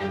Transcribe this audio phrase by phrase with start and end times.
[0.00, 0.08] Hello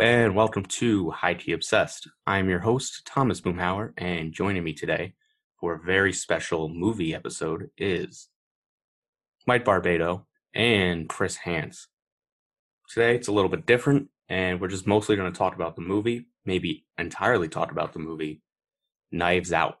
[0.00, 2.08] and welcome to High Tea Obsessed.
[2.26, 5.14] I'm your host, Thomas Boomhauer, and joining me today
[5.60, 8.28] for a very special movie episode is
[9.46, 11.86] Mike Barbado and Chris Hans.
[12.94, 15.82] Today it's a little bit different, and we're just mostly going to talk about the
[15.82, 18.40] movie, maybe entirely talk about the movie
[19.10, 19.80] Knives Out.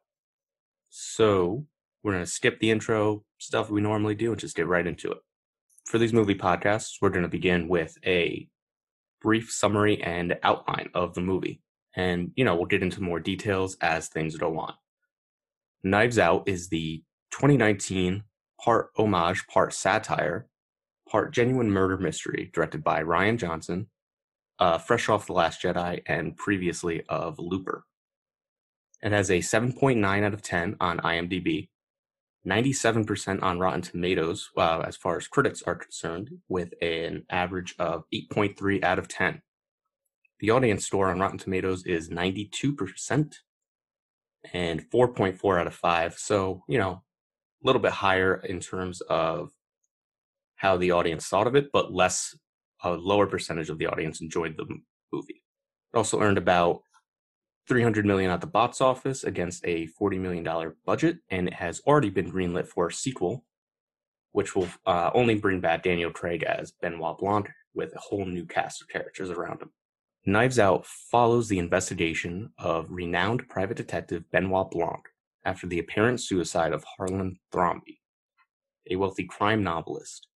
[0.88, 1.64] So
[2.02, 5.12] we're going to skip the intro stuff we normally do and just get right into
[5.12, 5.18] it.
[5.86, 8.48] For these movie podcasts, we're going to begin with a
[9.22, 11.62] brief summary and outline of the movie.
[11.94, 14.74] And, you know, we'll get into more details as things go on.
[15.84, 18.24] Knives Out is the 2019
[18.60, 20.48] part homage, part satire,
[21.14, 23.86] part genuine murder mystery directed by Rian Johnson,
[24.58, 27.84] uh, fresh off The Last Jedi and previously of Looper.
[29.00, 31.68] It has a 7.9 out of 10 on IMDb
[32.44, 38.02] 97% on Rotten Tomatoes uh, as far as critics are concerned, with an average of
[38.12, 39.40] 8.3 out of 10.
[40.40, 43.36] The audience score on Rotten Tomatoes is 92%
[44.52, 46.14] and 4.4 out of 5.
[46.18, 47.02] So, you know, a
[47.62, 49.52] little bit higher in terms of
[50.64, 52.34] how the audience thought of it, but less,
[52.82, 54.64] a lower percentage of the audience enjoyed the
[55.12, 55.42] movie.
[55.92, 56.80] It also earned about
[57.68, 61.82] 300 million at the box office against a 40 million dollar budget and it has
[61.86, 63.44] already been greenlit for a sequel
[64.32, 68.46] which will uh, only bring back Daniel Craig as Benoit Blanc with a whole new
[68.46, 69.70] cast of characters around him.
[70.24, 75.02] Knives Out follows the investigation of renowned private detective Benoit Blanc
[75.44, 77.98] after the apparent suicide of Harlan Thrombey,
[78.90, 80.26] a wealthy crime novelist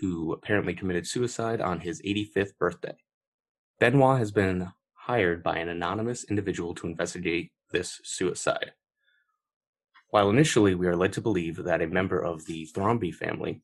[0.00, 2.96] who apparently committed suicide on his 85th birthday.
[3.78, 8.72] Benoit has been hired by an anonymous individual to investigate this suicide.
[10.10, 13.62] While initially we are led to believe that a member of the Thrombey family,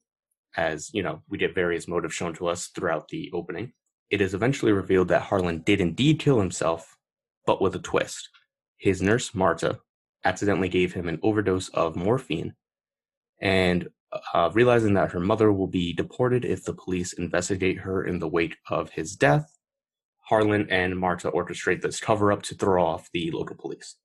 [0.57, 3.73] as you know, we get various motives shown to us throughout the opening,
[4.11, 6.97] it is eventually revealed that Harlan did indeed kill himself,
[7.47, 8.29] but with a twist.
[8.77, 9.81] His nurse, Marta,
[10.25, 12.55] accidentally gave him an overdose of morphine,
[13.41, 13.89] and
[14.35, 18.29] uh, realizing that her mother will be deported if the police investigate her in the
[18.29, 19.59] wake of his death,
[20.21, 23.97] Harlan and Marta orchestrate this cover up to throw off the local police.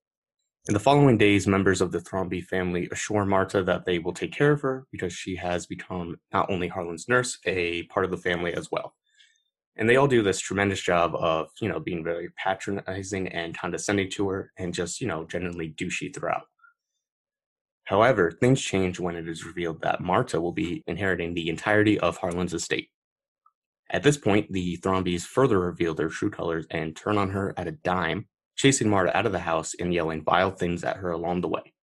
[0.68, 4.34] In the following days, members of the Thrombey family assure Marta that they will take
[4.34, 8.18] care of her because she has become not only Harlan's nurse, a part of the
[8.18, 8.94] family as well.
[9.78, 14.10] And they all do this tremendous job of, you know, being very patronizing and condescending
[14.12, 16.48] to her and just, you know, genuinely douchey throughout.
[17.88, 22.18] However, things change when it is revealed that Marta will be inheriting the entirety of
[22.18, 22.90] Harlan's estate.
[23.90, 27.68] At this point, the Thrombeys further reveal their true colors and turn on her at
[27.68, 28.28] a dime,
[28.58, 31.74] chasing Marta out of the house and yelling vile things at her along the way.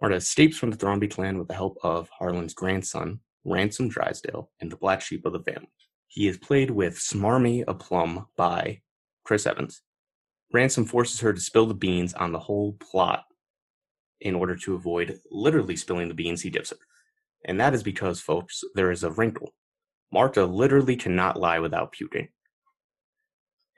[0.00, 4.72] Marta escapes from the Thrombey clan with the help of Harlan's grandson, Ransom Drysdale, and
[4.72, 5.68] the black sheep of the family.
[6.08, 8.80] He is played with smarmy aplomb by
[9.24, 9.82] Chris Evans.
[10.54, 13.24] Ransom forces her to spill the beans on the whole plot
[14.24, 16.76] in order to avoid literally spilling the beans he her.
[17.44, 19.54] And that is because, folks, there is a wrinkle
[20.14, 22.28] Marta literally cannot lie without puking.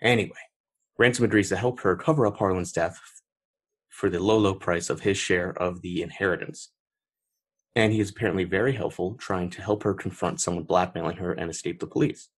[0.02, 0.36] Anyway,
[0.98, 3.00] Ransom agrees to help her cover up Harlan's death
[3.88, 6.72] for the low, low price of his share of the inheritance.
[7.74, 11.50] And he is apparently very helpful, trying to help her confront someone blackmailing her and
[11.50, 12.28] escape the police.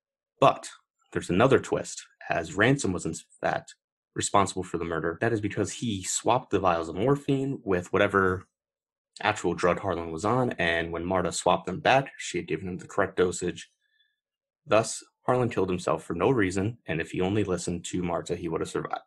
[0.41, 0.70] But
[1.10, 3.74] there's another twist, as Ransom was in fact
[4.18, 5.18] responsible for the murder.
[5.22, 8.46] That is because he swapped the vials of morphine with whatever
[9.22, 12.78] actual drug Harlan was on, and when Marta swapped them back, she had given him
[12.78, 13.70] the correct dosage
[14.66, 18.48] Thus, Harlan killed himself for no reason, and if he only listened to Marta, he
[18.48, 19.02] would have survived.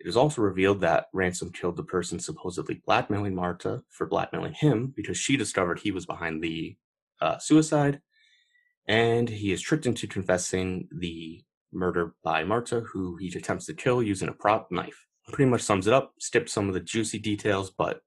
[0.00, 4.92] It is also revealed that Ransom killed the person supposedly blackmailing Marta for blackmailing him
[4.96, 6.76] because she discovered he was behind the
[7.20, 8.00] uh, suicide,
[8.88, 14.02] and he is tricked into confessing the murder by Marta, who he attempts to kill
[14.02, 15.06] using a prop knife.
[15.28, 18.00] Pretty much sums it up, skipped some of the juicy details, but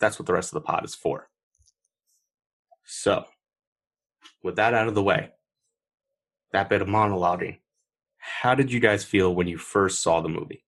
[0.00, 1.28] that's what the rest of the pod is for.
[2.84, 3.24] So,
[4.42, 5.30] with that out of the way,
[6.52, 7.58] that bit of monologuing.
[8.18, 10.64] How did you guys feel when you first saw the movie?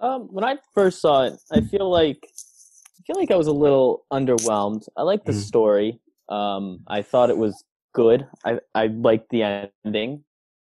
[0.00, 3.52] Um, when I first saw it, I feel like I feel like I was a
[3.52, 4.86] little underwhelmed.
[4.96, 5.40] I liked the mm.
[5.40, 6.00] story.
[6.28, 7.64] Um, I thought it was
[7.94, 8.26] good.
[8.44, 10.24] I I liked the ending.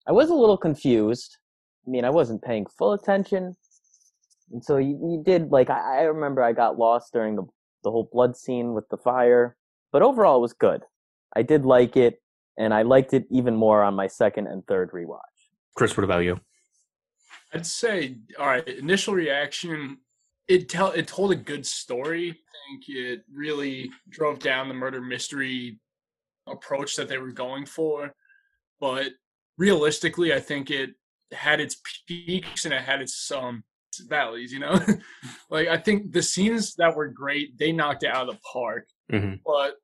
[0.07, 1.37] I was a little confused.
[1.87, 3.55] I mean, I wasn't paying full attention,
[4.51, 7.43] and so you, you did like I, I remember I got lost during the
[7.83, 9.57] the whole blood scene with the fire.
[9.91, 10.81] But overall, it was good.
[11.35, 12.21] I did like it.
[12.57, 15.19] and I liked it even more on my second and third rewatch.
[15.75, 16.39] Chris, what about you?
[17.53, 19.97] I'd say, all right, initial reaction,
[20.47, 22.29] it tell it told a good story.
[22.31, 22.33] I
[22.69, 25.79] think it really drove down the murder mystery
[26.47, 28.13] approach that they were going for.
[28.79, 29.11] But
[29.57, 30.91] realistically, I think it
[31.31, 31.77] had its
[32.07, 33.63] peaks and it had its um
[34.01, 34.79] valleys, you know?
[35.49, 38.87] like I think the scenes that were great, they knocked it out of the park.
[39.11, 39.35] Mm-hmm.
[39.45, 39.75] But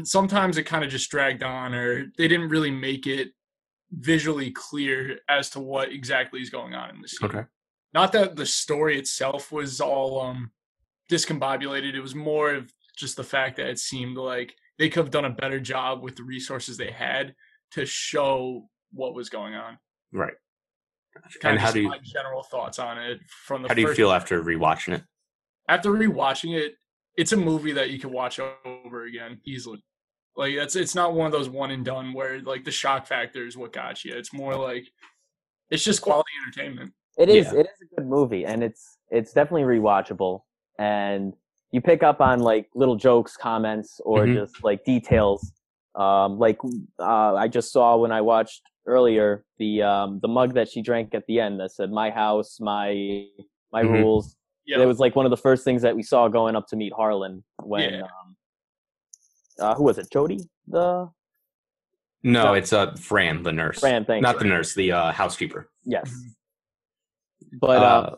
[0.06, 3.30] sometimes it kind of just dragged on or they didn't really make it
[3.92, 7.28] visually clear as to what exactly is going on in the scene.
[7.28, 7.44] Okay.
[7.92, 10.52] Not that the story itself was all um
[11.10, 11.94] discombobulated.
[11.94, 15.24] It was more of just the fact that it seemed like they could have done
[15.24, 17.34] a better job with the resources they had
[17.72, 19.78] to show what was going on.
[20.12, 20.34] Right.
[21.40, 23.74] Kind And of how just do you my general thoughts on it from the how
[23.74, 25.02] do you feel after rewatching it?
[25.68, 26.74] after rewatching it,
[27.16, 29.82] it's a movie that you can watch over again easily.
[30.36, 33.44] Like that's it's not one of those one and done where like the shock factor
[33.46, 34.14] is what got you.
[34.14, 34.86] It's more like
[35.70, 36.92] it's just quality entertainment.
[37.18, 37.60] It is Yeah.
[37.60, 40.42] it is a good movie, and it's it's definitely rewatchable,
[40.78, 41.34] and
[41.72, 44.34] you pick up on like little jokes, comments, or Mhm.
[44.34, 45.52] just like details.
[45.96, 46.58] Um, like
[47.00, 51.14] uh, I just saw when I watched earlier the um, the mug that she drank
[51.14, 53.24] at the end that said "My house, my
[53.72, 54.02] my Mhm.
[54.02, 54.80] rules." Yeah.
[54.82, 56.92] It was like one of the first things that we saw going up to meet
[56.92, 58.02] Harlan when Yeah.
[58.02, 58.36] um,
[59.58, 60.08] uh, who was it?
[60.12, 61.10] Jody, the
[62.22, 62.54] No, No.
[62.54, 63.80] it's uh Fran, the nurse.
[63.80, 64.04] Fran.
[64.04, 64.40] Thank Not you.
[64.40, 65.70] the nurse, the uh, housekeeper.
[65.84, 66.12] Yes,
[67.60, 68.16] but Uh, uh,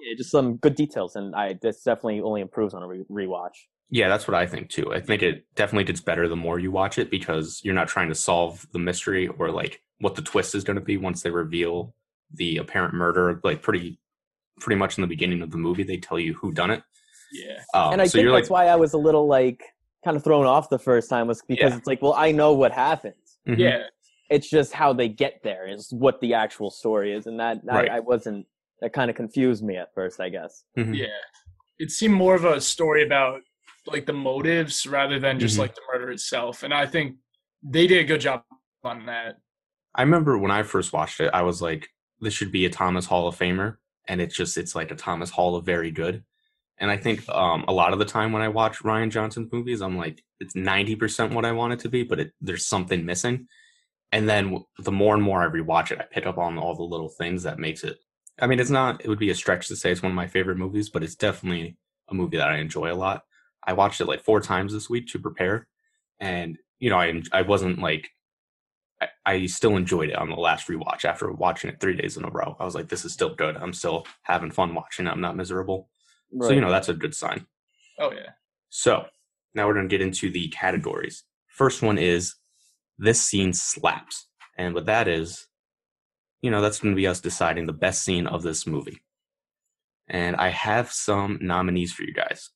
[0.00, 3.54] yeah, just some good details, and I this definitely only improves on a re- rewatch.
[3.90, 4.92] Yeah, that's what I think too.
[4.92, 8.08] I think it definitely gets better the more you watch it because you're not trying
[8.08, 11.30] to solve the mystery or like what the twist is going to be once they
[11.30, 11.94] reveal
[12.32, 13.40] the apparent murder.
[13.44, 13.98] Like pretty,
[14.60, 16.82] pretty much in the beginning of the movie, they tell you who done it.
[17.32, 17.62] Yeah.
[17.74, 19.62] Um, and I so think you're that's like, why I was a little like
[20.04, 21.76] kind of thrown off the first time was because Yeah.
[21.78, 23.14] it's like, well, I know what happened.
[23.48, 23.58] Mhm.
[23.58, 23.82] Yeah.
[24.30, 27.90] It's just how they get there is what the actual story is, and that Right.
[27.90, 28.46] I, I wasn't.
[28.80, 30.64] That kind of confused me at first, I guess.
[30.76, 30.96] Mhm.
[30.96, 31.06] Yeah.
[31.78, 33.40] It seemed more of a story about
[33.86, 35.60] like the motives rather than just Mhm.
[35.60, 36.62] like the murder itself.
[36.62, 37.16] And I think
[37.62, 38.42] they did a good job
[38.82, 39.36] on that.
[39.94, 41.88] I remember when I first watched it, I was like,
[42.20, 43.76] this should be a Thomas Hall of Famer.
[44.06, 46.24] And it's just, it's like a Thomas Hall of very good.
[46.78, 49.80] And I think um, a lot of the time when I watch Rian Johnson's movies,
[49.80, 53.46] I'm like, it's 90% what I want it to be, but it, there's something missing.
[54.10, 56.82] And then the more and more I rewatch it, I pick up on all the
[56.82, 57.98] little things that makes it.
[58.40, 60.26] I mean, it's not, it would be a stretch to say it's one of my
[60.26, 61.76] favorite movies, but it's definitely
[62.08, 63.22] a movie that I enjoy a lot.
[63.64, 65.68] I watched it like four times this week to prepare.
[66.18, 68.10] And, you know, I, I wasn't like,
[69.26, 72.24] I, I still enjoyed it on the last rewatch after watching it three days in
[72.24, 72.56] a row.
[72.58, 73.56] I was like, this is still good.
[73.56, 75.10] I'm still having fun watching it.
[75.10, 75.88] I'm not miserable.
[76.40, 77.46] So, you know, that's a good sign.
[77.98, 78.30] Oh yeah.
[78.70, 79.06] So
[79.54, 81.22] now we're going to get into the categories.
[81.48, 82.34] First one is
[82.98, 84.26] this scene slaps.
[84.58, 85.46] And what that is,
[86.42, 89.00] you know, that's going to be us deciding the best scene of this movie.
[90.08, 92.50] And I have some nominees for you guys.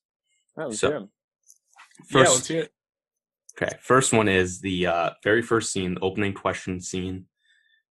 [0.55, 1.09] Right, let's so- hear 'em.
[1.99, 2.73] yeah, First, let's hear it.
[3.61, 7.25] Okay, first one is the uh, very first scene, the opening question scene,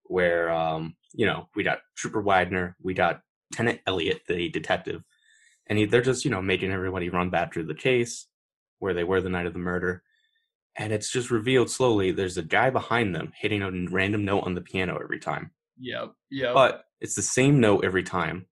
[0.04, 3.20] where um, you know we got Trooper Wagner, we got
[3.52, 5.02] Tenant Elliot, the detective,
[5.66, 8.26] and he, they're just you know making everybody run back through the case
[8.78, 10.02] where they were the night of the murder,
[10.76, 12.12] and it's just revealed slowly.
[12.12, 16.12] There's a guy behind them hitting a random note on the piano every time, Yep.
[16.30, 16.54] Yep.
[16.54, 18.46] but it's the same note every time,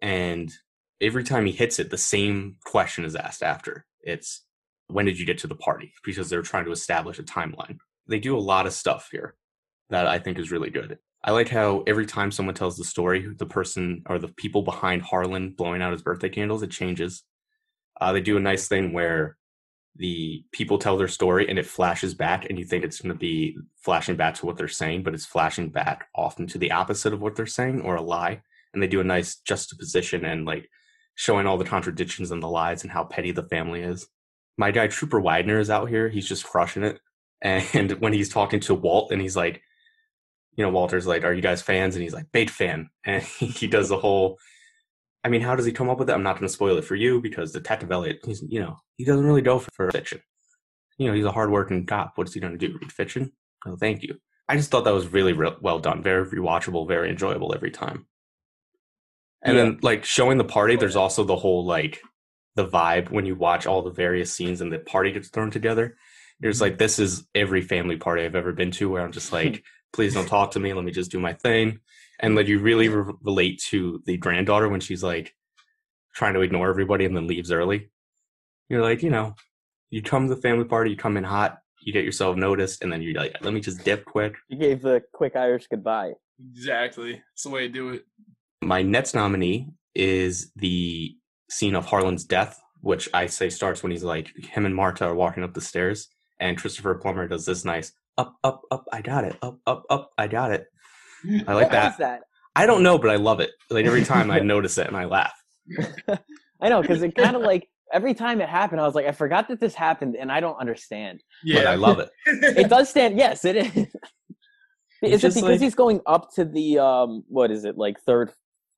[0.00, 0.50] and
[1.00, 3.84] every time he hits it, the same question is asked after.
[4.00, 4.42] It's
[4.88, 5.92] when did you get to the party?
[6.04, 7.78] Because they're trying to establish a timeline.
[8.06, 9.34] They do a lot of stuff here
[9.90, 10.98] that I think is really good.
[11.22, 15.02] I like how every time someone tells the story, the person or the people behind
[15.02, 17.22] Harlan blowing out his birthday candles, it changes.
[17.98, 19.38] Uh, they do a nice thing where
[19.96, 23.18] the people tell their story and it flashes back, and you think it's going to
[23.18, 27.12] be flashing back to what they're saying, but it's flashing back often to the opposite
[27.12, 28.42] of what they're saying or a lie.
[28.74, 30.68] And they do a nice juxtaposition and like
[31.14, 34.08] showing all the contradictions and the lies and how petty the family is
[34.56, 36.08] my guy Trooper Wagner is out here.
[36.08, 37.00] He's just crushing it.
[37.42, 39.62] And when he's talking to Walt and he's like,
[40.56, 41.94] you know, Walter's like, Are you guys fans?
[41.96, 42.90] And he's like, Big fan.
[43.04, 44.38] And he does the whole
[45.24, 46.12] I mean, how does he come up with it?
[46.12, 49.24] I'm not gonna spoil it for you because Detective Elliot, he's you know, he doesn't
[49.24, 50.20] really go for, for fiction.
[50.98, 52.12] You know, he's a hardworking cop.
[52.16, 52.78] What's he gonna do?
[52.80, 53.32] Read fiction?
[53.66, 54.18] Oh, thank you.
[54.48, 58.06] I just thought that was really re- well done, very rewatchable, very enjoyable every time.
[59.44, 62.00] And then like showing the party, there's also the whole like
[62.56, 65.96] the vibe when you watch all the various scenes and the party gets thrown together.
[66.40, 66.64] There's mm-hmm.
[66.64, 70.14] like this is every family party I've ever been to where I'm just like, please
[70.14, 70.72] don't talk to me.
[70.72, 71.80] Let me just do my thing.
[72.20, 75.34] And like you really re- relate to the granddaughter when she's like
[76.14, 77.90] trying to ignore everybody and then leaves early.
[78.68, 79.34] You're like, you know,
[79.90, 82.92] you come to the family party, you come in hot, you get yourself noticed, and
[82.92, 84.36] then you're like, let me just dip quick.
[84.48, 86.14] You gave the quick Irish goodbye.
[86.52, 87.22] Exactly.
[87.32, 88.04] It's the way to do it.
[88.62, 91.16] My next nominee is the
[91.50, 95.14] scene of Harlan's death, which I say starts when he's like him and Marta are
[95.14, 96.08] walking up the stairs,
[96.40, 98.84] and Christopher Plummer does this nice up, up, up.
[98.92, 99.36] I got it.
[99.42, 100.10] Up, up, up.
[100.18, 100.66] I got it.
[101.46, 101.98] I like that.
[101.98, 102.20] that?
[102.56, 103.50] I don't know, but I love it.
[103.70, 105.34] Like every time I notice it and I laugh.
[106.60, 109.12] I know because it kind of like every time it happened, I was like, I
[109.12, 111.22] forgot that this happened, and I don't understand.
[111.46, 112.10] But I love it.
[112.26, 113.18] It does stand.
[113.18, 113.76] Yes, it is.
[115.02, 118.30] Is it because like- he's going up to the um what is it like third,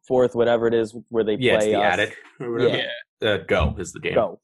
[0.06, 1.92] fourth, whatever it is where they Yeah, it's play the us?
[1.94, 2.76] attic or whatever.
[2.76, 3.28] yeah.
[3.28, 4.14] Uh, go is the game.
[4.14, 4.40] Go.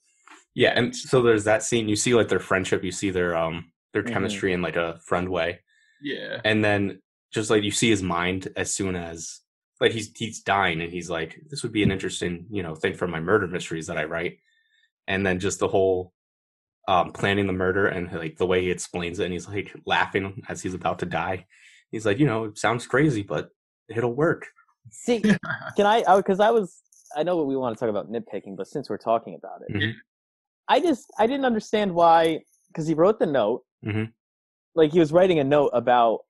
[0.55, 1.89] Yeah, and so there's that scene.
[1.89, 2.85] You see like their friendship.
[2.85, 4.13] You see their um their Mhm.
[4.13, 5.61] chemistry in like a friend way,
[6.01, 6.41] Yeah.
[6.45, 7.01] and then
[7.33, 9.41] just like you see his mind as soon as
[9.81, 12.95] like he's he's dying, and he's like, this would be an interesting you know thing
[12.95, 14.39] for my murder mysteries that I write,
[15.07, 16.13] and then just the whole
[16.89, 20.43] um planning the murder and like the way he explains it, and he's like laughing
[20.49, 21.47] as he's about to die.
[21.91, 23.51] He's like, you know, it sounds crazy, but
[23.89, 24.49] it'll work.
[24.91, 25.21] See,
[25.77, 26.03] can I?
[26.17, 26.81] Because I was.
[27.17, 29.75] I know what we want to talk about nitpicking, but since we're talking about it,
[29.77, 29.93] Mhm.
[30.69, 32.41] I just I didn't understand why.
[32.69, 34.13] Because he wrote the note, Mhm.
[34.75, 36.21] like he was writing a note about.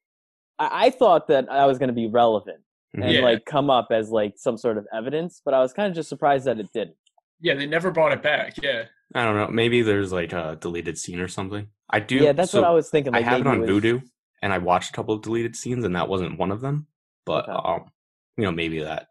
[0.59, 2.62] I, I thought that I was going to be relevant
[2.94, 3.14] and Mhm.
[3.14, 3.21] Yeah.
[3.21, 6.09] like come up as like some sort of evidence, but I was kind of just
[6.09, 6.97] surprised that it didn't.
[7.40, 8.61] Yeah, they never brought it back.
[8.62, 8.85] Yeah.
[9.14, 9.49] I don't know.
[9.49, 11.68] Maybe there's like a deleted scene or something.
[11.90, 12.16] I do.
[12.16, 13.14] yeah, that's so- what I was thinking.
[13.14, 14.02] I have it on was- Vudu,
[14.42, 16.87] and I watched a couple of deleted scenes, and that wasn't one of them.
[17.26, 17.52] But Okay.
[17.52, 17.90] um,
[18.37, 19.07] you know, maybe that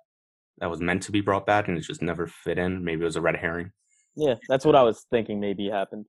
[0.59, 2.83] that was meant to be brought back, and it just never fit in.
[2.83, 3.71] Maybe it was a red herring.
[4.15, 5.39] Yeah, that's what I was thinking.
[5.39, 6.05] Maybe happened,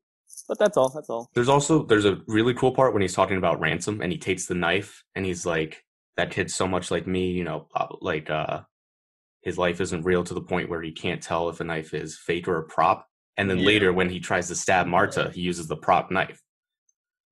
[0.49, 0.91] but that's all.
[0.91, 1.31] That's all.
[1.35, 4.47] There's also there's a really cool part when he's talking about ransom, and he takes
[4.47, 5.85] the knife, and he's like,
[6.17, 8.63] "That kid's so much like me, you know, uh, like uh,
[9.43, 12.19] his life isn't real to the point where he can't tell if a knife is
[12.19, 13.67] fake or a prop." And then Yeah.
[13.67, 16.43] later, when he tries to stab Marta, he uses the prop knife.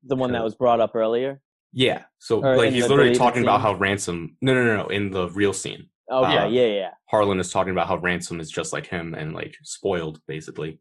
[0.05, 1.43] The one that was brought up earlier.
[1.73, 2.05] Yeah.
[2.19, 5.11] So Or like he's literally deleted talking about how ransom no no no no in
[5.11, 5.89] the real scene.
[6.11, 6.91] Okay, Uh, yeah, yeah.
[7.07, 10.81] Harlan is talking about how ransom is just like him and like spoiled basically.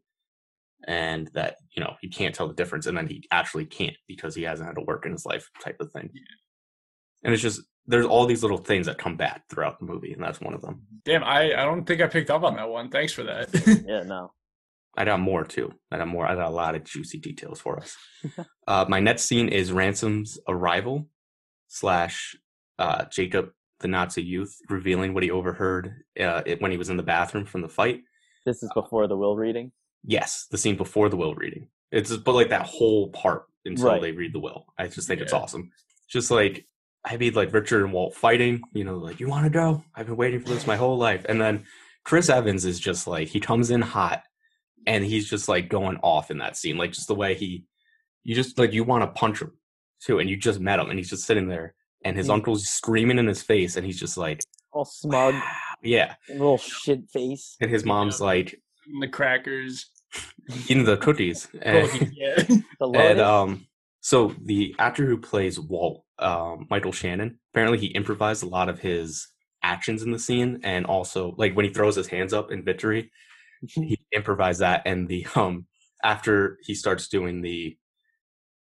[0.88, 4.34] And that, you know, he can't tell the difference and then he actually can't because
[4.34, 6.10] he hasn't had to work in his life type of thing.
[7.22, 10.22] And it's just there's all these little things that come back throughout the movie, and
[10.22, 10.82] that's one of them.
[11.04, 12.88] Damn, I, I don't think I picked up on that one.
[12.88, 13.48] Thanks for that.
[13.86, 14.32] Yeah, no.
[15.00, 15.72] I got more too.
[15.90, 16.26] I got more.
[16.26, 17.96] I got a lot of juicy details for us.
[18.68, 21.08] uh, my next scene is Ransom's arrival
[21.68, 22.36] slash
[22.78, 26.98] uh, Jacob, the Nazi youth, revealing what he overheard uh, it, when he was in
[26.98, 28.02] the bathroom from the fight.
[28.44, 29.72] This is before the will reading.
[30.04, 31.68] Yes, the scene before the will reading.
[31.90, 34.02] It's just, but like that whole part until Right.
[34.02, 34.66] they read the will.
[34.78, 35.70] I just think it's awesome.
[36.10, 36.66] Just like
[37.06, 38.60] I mean, like Richard and Walt fighting.
[38.74, 39.82] You know, like you want to go?
[39.94, 41.24] I've been waiting for this my whole life.
[41.26, 41.64] And then
[42.04, 44.24] Chris Evans is just like he comes in hot,
[44.86, 46.76] and he's just like going off in that scene.
[46.76, 47.64] Like just the way he,
[48.24, 49.52] you just like you want to punch him
[50.02, 52.34] too, and you just met him, and he's just sitting there, and his Mm.
[52.34, 54.40] uncle's screaming in his face, and he's just like,
[54.72, 55.34] All smug,
[55.82, 56.14] yeah.
[56.28, 57.56] little shit face.
[57.60, 58.60] And his mom's like
[59.00, 59.86] the crackers.
[60.68, 61.48] eating the cookies.
[61.62, 62.42] And, yeah.
[62.80, 63.66] The and um
[64.00, 68.78] so the actor who plays walt um michael shannon apparently he improvised a lot of
[68.78, 69.28] his
[69.62, 73.10] actions in the scene and also like when he throws his hands up in victory
[73.74, 75.66] he improvised that and the um
[76.02, 77.76] after he starts doing the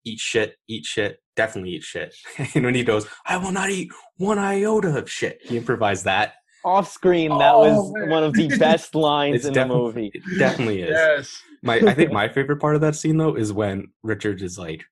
[0.05, 2.15] eat shit eat shit definitely eat shit
[2.55, 6.35] and when he goes i will not eat one iota of shit he improvised that
[6.65, 8.09] Off screen, that Oh, was man.
[8.11, 10.11] one of the best lines It's in the movie.
[10.13, 11.43] it definitely is Yes.
[11.63, 14.85] my i think my favorite part of that scene though is when richard is like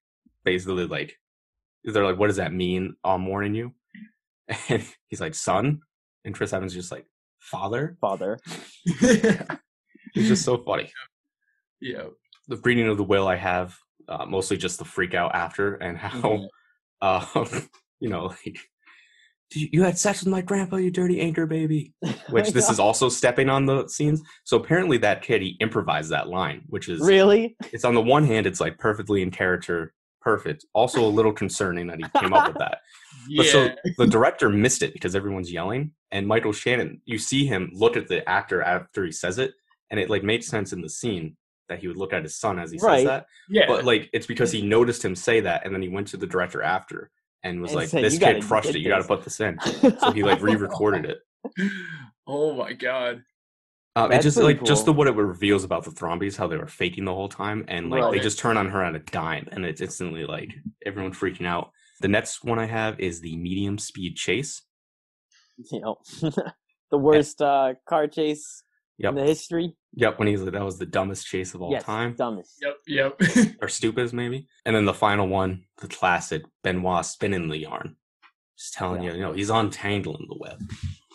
[0.44, 1.16] basically like
[1.84, 3.72] is they're like what does that mean i'm warning you
[4.68, 5.80] and he's like son
[6.24, 7.06] and chris evans is just like
[7.40, 8.38] father Father.
[10.16, 10.90] It's just so funny.
[11.80, 12.04] Yeah.
[12.48, 13.76] the reading of the will i have
[14.08, 16.48] uh, mostly just the freak out after and how
[17.02, 17.24] uh
[18.00, 18.58] you know like
[19.54, 21.92] "You- you had sex with my grandpa you dirty anchor baby.
[22.30, 24.20] Which this is also stepping on the scenes.
[24.44, 27.56] So apparently that kid he improvised that line which is really.
[27.72, 30.64] it's on the one hand it's like perfectly in character perfect.
[30.72, 32.78] Also a little concerning that he came up with that.
[33.28, 33.36] Yeah.
[33.42, 37.70] but so the director missed it because everyone's yelling and michael shannon you see him
[37.72, 39.52] look at the actor after he says it
[39.90, 41.36] and it like made sense in the scene
[41.68, 42.98] that he would look at his son as he Right.
[42.98, 43.66] says that yeah.
[43.66, 46.26] but like it's because he noticed him say that and then he went to the
[46.26, 47.10] director after
[47.42, 49.40] and was And like said, this kid crushed get it you got to put this
[49.40, 49.58] in
[50.00, 51.18] so he like re-recorded it
[52.26, 53.22] oh my god.
[53.94, 56.58] Um, it just pretty like just the what it reveals about the Thrombeys, how they
[56.58, 59.48] were faking the whole time, and like they just turn on her on a dime,
[59.52, 60.52] and it's instantly like
[60.84, 61.70] everyone freaking out.
[62.02, 64.60] The next one I have is the medium speed chase.
[65.72, 65.96] you know,
[66.90, 68.62] the worst uh, car chase
[68.98, 69.10] Yep.
[69.10, 69.76] in the history.
[69.94, 72.14] Yep, when he's like, that was the dumbest chase of all yes, time.
[72.16, 72.62] dumbest.
[72.62, 73.20] Yep, yep.
[73.62, 74.46] or stupidest maybe.
[74.64, 77.96] And then the final one, the classic Benoit spinning the yarn.
[78.58, 79.10] Just telling Yeah.
[79.10, 80.60] you, you know, he's untangling the web.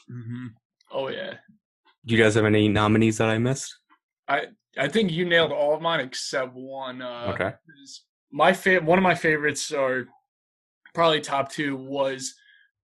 [0.08, 0.48] hmm
[0.92, 1.36] Oh yeah.
[2.06, 3.74] Do you guys have any nominees that I missed?
[4.28, 4.48] I
[4.78, 7.02] I think you nailed all of mine except one.
[7.02, 7.54] Uh, okay.
[8.32, 10.06] my favorite one of my favorites or
[10.94, 12.34] probably top two was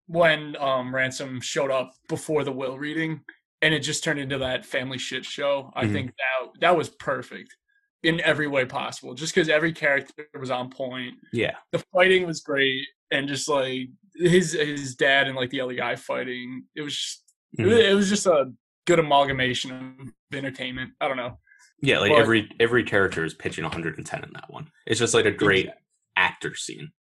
[0.08, 3.22] when um ransom showed up before the will reading
[3.62, 5.92] and it just turned into that family shit show i Mhm.
[5.94, 7.56] think that that was perfect
[8.04, 11.56] in every way possible just because every character was on point Yeah.
[11.72, 15.96] the fighting was great and just like his his dad and like the other guy
[15.96, 17.24] fighting it was just,
[17.58, 17.90] it was- Mhm.
[17.92, 18.52] it was just a
[18.86, 21.40] good amalgamation of entertainment i don't know
[21.80, 24.72] Yeah, like But- every every character is pitching 110 in that one.
[24.88, 25.70] It's just like a great
[26.16, 26.92] actor scene.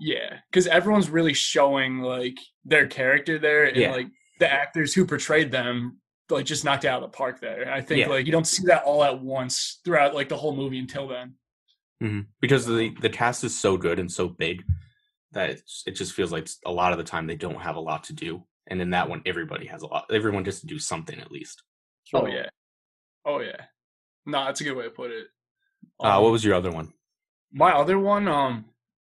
[0.00, 3.92] Yeah, because everyone's really showing like their character there, and Yeah.
[3.92, 4.06] like
[4.42, 7.70] the actors who portrayed them, like just knocked it out of the park there.
[7.72, 8.08] I think Yeah.
[8.08, 11.34] like you don't see that all at once throughout like the whole movie until then.
[12.00, 14.64] hmm Because the the cast is so good and so big
[15.32, 17.80] that it's, it just feels like a lot of the time they don't have a
[17.80, 18.44] lot to do.
[18.66, 20.04] And in that one, everybody has a lot.
[20.10, 21.62] Everyone gets to do something at least.
[22.14, 22.48] Oh yeah,
[23.24, 23.60] oh yeah.
[24.26, 25.26] No, that's a good way to put it.
[26.02, 26.92] Uh, Um, what was your other one?
[27.52, 28.26] my other one?
[28.28, 28.64] Um,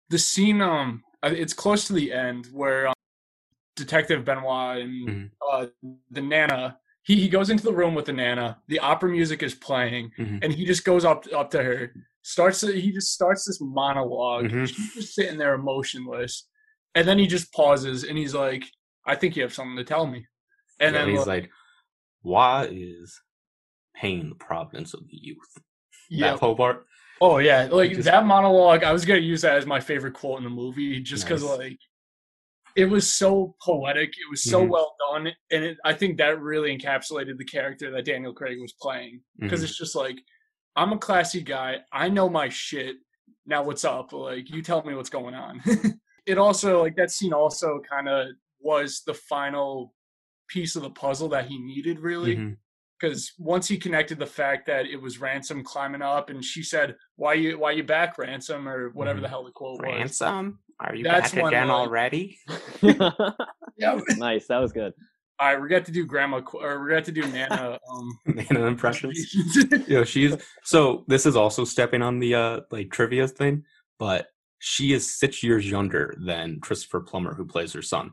[0.09, 0.61] the scene.
[0.61, 2.93] Um, it's close to the end where um,
[3.75, 5.31] Detective Benoit and Mhm.
[5.51, 5.67] uh,
[6.09, 6.77] the Nana.
[7.03, 8.61] He, he goes into the room with the Nana.
[8.67, 10.43] The opera music is playing, Mhm.
[10.43, 11.93] and he just goes up up to her.
[12.21, 12.61] Starts.
[12.61, 14.67] He just starts this monolog Mhm.
[14.67, 16.47] She's just sitting there emotionless,
[16.93, 18.65] and then he just pauses and he's like,
[19.05, 20.27] "I think you have something to tell me."
[20.79, 21.51] And Yeah, then he's like, like,
[22.21, 23.19] "Why is
[23.95, 25.57] pain the providence of the youth?"
[26.09, 26.85] yeah, That whole part.
[27.19, 28.83] Oh yeah, like just- that monologue.
[28.83, 31.57] I was gonna use that as my favorite quote in the movie, just because Nice.
[31.57, 31.79] like
[32.75, 34.09] it was so poetic.
[34.09, 34.69] It was so Mhm.
[34.69, 38.73] well done, and it, I think that really encapsulated the character that Daniel Craig was
[38.73, 39.21] playing.
[39.37, 39.63] Because Mhm.
[39.63, 40.17] it's just like
[40.75, 41.81] I'm a classy guy.
[41.91, 42.95] I know my shit.
[43.45, 44.13] Now what's up?
[44.13, 45.61] Like you tell me what's going on.
[46.25, 48.27] it also like that scene also kind of
[48.61, 49.93] was the final
[50.47, 52.57] piece of the puzzle that he needed really Mhm.
[52.99, 56.95] because once he connected the fact that it was ransom climbing up and she said
[57.15, 60.95] why you why you back ransom or whatever the hell the quote was Ransom, are
[60.95, 62.37] you That's back again like- already?
[62.81, 64.47] yeah nice.
[64.47, 64.93] That was good.
[65.39, 68.65] all right we got to do grandma or we got to do nana um Nana
[68.65, 69.33] impressions.
[69.87, 73.63] you know, she's so this is also stepping on the uh like trivia thing,
[73.99, 74.27] but
[74.59, 78.11] she is six years younger than Christopher Plummer, who plays her son.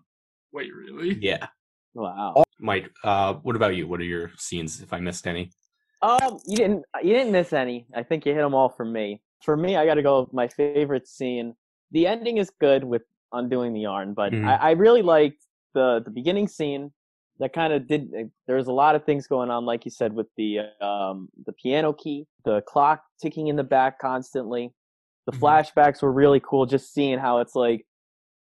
[0.53, 1.47] wait really Yeah,
[1.95, 2.43] Wow.
[2.61, 2.91] Mike.
[3.05, 3.87] Uh, what about you?
[3.87, 4.81] What are your scenes?
[4.81, 5.51] If I missed any,
[6.03, 7.87] Um, you didn't you didn't miss any.
[7.95, 9.21] I think you hit them all for me.
[9.45, 11.55] For me, I got to go with my favorite scene.
[11.91, 14.45] The ending is good with undoing the yarn, but Mhm.
[14.47, 16.93] I, I really liked the the beginning scene.
[17.41, 18.11] That kind of did.
[18.49, 21.53] There was a lot of things going on, like you said, with the um the
[21.53, 24.73] piano key, the clock ticking in the back constantly.
[25.27, 25.41] The Mhm.
[25.41, 26.67] flashbacks were really cool.
[26.67, 27.87] Just seeing how it's like,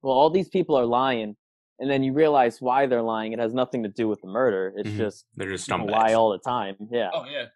[0.02, 1.36] well, all these people are lying,
[1.80, 3.32] and then you realize why they're lying.
[3.34, 4.73] It has nothing to do with the murder.
[4.75, 4.97] It's Mhm.
[4.97, 5.91] just they're just scumbags.
[5.91, 6.75] lie all the time.
[6.89, 7.12] Yeah.
[7.13, 7.47] oh yeah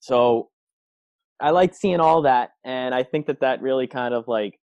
[0.00, 0.50] So
[1.40, 4.60] I liked seeing all that, and I think that that really kind of like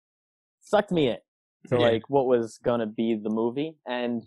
[0.64, 1.18] sucked me in
[1.68, 1.82] to Yeah.
[1.82, 4.22] like what was gonna be the movie, and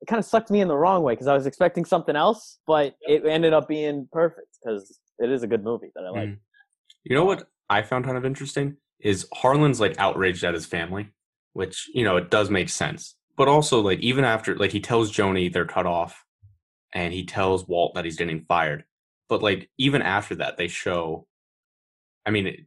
[0.00, 2.58] it kind of sucked me in the wrong way because I was expecting something else,
[2.66, 6.28] but it ended up being perfect because it is a good movie that I like.
[6.28, 6.38] Mhm.
[7.04, 11.12] You know what I found kind of interesting is Harlan's like outraged at his family,
[11.52, 13.16] which you know it does make sense.
[13.36, 16.24] But also like even after like he tells Joni they're cut off,
[16.92, 18.84] and he tells Walt that he's getting fired.
[19.28, 21.26] But like even after that, they show.
[22.26, 22.60] I mean, it,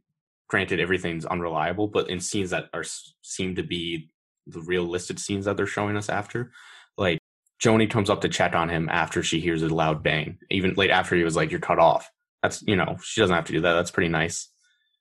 [0.52, 2.84] granted, everything's unreliable, but in scenes that are
[3.22, 4.10] seem to be
[4.46, 6.52] the real listed scenes that they're showing us after,
[6.98, 7.18] like
[7.64, 10.90] Joni comes up to check on him after she hears a loud bang, even like
[10.90, 12.10] after he was like, "You're cut off."
[12.42, 13.72] That's you know she doesn't have to do that.
[13.72, 14.48] That's pretty nice.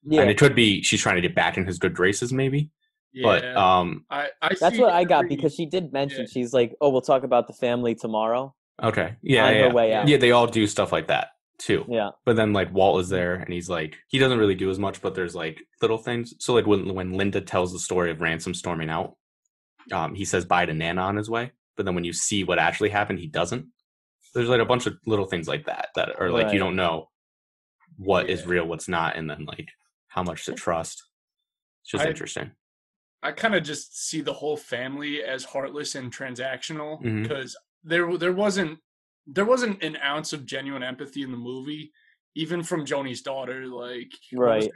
[0.03, 2.71] Yeah, And it could be she's trying to get back in his good graces, maybe.
[3.13, 6.21] yeah But um, I, I that's see what I got every- because she did mention
[6.21, 6.27] yeah.
[6.31, 9.93] she's like, "Oh, we'll talk about the family tomorrow." okay, yeah, On her yeah, way
[9.93, 10.07] out.
[10.07, 10.17] yeah.
[10.17, 11.27] They all do stuff like that
[11.61, 11.85] too.
[11.87, 14.79] Yeah, But then like Walt is there, and he's like he doesn't really do as
[14.79, 16.33] much, but there's like little things.
[16.39, 19.15] So like when when Linda tells the story of Ransom storming out,
[19.91, 21.51] um, he says bye to Nana on his way.
[21.77, 23.67] But then when you see what actually happened, he doesn't.
[24.33, 26.53] There's like a bunch of little things like that that are like Right.
[26.53, 27.09] you don't know
[27.97, 28.47] what is Yeah.
[28.49, 29.69] real, what's not, and then like
[30.07, 31.03] how much to trust.
[31.83, 32.51] It's just I- interesting.
[33.23, 38.33] I kind of just see the whole family as heartless and transactional because there there
[38.33, 38.79] wasn't
[39.27, 41.91] there wasn't an ounce of genuine empathy in the movie,
[42.35, 43.67] even from Joni's daughter.
[43.67, 44.69] Like Right.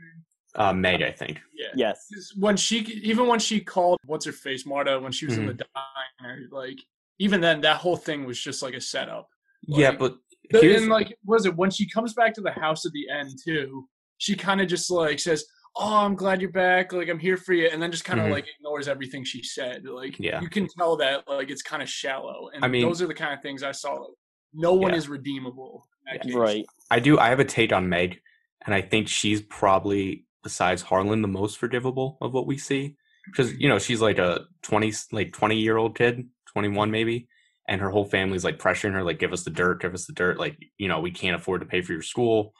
[0.56, 1.42] Uh, Meg, I think.
[1.54, 1.68] Yeah.
[1.76, 2.08] Yes.
[2.38, 5.54] When she even when she called what's her face Marta when she was in the
[5.54, 6.24] Mm-hmm.
[6.26, 6.78] diner, like
[7.20, 9.28] even then that whole thing was just like a setup.
[9.68, 10.16] yeah, but
[10.52, 13.10] The- Here's- and like, was it when she comes back to the house at the
[13.10, 13.88] end too?
[14.20, 15.44] She kind of just like says,
[15.76, 16.94] "Oh, I'm glad you're back.
[16.94, 18.32] Like, I'm here for you," and then just kind of Mhm.
[18.32, 19.86] like ignores everything she said.
[19.86, 20.40] Like, Yeah.
[20.42, 22.50] you can tell that like it's kind of shallow.
[22.54, 23.94] And I mean- those are the kind of things I saw.
[23.96, 24.12] Like,
[24.56, 24.98] no one Yeah.
[24.98, 25.88] is redeemable.
[26.08, 26.34] in that case.
[26.36, 26.66] right.
[26.92, 27.18] I do.
[27.20, 28.20] I have a take on Meg,
[28.66, 33.52] and I think she's probably besides Harlan the most forgivable of what we see because
[33.56, 37.28] you know she's like a twenty like twenty year old kid, twenty one maybe,
[37.68, 40.14] and her whole family's like pressuring her like give us the dirt, give us the
[40.14, 42.54] dirt, like you know we can't afford to pay for your school,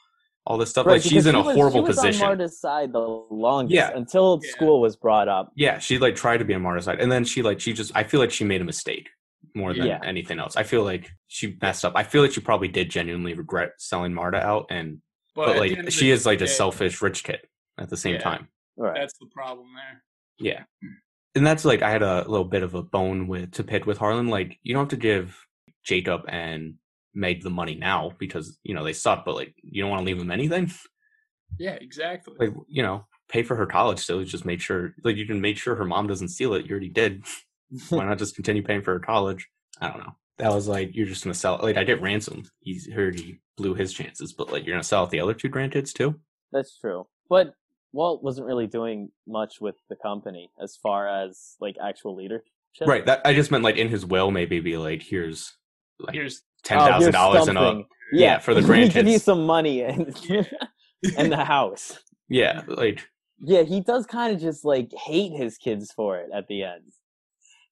[0.48, 0.88] all this stuff.
[0.88, 2.24] Right, like she's in she a was- horrible she was position.
[2.24, 3.92] on Marta's side the longest Yeah.
[3.96, 4.52] until Yeah.
[4.54, 5.52] school was brought up.
[5.56, 7.92] yeah, she like tried to be on Marta's side, and then she like she just
[7.96, 9.10] I feel like she made a mistake
[9.56, 10.00] more than Yeah.
[10.04, 10.56] anything else.
[10.56, 11.94] I feel like she messed up.
[11.96, 15.02] I feel like she probably did genuinely regret selling Marta out, and
[15.34, 17.40] but, at the end like she is like a selfish rich kid
[17.78, 18.22] at the same Yeah.
[18.22, 18.48] time.
[18.78, 18.96] Right.
[19.00, 20.04] That's the problem there.
[20.40, 20.64] Yeah.
[21.36, 23.98] And that's like I had a little bit of a bone with to pick with
[23.98, 24.28] Harlan.
[24.28, 25.38] Like you don't have to give
[25.84, 26.76] Jacob and
[27.14, 30.06] Meg the money now because you know they suck, but like you don't want to
[30.06, 30.72] leave them anything.
[31.58, 32.36] Yeah, exactly.
[32.40, 34.24] Like you know, pay for her college still.
[34.24, 36.66] Just make sure like you can make sure her mom doesn't steal it.
[36.66, 37.24] You already did.
[37.90, 39.48] Why not just continue paying for her college?
[39.82, 40.16] I don't know.
[40.38, 41.60] That was like you're just gonna sell.
[41.62, 42.50] Like I get ransomed.
[42.60, 45.50] He's heard he blew his chances, but like you're gonna sell out the other two
[45.50, 46.20] grandkids too.
[46.52, 47.08] That's true.
[47.30, 47.54] But
[47.94, 52.44] Walt wasn't really doing much with the company as far as like actual leadership.
[52.86, 53.06] Right.
[53.06, 55.56] That I just meant like in his will, maybe be like here's
[56.00, 57.86] like Here's ten thousand oh, dollars in a something.
[58.12, 60.16] yeah, for the we give you some money and
[61.18, 62.00] and the house.
[62.28, 63.08] yeah, like
[63.40, 66.92] Yeah, he does kind of just like hate his kids for it at the end.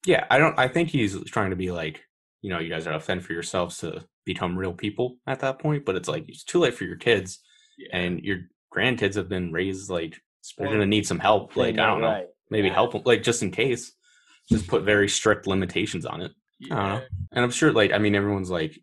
[0.06, 0.26] Yeah.
[0.30, 0.58] I don't.
[0.58, 2.04] I think he's trying to be like
[2.42, 5.86] you know you guys gotta fend for yourselves to become real people at that point.
[5.86, 7.40] But it's like it's too late for your kids,
[7.78, 8.40] yeah, and your
[8.74, 10.20] grandkids have been raised like
[10.58, 11.56] they're gonna need some help.
[11.56, 12.28] Like I don't know, Right.
[12.50, 12.86] maybe Yeah.
[12.88, 13.92] them like just in case.
[14.50, 16.34] Just put very strict limitations on it.
[16.66, 17.02] I don't know.
[17.32, 18.78] And I'm sure, like, I mean, everyone's like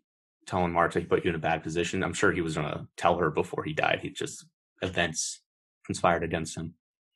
[0.47, 2.03] telling Marta he put you in a bad position.
[2.03, 3.99] I'm sure he was gonna tell her before he died.
[4.01, 4.43] He just
[4.81, 5.39] events
[5.85, 6.73] conspired against him.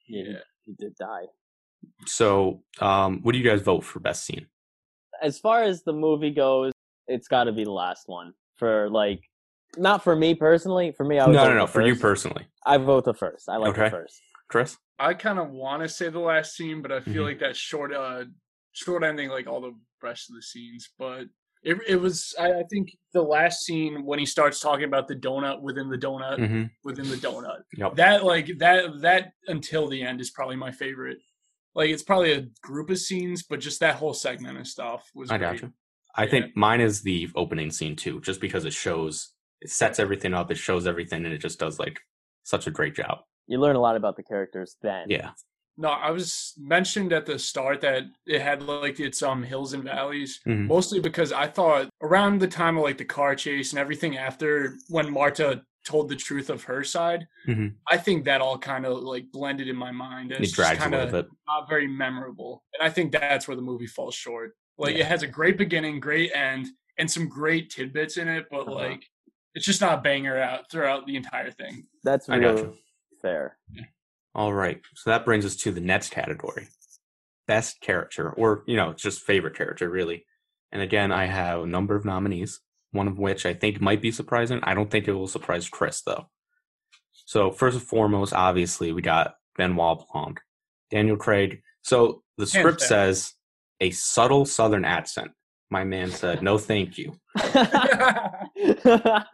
[0.07, 0.41] Yeah.
[0.63, 1.23] he did die.
[2.05, 4.47] So, um, what do you guys vote for best scene?
[5.21, 6.71] As far as the movie goes,
[7.07, 9.21] it's got to be the last one for like,
[9.77, 10.91] not for me personally.
[10.91, 13.13] For me, I No, would no, vote no, the for you personally, I vote the
[13.13, 13.49] first.
[13.49, 13.85] I like Okay.
[13.85, 14.21] the first.
[14.47, 14.77] Chris.
[14.99, 17.25] I kind of want to say the last scene, but I feel Mhm.
[17.25, 18.25] like that short, uh,
[18.71, 20.89] short ending, like all the rest of the scenes.
[20.97, 21.25] But
[21.63, 25.15] it, it was, I, I think, the last scene when he starts talking about the
[25.15, 26.63] donut within the donut Mm-hmm.
[26.83, 27.63] within the donut.
[27.77, 27.95] Yep.
[27.95, 31.17] That like that that until the end is probably my favorite.
[31.75, 35.29] Like it's probably a group of scenes, but just that whole segment and stuff was.
[35.29, 35.51] I great.
[35.53, 35.73] got you.
[36.15, 36.29] I Yeah.
[36.31, 40.49] think mine is the opening scene too, just because it shows, it sets everything up,
[40.49, 41.99] it shows everything, and it just does like
[42.43, 43.19] such a great job.
[43.47, 45.07] You learn a lot about the characters then.
[45.09, 45.31] Yeah.
[45.77, 49.83] No, I was mentioned at the start that it had like its um hills and
[49.83, 50.67] valleys, Mhm.
[50.67, 54.75] mostly because I thought around the time of like the car chase and everything after
[54.87, 57.75] when Marta told the truth of her side, Mhm.
[57.87, 60.31] I think that all kind of like blended in my mind.
[60.31, 61.37] and It It's drags a kind little of bit.
[61.47, 64.55] not very memorable, and I think that's where the movie falls short.
[64.77, 65.01] Like Yeah.
[65.01, 68.73] it has a great beginning, great end, and some great tidbits in it, but Uh-huh.
[68.75, 69.09] like
[69.53, 71.87] it's just not a banger out throughout the entire thing.
[72.03, 72.77] That's really you.
[73.21, 73.57] fair.
[74.35, 74.81] All right.
[74.95, 76.67] So that brings us to the next category
[77.47, 80.25] best character, or, you know, just favorite character, really.
[80.71, 82.59] And again, I have a number of nominees,
[82.91, 84.59] one of which I think might be surprising.
[84.63, 86.27] I don't think it will surprise Chris, though.
[87.13, 90.39] So, first and foremost, obviously, we got Benoit Blanc,
[90.91, 91.61] Daniel Craig.
[91.81, 93.33] So, the script says
[93.79, 95.31] a subtle Southern accent.
[95.71, 97.19] My man said, no, thank you.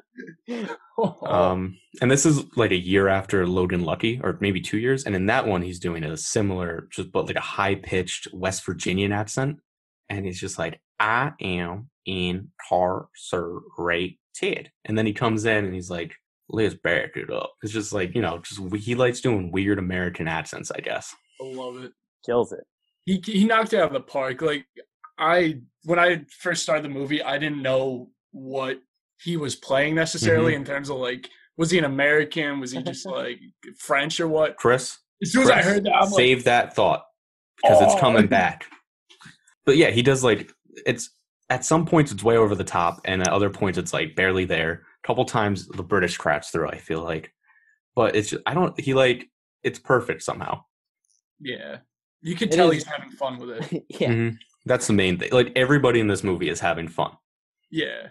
[1.24, 5.06] Um, and this is like a year after Logan Lucky, or maybe two years.
[5.06, 8.66] And in that one, he's doing a similar, just but like a high pitched West
[8.66, 9.58] Virginian accent.
[10.10, 14.70] And he's just like, I am incarcerated.
[14.86, 16.14] And then he comes in and he's like,
[16.50, 17.54] let's back it up.
[17.64, 21.16] It's just like, you know, just he likes doing weird American accents, I guess.
[21.42, 21.94] I love it.
[22.26, 22.64] Kills it.
[23.06, 24.42] he he knocked it out of the park.
[24.42, 24.66] Like
[25.22, 28.80] I when I first started the movie, I didn't know what
[29.22, 32.60] he was playing necessarily in terms of like was he an American?
[32.60, 33.40] Was he just like
[33.78, 34.58] French or what?
[34.58, 37.04] Chris, As soon as I heard that, I'm like, save that thought
[37.62, 38.00] because it's Oh.
[38.00, 38.66] coming back.
[39.64, 40.52] But yeah, he does like
[40.88, 41.12] it's
[41.52, 44.44] at some points it's way over the top, and at other points it's like barely
[44.46, 44.72] there.
[45.04, 46.68] A couple times the British cracks through.
[46.70, 47.32] I feel like,
[47.96, 48.78] but it's just, I don't.
[48.80, 49.30] He like
[49.62, 50.64] it's perfect somehow.
[51.40, 51.78] yeah,
[52.22, 53.84] you can It tell is- he's having fun with it.
[54.02, 54.10] yeah.
[54.10, 54.38] Mhm.
[54.66, 55.30] That's the main thing.
[55.32, 57.12] Like everybody in this movie is having fun.
[57.70, 58.10] Yeah,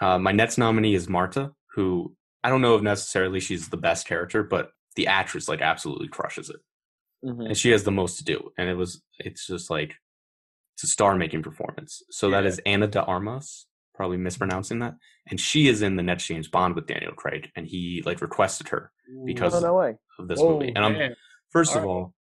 [0.00, 4.06] Uh, my next nominee is Marta, who I don't know if necessarily she's the best
[4.06, 6.60] character, but the actress like absolutely crushes it.
[7.24, 7.46] Mhm.
[7.46, 9.94] and she has the most to do and it was it's just like
[10.74, 12.50] it's a star making performance so that Yeah.
[12.50, 14.94] is Ana de Armas probably mispronouncing that.
[15.28, 18.68] And she is in the next James Bond with Daniel Craig, and he like requested
[18.68, 18.92] her
[19.24, 20.72] because Oh, of this Oh, movie.
[20.76, 21.16] And I'm man.
[21.48, 21.88] first of Alright.
[21.88, 22.14] all,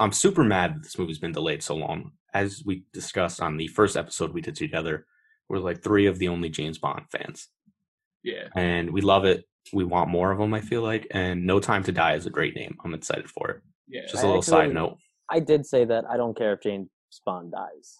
[0.00, 2.12] I'm super mad that this movie's been delayed so long.
[2.36, 5.06] As we discussed on the first episode we did together,
[5.48, 7.48] we're like three of the only James Bond fans,
[8.22, 8.48] yeah.
[8.54, 9.44] and we love it.
[9.72, 10.52] We want more of them.
[10.52, 12.76] I feel like, and No Time to Die is a great name.
[12.84, 13.62] I'm excited for it.
[13.88, 14.02] Yeah.
[14.06, 14.98] Just a little side note.
[15.30, 16.88] I did say that I don't care if James
[17.24, 17.96] Bond dies.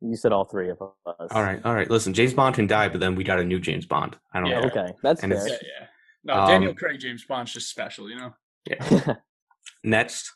[0.00, 1.28] You said all three of us.
[1.30, 1.88] All right, all right.
[1.88, 4.16] Listen, James Bond can die, but then we got a new James Bond.
[4.34, 4.60] I don't Yeah.
[4.60, 4.66] know.
[4.66, 5.46] Okay, that's And fair.
[5.46, 5.86] Yeah, yeah.
[6.24, 8.34] No, Um, Daniel Craig, James Bond's just special, you know.
[8.68, 9.14] Yeah.
[9.84, 10.32] Next,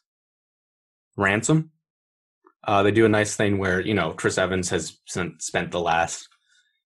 [1.17, 1.73] Ransom.
[2.67, 5.81] Uh, they do a nice thing where you know Chris Evans has spent, spent the
[5.81, 6.29] last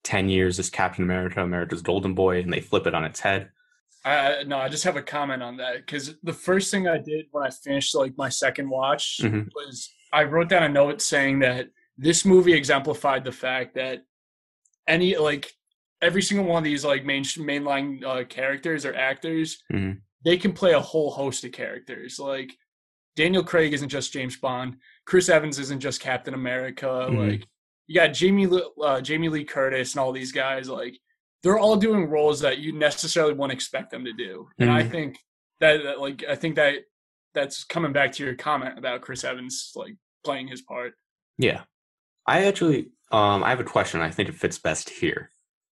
[0.03, 3.49] ten years as Captain America, America's Golden Boy, and they flip it on its head.
[4.05, 7.25] I no, I just have a comment on that because the first thing I did
[7.31, 9.49] when I finished like my second watch Mhm.
[9.53, 14.03] was I wrote down a note saying that this movie exemplified the fact that
[14.87, 15.51] any like
[16.01, 20.01] every single one of these like main mainline uh, characters or actors Mhm.
[20.23, 22.51] they can play a whole host of characters like
[23.15, 27.31] Daniel Craig isn't just James Bond, Chris Evans isn't just Captain America, Mhm.
[27.31, 27.47] like
[27.87, 30.99] you got Jamie Lee- uh, Jamie Lee Curtis and all these guys like
[31.43, 34.49] they're all doing roles that you necessarily wouldn't expect them to do.
[34.59, 34.91] And I Mhm.
[34.91, 35.17] think
[35.61, 36.83] that, that, like I think that
[37.33, 40.93] that's coming back to your comment about Chris Evans like playing his part.
[41.37, 41.63] Yeah.
[42.27, 44.01] I actually um I have a question.
[44.01, 45.31] I think it fits best here.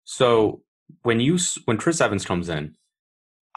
[0.05, 0.63] So
[1.01, 2.77] when you when Chris Evans comes in,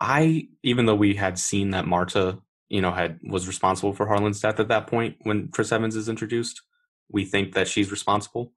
[0.01, 4.41] I even though we had seen that Marta, you know, had was responsible for Harlan's
[4.41, 6.63] death at that point when Chris Evans is introduced,
[7.11, 8.53] we think that she's responsible.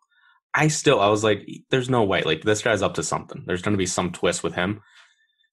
[0.54, 2.22] I still I was like there's no way.
[2.22, 3.44] Like this guy's up to something.
[3.46, 4.82] There's going to be some twist with him.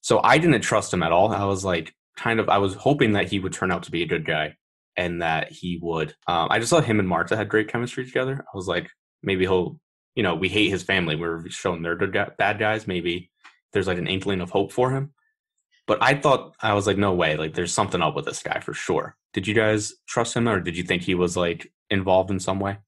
[0.03, 1.33] So I didn't trust him at all.
[1.33, 4.03] I was like kind of I was hoping that he would turn out to be
[4.03, 4.57] a good guy
[4.97, 6.15] and that he would.
[6.27, 8.45] Um, I just thought him and Marta had great chemistry together.
[8.53, 8.91] I was like,
[9.23, 9.81] maybe he'll,
[10.15, 11.17] you know, we hate his family.
[11.17, 12.87] We're showing they're good bad guys.
[12.87, 13.31] Maybe
[13.73, 15.13] there's like an inkling of hope for him.
[15.91, 17.37] But I thought I was like, no way.
[17.37, 19.17] Like, there's something up with this guy for sure.
[19.33, 22.61] Did you guys trust him, or did you think he was like involved in some
[22.61, 22.79] way?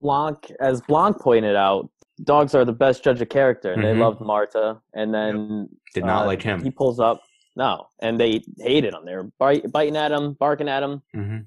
[0.00, 1.88] Blanc, as Blanc pointed out,
[2.24, 3.84] dogs are the best judge of character, and Mhm.
[3.84, 4.80] they loved Marta.
[4.94, 6.60] And then Did not Uh, like him.
[6.64, 7.20] he pulls up,
[7.54, 9.04] no, and they hated him.
[9.04, 11.02] They were bite, biting at him, barking at him.
[11.12, 11.38] hmm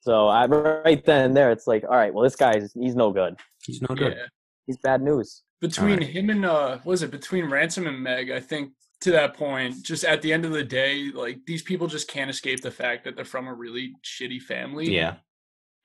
[0.00, 3.10] So I, right then and there, it's like, all right, well, this guy's he's no
[3.10, 3.38] good.
[3.64, 4.12] He's no good.
[4.18, 4.26] Yeah.
[4.66, 5.42] He's bad news.
[5.62, 6.08] Between Alright.
[6.10, 8.72] him and uh what was it between Ransom and Meg, I think
[9.02, 12.30] to that point, just at the end of the day, like these people just can't
[12.30, 14.94] escape the fact that they're from a really shitty family.
[14.94, 15.16] Yeah.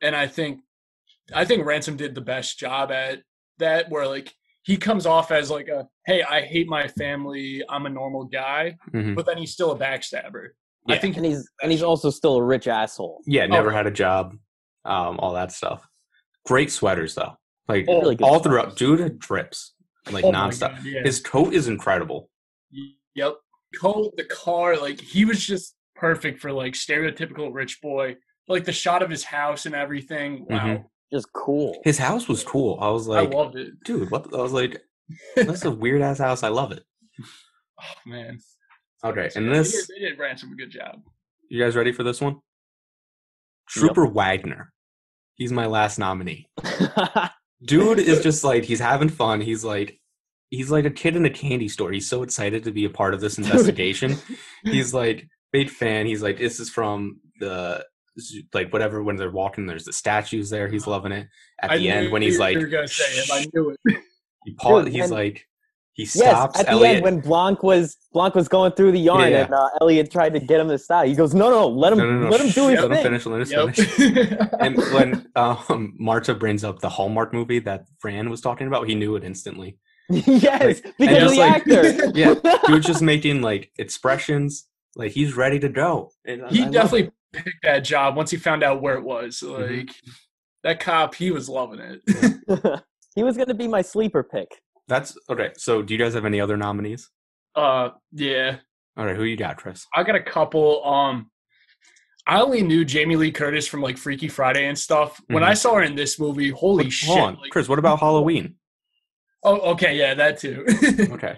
[0.01, 0.61] and I think
[1.33, 3.19] I think Ransom did the best job at
[3.59, 7.85] that where like he comes off as like a hey I hate my family I'm
[7.85, 10.49] a normal guy hmm but then he's still a backstabber
[10.89, 13.21] I think And he's and he's also still a rich asshole.
[13.27, 13.45] Yeah.
[13.45, 13.75] Never Oh.
[13.75, 14.33] had a job.
[14.83, 15.87] Um, all that stuff.
[16.47, 17.33] Great sweaters though.
[17.67, 18.73] Like Oh, Really good all sweaters.
[18.75, 19.73] throughout, dude drips
[20.11, 20.75] like Oh my nonstop.
[20.77, 21.03] God, yeah.
[21.03, 22.29] His coat is incredible.
[23.15, 23.33] Yep
[23.79, 28.15] coat the car like he was just perfect for like stereotypical rich boy
[28.47, 30.85] like the shot of his house and everything wow Mhm.
[31.13, 31.77] Just cool.
[31.83, 32.77] His house was cool.
[32.79, 34.33] I was like, I loved it dude, what?
[34.33, 34.81] I was like,
[35.35, 36.41] that's a weird ass house.
[36.41, 36.83] I love it.
[37.81, 38.39] oh man
[39.03, 41.01] Okay, So, and yeah, they this, did, they did Ransom a good job
[41.49, 42.37] you guys ready for this one?
[43.67, 44.71] Trooper Wagner.
[45.35, 46.47] He's my last nominee.
[47.65, 49.41] Dude is just like he's having fun.
[49.41, 49.99] He's like
[50.51, 51.91] he's like a kid in a candy store.
[51.91, 54.15] He's so excited to be a part of this investigation.
[54.63, 56.05] he's like big fan.
[56.05, 57.83] He's like this is from the
[58.53, 59.65] like whatever when they're walking.
[59.65, 60.67] There's the statues there.
[60.67, 61.27] He's loving it.
[61.61, 63.97] At I the end when he's like gonna say him I knew it
[64.45, 65.47] he pa- Dude, he's and- like
[65.93, 69.23] he yes, stops at the end when Blanc was Blanc was going through the yarn
[69.23, 69.43] Yeah, yeah.
[69.45, 71.05] and uh, Elliot tried to get him to stop.
[71.05, 72.29] He goes, "No, no, let him no, no, no.
[72.29, 73.25] let him do his Let him thing." finish.
[73.25, 73.75] Let him Yep.
[73.75, 74.49] finish.
[74.61, 78.95] and when um, Marta brings up the Hallmark movie that Fran was talking about, he
[78.95, 79.77] knew it instantly.
[80.09, 82.11] yes, and because of just the like- actor.
[82.15, 86.11] Yeah, he was just making like expressions, like he's ready to go.
[86.25, 89.41] And he I definitely picked that job once he found out where it was.
[89.41, 89.89] Like Mhm.
[90.63, 92.81] that cop, he was loving it.
[93.15, 94.49] he was going to be my sleeper pick.
[94.87, 95.51] That's okay.
[95.57, 97.09] So, do you guys have any other nominees?
[97.55, 98.57] uh, yeah,
[98.97, 99.85] All right, who you got, Chris?
[99.95, 100.83] I got a couple.
[100.85, 101.29] Um,
[102.27, 105.19] I only knew Jamie Lee Curtis from like Freaky Friday and stuff.
[105.27, 105.47] When Mhm.
[105.47, 107.09] I saw her in this movie, holy What- shit!
[107.09, 107.67] Hold on, like- Chris.
[107.69, 108.55] What about Halloween?
[109.43, 110.65] Oh, okay, yeah, that too.
[111.13, 111.37] Okay,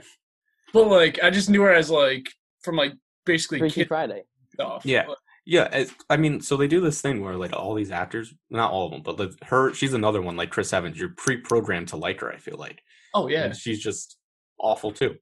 [0.74, 2.30] but like, I just knew her as like
[2.64, 2.94] from like
[3.26, 4.24] basically Freaky kid Friday.
[4.54, 4.86] stuff.
[4.86, 5.06] Yeah.
[5.46, 5.70] yeah.
[5.72, 8.86] It's, I mean, so they do this thing where like all these actors, not all
[8.86, 10.36] of them, but like her, she's another one.
[10.36, 12.32] Like Chris Evans, you're pre-programmed to like her.
[12.32, 12.82] I feel like,
[13.14, 13.46] Oh yeah.
[13.46, 14.18] and she's just
[14.60, 15.16] awful too.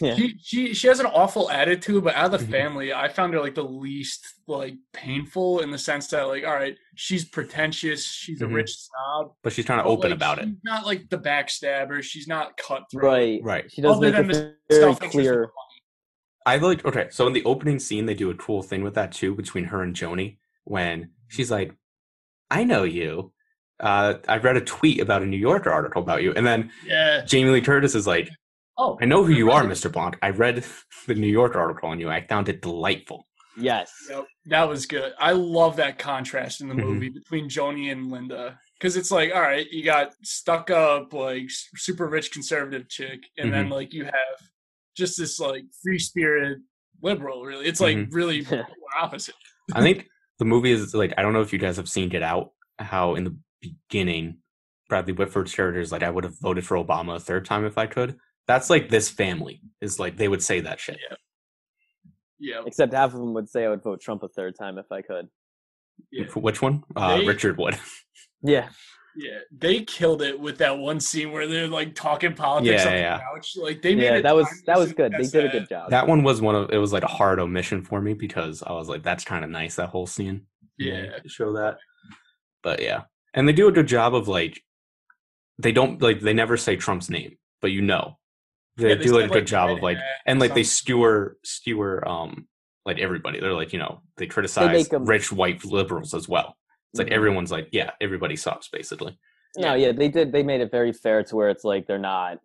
[0.00, 0.16] Yeah.
[0.16, 2.50] She, she she has an awful attitude, but out of the Mhm.
[2.50, 6.54] family, I found her like the least like painful in the sense that like, all
[6.54, 8.50] right, she's pretentious, she's Mhm.
[8.50, 10.48] a rich snob, But she's trying to but, open like, about it.
[10.64, 12.02] Not like the backstabber.
[12.02, 13.02] She's not cutthroat.
[13.04, 13.40] Right.
[13.42, 13.70] Right.
[13.70, 15.50] She does Other make than it the very clear.
[16.46, 19.12] I like okay, so in the opening scene they do a cool thing with that
[19.12, 21.74] too between her and Joni when she's like,
[22.50, 23.32] I know you.
[23.78, 26.32] Uh, I read a tweet about a New Yorker article about you.
[26.34, 27.24] And then Yeah.
[27.24, 28.28] Jamie Lee Curtis is like,
[28.78, 29.92] Oh, I know who you are, Mr.
[29.92, 30.16] Blanc.
[30.22, 30.64] I read
[31.06, 32.08] the New York article on you.
[32.10, 33.26] I found it delightful.
[33.56, 33.92] Yes.
[34.08, 35.12] Yep, that was good.
[35.18, 36.84] I love that contrast in the Mhm.
[36.84, 41.50] movie between Joni and Linda because it's like, all right, you got stuck up, like
[41.76, 43.72] super rich conservative chick, and then Mm-hmm.
[43.74, 44.38] like you have
[44.96, 46.58] just this like free spirit
[47.02, 47.44] liberal.
[47.44, 48.08] Really, it's like Mhm.
[48.14, 48.46] really
[48.98, 49.34] opposite.
[49.74, 50.08] I think
[50.38, 52.52] the movie is like I don't know if you guys have seen Get Out.
[52.78, 54.38] How in the beginning,
[54.88, 57.76] Bradley Whitford's character is like, I would have voted for Obama a third time if
[57.76, 58.16] I could.
[58.46, 60.98] That's like this family is like they would say that shit.
[62.38, 64.90] Yeah, Except half of them would say I would vote Trump a third time if
[64.90, 65.28] I could.
[66.10, 66.82] yeah, Which one?
[66.96, 67.78] Uh, They- Richard would.
[68.44, 68.70] Yeah.
[69.14, 69.38] yeah.
[69.56, 73.16] They killed it with that one scene where they're like talking politics Yeah, on yeah.
[73.18, 73.52] the couch.
[73.56, 75.12] Like they made Yeah, it that was that was good.
[75.12, 75.90] They did a good job.
[75.90, 78.72] That one was one of it was like a hard omission for me because I
[78.72, 80.46] was like, that's kind of nice that whole scene.
[80.76, 81.18] Yeah.
[81.20, 81.78] to show that.
[82.64, 83.02] But yeah,
[83.32, 84.60] and they do a good job of like,
[85.58, 88.18] they don't like they never say Trump's name, but you know,
[88.76, 92.46] they Yeah, do said, a good job of like, and like they skewer skewer um
[92.86, 93.38] like everybody.
[93.40, 96.56] They're like you know they criticize make 'em- rich white liberals as well.
[96.92, 97.12] It's like Mhm.
[97.16, 99.18] everyone's like, yeah, everybody sucks basically.
[99.56, 100.32] No, yeah, they did.
[100.32, 102.38] They made it very fair to where it's like they're not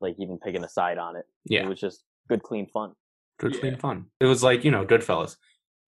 [0.00, 1.24] like even picking a side on it.
[1.44, 2.92] Yeah, It was just good, clean fun.
[3.38, 3.60] good Yeah.
[3.60, 4.06] clean fun.
[4.20, 5.36] It was like you know, Goodfellas.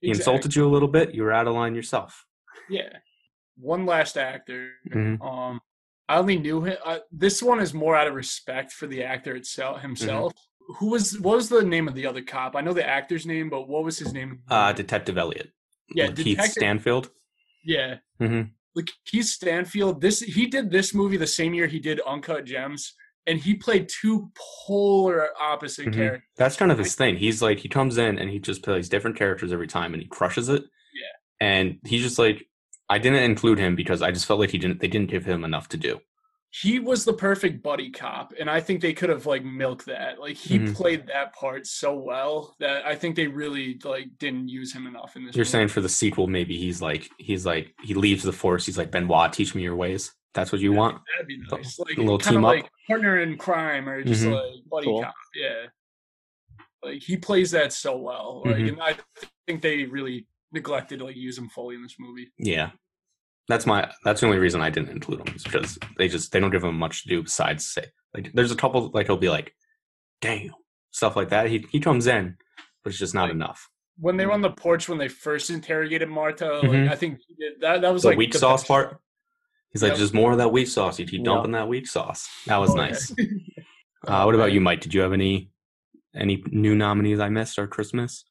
[0.00, 0.34] He Exactly.
[0.34, 1.14] insulted you a little bit.
[1.14, 2.26] You were out of line yourself.
[2.68, 2.90] Yeah.
[3.58, 4.72] One last actor.
[4.88, 5.20] Mhm.
[5.22, 5.60] Um,
[6.08, 6.76] I only knew him.
[6.84, 10.32] Uh, this one is more out of respect for the actor itself himself.
[10.78, 12.56] Who was what was the name of the other cop?
[12.56, 14.40] I know the actor's name, but what was his name?
[14.48, 15.50] Uh, Detective Elliot.
[15.94, 17.10] Yeah, Keith Detective- Stanfield.
[17.64, 17.96] yeah.
[18.20, 18.50] Mhm.
[18.74, 20.00] Like Keith Stanfield.
[20.00, 22.94] This he did this movie the same year he did Uncut Gems,
[23.26, 24.30] and he played two
[24.66, 25.94] polar opposite Mhm.
[25.94, 26.28] characters.
[26.36, 27.16] That's kind of his thing.
[27.16, 30.08] He's like he comes in and he just plays different characters every time and he
[30.08, 30.62] crushes it.
[30.94, 31.46] Yeah.
[31.48, 32.46] And he's just like
[32.88, 35.44] I didn't include him because I just felt like he didn't they didn't give him
[35.44, 36.00] enough to do.
[36.50, 40.18] He was the perfect buddy cop, and I think they could have like milked that.
[40.20, 40.74] Like he Mhm.
[40.74, 45.16] played that part so well that I think they really like didn't use him enough
[45.16, 45.34] in this.
[45.34, 45.50] You're movie.
[45.50, 48.64] saying for the sequel maybe he's like he's like he leaves the force.
[48.64, 50.12] He's like Benoit, teach me your ways.
[50.34, 51.02] That's what you Yeah, want.
[51.12, 51.78] That'd be nice.
[51.78, 52.56] Like a little kind team of up?
[52.56, 54.32] like partner in crime or just Mhm.
[54.34, 55.02] like buddy Cool.
[55.02, 55.14] cop.
[55.34, 55.66] Yeah.
[56.82, 58.42] Like he plays that so well.
[58.46, 58.68] Like Mhm.
[58.68, 58.96] and I
[59.46, 62.32] think they really neglected to like use him fully in this movie.
[62.38, 62.70] Yeah.
[63.48, 66.40] That's my that's the only reason I didn't include him is because they just they
[66.40, 69.28] don't give him much to do besides say like there's a couple like he'll be
[69.28, 69.54] like,
[70.20, 70.50] damn
[70.90, 71.48] stuff like that.
[71.48, 72.36] He he comes in,
[72.82, 73.68] but it's just not Like, enough.
[73.98, 76.68] When they were on the porch when they first interrogated Marta, Mhm.
[76.86, 79.00] like I think he did, that that was The like weak the sauce best part?
[79.72, 79.98] He's like, Yep.
[79.98, 80.98] just more of that weak sauce.
[80.98, 81.24] You keep Yeah.
[81.34, 82.28] dumping that weak sauce.
[82.46, 82.88] That was Oh, yeah.
[82.88, 83.14] nice.
[84.06, 84.80] Uh, what about you, Mike?
[84.80, 85.50] Did you have any
[86.14, 88.24] any new nominees I missed or Christmas?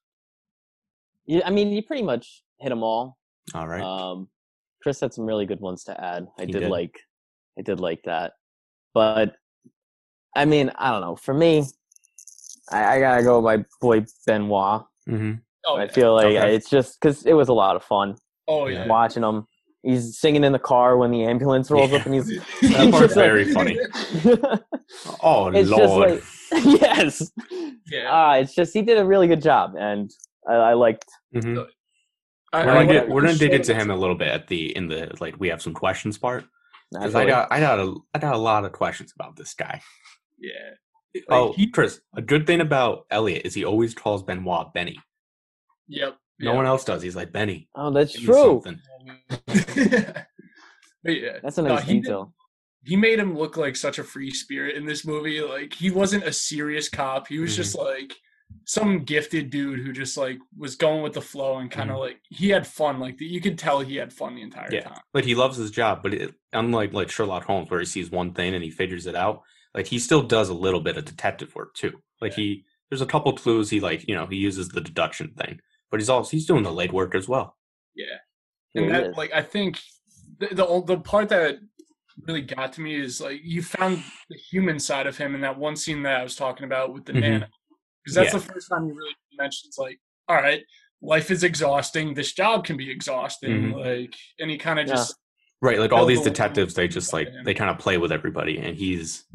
[1.27, 3.17] Yeah, I mean, you pretty much hit them all.
[3.53, 3.81] All right.
[3.81, 4.29] Um,
[4.81, 6.27] Chris had some really good ones to add.
[6.39, 6.69] I did, did.
[6.69, 6.99] like,
[7.57, 8.33] I did like that.
[8.93, 9.35] But
[10.35, 11.15] I mean, I don't know.
[11.15, 11.63] For me,
[12.71, 14.83] I, I gotta go with my boy Benoit.
[15.07, 15.33] hmm
[15.67, 15.91] Oh, I yeah.
[15.91, 16.55] feel like Okay.
[16.55, 18.15] it's just because it was a lot of fun
[18.47, 18.85] oh yeah.
[18.85, 19.47] watching him.
[19.81, 22.27] He's singing in the car when the ambulance rolls up, and he's
[22.61, 23.79] That part's just like- very funny.
[25.23, 26.21] Oh it's lord.
[26.21, 27.31] just like yes.
[27.89, 28.07] Yeah.
[28.09, 30.11] Ah, it's just he did a really good job, and
[30.47, 31.05] I, I liked.
[31.33, 31.67] hmm I- We're
[32.61, 34.75] I gonna like get that we're gonna dig into him a little bit at the
[34.77, 36.45] in the like we have some questions part
[36.91, 37.13] because.
[37.15, 39.81] I got I got a I got a lot of questions about this guy.
[40.39, 41.21] Yeah.
[41.29, 44.97] Oh, he- Chris, a good thing about Elliot is he always calls Benoit Benny.
[45.87, 46.17] Yep.
[46.39, 47.01] No one else does.
[47.01, 47.69] He's like Benny.
[47.75, 48.61] oh, that's true.
[51.03, 51.37] yeah.
[51.43, 52.33] That's a No, nice he did- detail.
[52.83, 55.41] he made him look like such a free spirit in this movie.
[55.41, 57.27] Like he wasn't a serious cop.
[57.27, 57.55] He was Mhm.
[57.57, 58.13] just like
[58.65, 62.17] some gifted dude who just like was going with the flow and kind of like
[62.29, 62.99] he had fun.
[62.99, 64.81] Like you could tell he had fun the entire Yeah.
[64.81, 64.99] time.
[65.13, 68.33] Like he loves his job, but it, unlike like Sherlock Holmes, where he sees one
[68.33, 69.41] thing and he figures it out,
[69.73, 72.01] like he still does a little bit of detective work too.
[72.21, 75.59] Like he, there's a couple clues he like, you know, he uses the deduction thing,
[75.91, 77.57] but he's also he's doing the late work as well.
[77.95, 78.05] Yeah.
[78.73, 79.17] Yeah, And he that is.
[79.17, 79.79] like I think
[80.39, 81.57] the, the the part that
[82.25, 85.57] really got to me is like you found the human side of him in that
[85.59, 87.19] one scene that I was talking about with the Mhm.
[87.21, 87.49] nana.
[88.05, 88.39] Because that's Yeah.
[88.39, 90.63] the first time you really mentions like, all right,
[91.01, 92.13] life is exhausting.
[92.13, 93.73] This job can be exhausting.
[93.73, 93.75] Mhm.
[93.75, 94.93] Like, and he kind of Yeah.
[94.95, 95.15] just
[95.61, 97.41] Right, like all these detectives, they just like Yeah.
[97.43, 99.25] they kind of play with everybody, and he's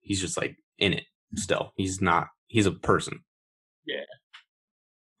[0.00, 1.04] he's just like in it.
[1.36, 2.28] still, he's not.
[2.46, 3.24] He's a person.
[3.86, 4.04] Yeah.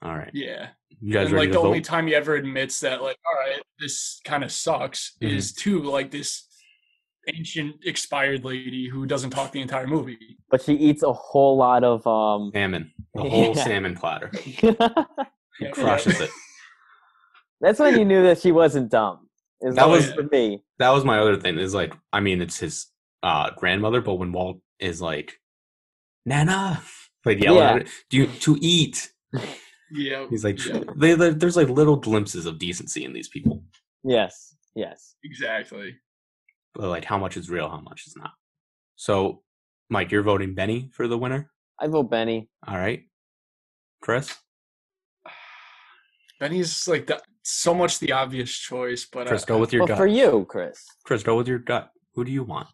[0.02, 0.30] All right.
[0.32, 0.70] Yeah.
[1.00, 1.66] You guys and like the vote?
[1.66, 5.30] only time he ever admits that, like, all right, this kind of sucks, Mhm.
[5.32, 6.46] is to like this
[7.34, 10.38] ancient expired lady who doesn't talk the entire movie.
[10.50, 12.50] but she eats a whole lot of um.
[12.54, 12.92] salmon.
[13.14, 13.64] The whole Yeah.
[13.64, 14.30] salmon platter.
[15.60, 16.30] He crushes it.
[17.60, 19.28] That's when you knew that she wasn't dumb.
[19.60, 20.62] Is That that was was- for me.
[20.80, 21.58] That was my other thing.
[21.58, 22.86] Is like, I mean, it's his
[23.22, 25.38] uh, grandmother, but when Walt is like,
[26.26, 26.82] "Nana,"
[27.24, 27.70] like yelling Yeah.
[27.74, 29.12] at it, do you to eat?
[29.92, 30.26] Yeah.
[30.28, 30.80] He's like, Yeah.
[30.96, 33.62] they, they- there's like little glimpses of decency in these people,
[34.02, 34.56] Yes.
[34.74, 35.14] Yes.
[35.22, 35.94] Exactly.
[36.74, 38.32] But like how much is real, how much is not.
[38.96, 39.42] So,
[39.90, 41.50] Mike, you're voting Benny for the winner.
[41.80, 42.48] I vote Benny.
[42.66, 43.02] All right,
[44.00, 44.34] Chris.
[46.40, 49.88] Benny's like the, so much the obvious choice, but Chris, I, go with your Well,
[49.88, 49.98] gut.
[49.98, 50.84] for you, Chris.
[51.04, 51.90] Chris, go with your gut.
[52.14, 52.68] Who do you want?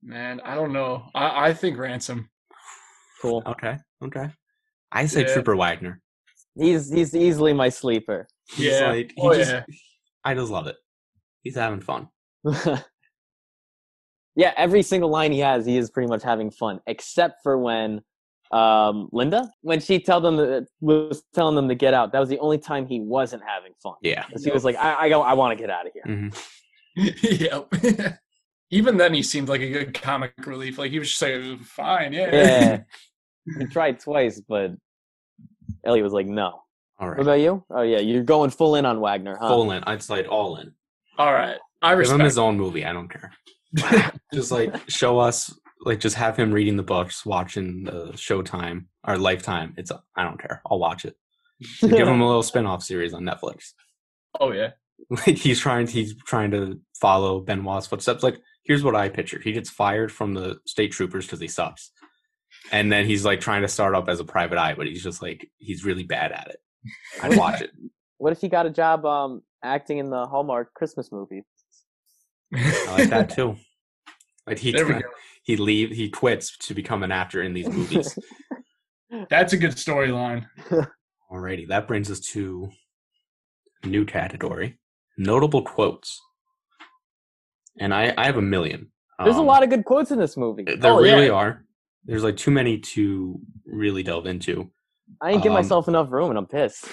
[0.00, 1.08] man, I don't know.
[1.12, 2.30] I, I think Ransom.
[3.20, 3.42] Cool.
[3.46, 4.30] Okay, okay.
[4.92, 5.32] I say Yeah.
[5.34, 6.00] Trooper Wagner.
[6.54, 8.28] He's he's easily my sleeper.
[8.48, 8.90] He's Yeah.
[8.92, 9.64] like, he Oh, just, yeah.
[10.24, 10.76] I just love it.
[11.42, 12.08] He's having fun.
[14.38, 18.00] yeah, every single line he has, he is pretty much having fun, except for when
[18.52, 22.12] um, Linda, when she tell them that, was telling them to get out.
[22.12, 23.96] That was the only time he wasn't having fun.
[24.00, 24.24] Yeah.
[24.30, 26.04] 'Cause he was like, I, I, go- I want to get out of here.
[26.04, 26.28] hmm
[27.22, 28.18] yep.
[28.70, 30.78] Even then, he seemed like a good comic relief.
[30.78, 32.80] Like he was just like, "Fine, yeah." Yeah.
[33.58, 34.72] he tried twice, but
[35.84, 36.60] Ellie was like, no.
[37.00, 37.16] All right.
[37.18, 37.64] What about you?
[37.70, 39.48] Oh, yeah, you're going full in on Wagner, huh?
[39.48, 39.82] Full in.
[39.84, 40.72] I'd say all in.
[41.18, 42.22] All right, I Give him respect.
[42.24, 42.84] his own movie.
[42.84, 43.32] I don't care.
[44.34, 49.18] just like show us, like just have him reading the books, watching the Showtime or
[49.18, 49.74] Lifetime.
[49.76, 50.62] It's I don't care.
[50.70, 51.16] I'll watch it.
[51.80, 53.72] Give him a little spin-off series on Netflix.
[54.40, 54.70] oh yeah,
[55.10, 58.22] Like he's trying, he's trying to follow Benoit's footsteps.
[58.22, 61.90] Like here's what I picture: he gets fired from the state troopers because he sucks,
[62.72, 65.22] and then he's like trying to start up as a private eye, but he's just
[65.22, 66.58] like he's really bad at it.
[67.22, 67.70] I'd watch it.
[68.18, 71.44] What if he got a job um, acting in the Hallmark Christmas movie?
[72.54, 73.56] I like that too.
[74.46, 75.00] Like he there we go.
[75.42, 78.18] he leave he quits to become an actor in these movies.
[79.28, 80.46] That's a good storyline.
[81.30, 82.70] Alrighty, that brings us to
[83.84, 84.78] new category:
[85.18, 86.18] notable quotes.
[87.78, 88.90] And I I have a million.
[89.22, 90.64] There's a Um, lot of good quotes in this movie.
[90.64, 91.12] There Oh, yeah.
[91.14, 91.64] really are.
[92.04, 94.70] There's like too many to really delve into.
[95.20, 96.86] I didn't give um, myself enough room, and I'm pissed.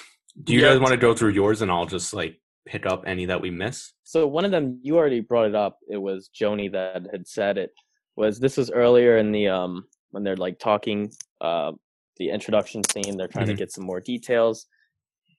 [0.44, 0.72] Do you Yeah.
[0.74, 3.52] guys want to go through yours and I'll just like pick up any that we
[3.52, 3.94] miss?
[4.04, 5.78] So one of them, you already brought it up.
[5.90, 7.72] It was Joni that had said it.
[8.18, 11.12] Was this was earlier in the um when they're like talking
[11.42, 11.72] uh
[12.18, 13.18] the introduction scene.
[13.18, 13.50] They're trying Mhm.
[13.52, 14.68] to get some more details.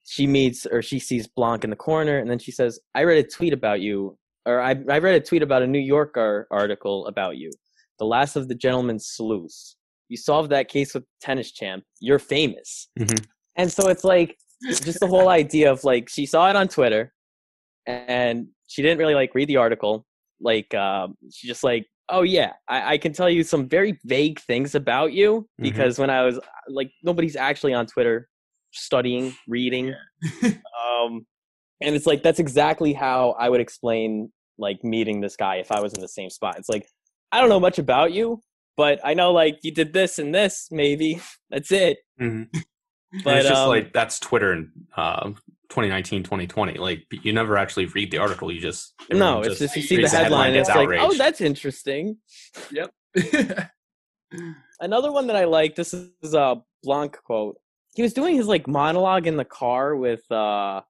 [0.03, 3.25] She meets or she sees Blanc in the corner, and then she says, "I read
[3.25, 7.07] a tweet about you, or I I read a tweet about a New Yorker article
[7.07, 7.51] about you,
[7.99, 9.75] the last of the gentleman's sleuths.
[10.07, 11.83] You solved that case with tennis champ.
[11.99, 13.25] You're famous." Mhm.
[13.55, 14.37] And so it's like
[14.69, 17.11] just the whole idea of like she saw it on Twitter
[17.87, 20.05] and she didn't really like read the article.
[20.39, 24.39] Like um, she just like, oh yeah, I, I can tell you some very vague
[24.41, 25.63] things about you Mhm.
[25.63, 28.27] because when I was like, nobody's actually on Twitter
[28.71, 29.93] studying, reading,
[30.43, 31.25] um,
[31.81, 35.79] and it's like that's exactly how I would explain like meeting this guy if I
[35.79, 36.57] was in the same spot.
[36.57, 36.87] It's like
[37.31, 38.41] I don't know much about you,
[38.75, 41.19] but I know like you did this and this, maybe
[41.49, 41.99] that's it.
[42.21, 42.49] Mhm.
[43.13, 45.31] And But it's just um, like that's Twitter in uh,
[45.69, 46.73] 2019, 2020.
[46.79, 48.51] Like you never actually read the article.
[48.51, 50.53] You just no, everyone it's just you see the reads headline.
[50.53, 52.17] gets it's like, oh, that's interesting.
[52.71, 52.91] Yep.
[54.79, 55.75] Another one that I like.
[55.75, 57.57] This is a Blanc quote.
[57.95, 60.81] He was doing his like monologue in the car with uh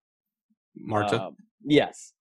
[0.75, 1.29] Marta uh,
[1.63, 2.13] yes,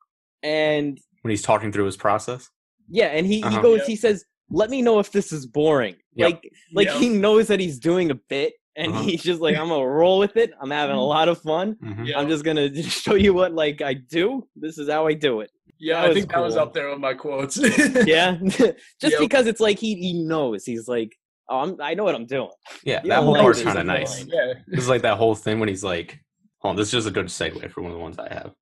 [0.42, 2.48] and when he's talking through his process.
[2.88, 3.56] yeah, and he, Uh-huh.
[3.56, 3.78] he goes.
[3.80, 3.86] Yep.
[3.88, 6.30] He says, "Let me know if this is boring." Yep.
[6.30, 6.96] Like like Yep.
[6.98, 9.02] he knows that he's doing a bit, and Uh-huh.
[9.02, 10.52] he's just like, "I'm gonna roll with it.
[10.60, 11.76] I'm having a lot of fun.
[11.82, 12.06] Mhm.
[12.08, 12.18] Yeah.
[12.18, 14.46] I'm just gonna just show you what like I do.
[14.56, 16.62] This is how I do it." Yeah, That I was think that was cool.
[16.62, 17.56] up there with my quotes.
[18.06, 18.60] Yeah, just
[19.02, 19.18] Yep.
[19.20, 20.64] because it's like he he knows.
[20.64, 21.16] He's like,
[21.48, 22.50] "Oh, I'm, I know what I'm doing."
[22.84, 24.24] Yeah, You that don't whole like part's kind of nice.
[24.26, 24.54] Yeah.
[24.66, 26.20] This is like that whole thing when he's like,
[26.62, 28.52] "Oh, this is just a good segue for one of the ones I have."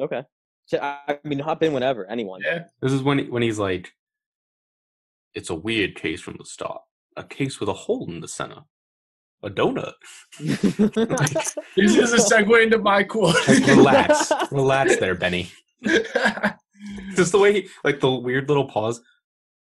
[0.00, 0.22] Okay.
[0.66, 2.40] So, I I mean, hop in whenever, anyone.
[2.44, 2.64] Yeah.
[2.82, 3.92] This is when when he's like,
[5.34, 6.82] "It's a weird case from the start.
[7.16, 8.62] A case with a hole in the center,
[9.42, 9.94] a donut."
[11.76, 13.36] This is a segue into my quote.
[13.48, 15.50] Relax, relax there, Benny.
[17.14, 19.00] Just the way he, like the weird little pause.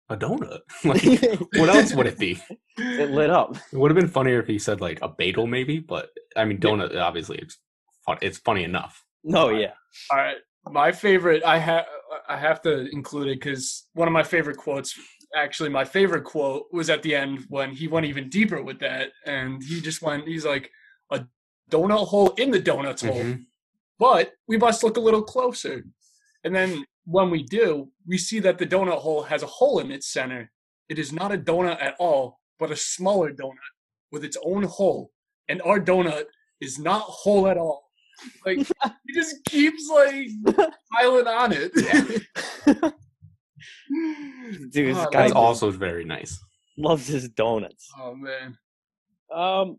[0.10, 0.60] A donut.
[0.84, 2.40] like, what else would it be?
[2.78, 3.56] it lit up.
[3.72, 5.80] It would have been funnier if he said like a bagel, maybe.
[5.80, 6.96] But I mean, donut.
[6.96, 7.58] Obviously, it's
[8.06, 8.18] fun.
[8.22, 9.02] It's funny enough.
[9.26, 9.72] Oh, no, yeah.
[10.12, 10.38] All right,
[10.70, 11.44] my favorite.
[11.44, 11.86] I have
[12.28, 14.94] I have to include it because one of my favorite quotes
[15.36, 19.12] actually my favorite quote was at the end when he went even deeper with that,
[19.26, 20.70] and he just went, he's like,
[21.12, 21.26] a
[21.72, 23.46] donut hole in the donuts hole, Mhm.
[24.00, 25.84] but we must look a little closer.
[26.44, 29.92] And then when we do, we see that the donut hole has a hole in
[29.92, 30.52] its center.
[30.90, 33.74] It is not a donut at all, but a smaller donut
[34.12, 35.12] with its own hole.
[35.50, 36.26] And our donut
[36.62, 37.92] is not whole at all.
[38.46, 38.58] Like
[39.08, 40.28] he just keeps like
[40.92, 42.94] piling on it.
[44.72, 46.40] Dude, this Oh, guy That's also very nice.
[46.78, 47.90] loves his donuts.
[48.00, 48.58] oh man.
[49.34, 49.78] Um,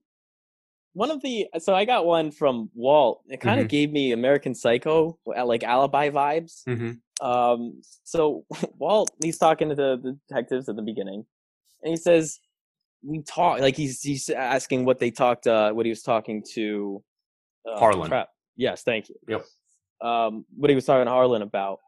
[0.95, 3.22] one of the so I got one from Walt.
[3.28, 6.62] It kind of gave me American Psycho, uh, like alibi vibes.
[6.66, 6.93] hmm
[7.24, 8.45] Um, so
[8.78, 11.24] Walt, he's talking to the detectives at the beginning,
[11.82, 12.39] and he says,
[13.03, 17.03] "We talk." Like he's he's asking what they talked, uh, what he was talking to
[17.68, 18.09] uh, Harlan.
[18.09, 18.28] crap.
[18.57, 19.16] Yes, thank you.
[19.28, 19.45] Yep.
[20.01, 21.80] Um, what he was talking to Harlan about,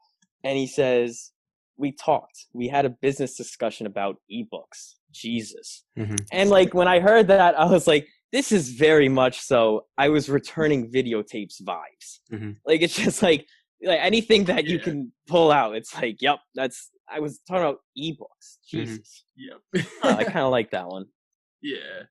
[0.42, 1.30] and he says,
[1.78, 2.46] "We talked.
[2.52, 5.84] We had a business discussion about ebooks." Jesus.
[5.96, 9.86] hmm And like when I heard that, I was like, this is very much so.
[9.96, 12.08] I was returning videotapes vibes.
[12.32, 12.56] Mhm.
[12.66, 13.46] Like it's just like
[13.82, 14.82] like anything that you Yeah.
[14.84, 15.76] can pull out.
[15.76, 16.90] It's like, yep, that's.
[17.08, 18.46] I was talking about ebooks.
[18.72, 18.86] Mhm.
[18.86, 19.58] Jesus, Yep.
[20.02, 21.06] Uh, I kind of like that one.
[21.62, 22.02] yeah.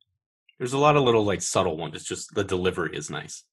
[0.58, 1.96] There's a lot of little like subtle ones.
[1.96, 3.44] It's just the delivery is nice.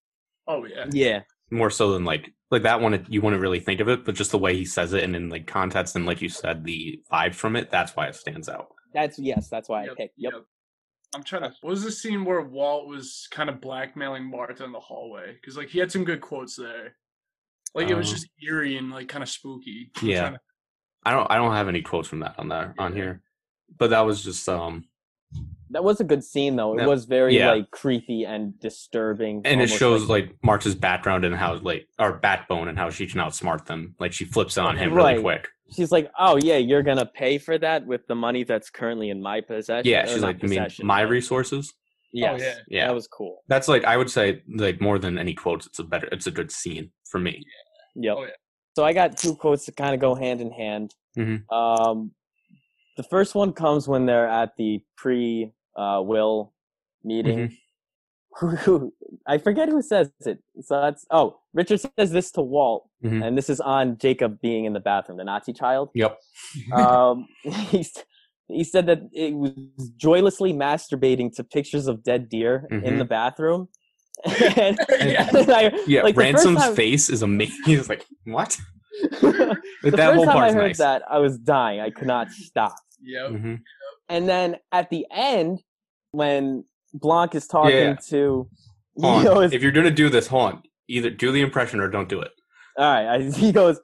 [0.47, 0.87] Oh yeah.
[0.93, 3.05] Yeah, More so than like like that one.
[3.09, 5.29] You wouldn't really think of it, but just the way he says it and in
[5.31, 7.71] like context and like you said, the vibe from it.
[7.71, 8.69] That's why it stands out.
[8.95, 10.15] that's yes, that's why I picked.
[10.19, 10.35] Yep.
[11.15, 11.53] I'm trying to.
[11.61, 15.35] What was the scene where Walt was kind of blackmailing Marta in the hallway?
[15.35, 16.97] Because like he had some good quotes there.
[17.75, 19.91] Like it was Um, just eerie and like kind of spooky.
[20.01, 20.31] I'm yeah.
[20.31, 20.41] to-
[21.05, 23.23] I don't I don't have any quotes from that on there on here,
[23.77, 24.85] but that was just um
[25.73, 26.75] That was a good scene though.
[26.75, 26.87] It Yeah.
[26.87, 27.53] was very Yeah.
[27.53, 29.43] like creepy and disturbing.
[29.45, 33.21] and it shows like, Marta's background and how like our backbone and how she can
[33.21, 33.95] outsmart them.
[33.99, 35.49] Like she flips on him really quick.
[35.75, 39.23] she's like, "Oh yeah, you're gonna pay for that with the money that's currently in
[39.23, 41.73] my possession." Yeah, she's like, I mean, my but- resources.
[42.15, 42.55] Yes, yeah.
[42.69, 42.87] Yeah.
[42.89, 43.43] that was cool.
[43.49, 45.67] That's like I would say like more than any quotes.
[45.67, 46.09] It's a better.
[46.13, 47.43] It's a good scene for me.
[47.95, 48.17] Yep.
[48.19, 48.31] Oh, yeah.
[48.77, 50.95] So I got two quotes that kind of go hand in hand.
[51.17, 51.51] Mhm.
[51.51, 52.13] Um,
[52.99, 56.53] the first one comes when they're at the pre uh, will
[57.05, 57.57] meeting.
[58.41, 58.93] Who
[59.27, 60.39] I forget who says it.
[60.63, 63.23] So that's oh Richard says this to Walt, Mhm.
[63.27, 65.91] and this is on Jacob being in the bathroom, the Nazi child.
[65.95, 66.19] Yep.
[66.75, 67.93] um, he's,
[68.49, 69.53] he said that it was
[69.97, 72.99] joylessly masturbating to pictures of dead deer in Mhm.
[72.99, 73.69] the bathroom.
[74.25, 75.29] and, Yeah.
[75.35, 76.03] and I- Yeah.
[76.03, 77.57] like, Ransom's time- face is amazing.
[77.67, 78.57] He's like, what?
[79.21, 80.79] the that first whole time I heard nice.
[80.79, 81.81] that, I was dying.
[81.81, 82.75] I could not stop.
[83.03, 83.31] Yep.
[83.31, 83.61] Mhm.
[84.09, 85.61] And then at the end,
[86.11, 87.97] when Blanc is talking Yeah.
[88.11, 88.49] to,
[88.97, 90.67] he goes, If you're gonna do this, haunt.
[90.89, 92.33] Either do the impression or don't do it.
[92.77, 93.81] "All right," I, he goes,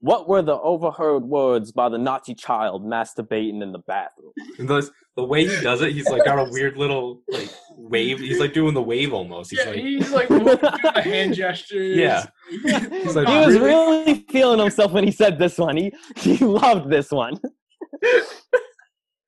[0.00, 4.90] "What were the overheard words by the Nazi child masturbating in the bathroom?" And those,
[5.16, 8.18] the way he does it, he's like got a weird little like wave.
[8.18, 9.50] He's like doing the wave almost.
[9.50, 11.96] He's Yeah, like, he's like doing the hand gestures.
[11.96, 12.26] Yeah.
[12.50, 14.04] He's like, he was really?
[14.04, 15.76] really feeling himself when he said this one.
[15.76, 17.38] He he loved this one.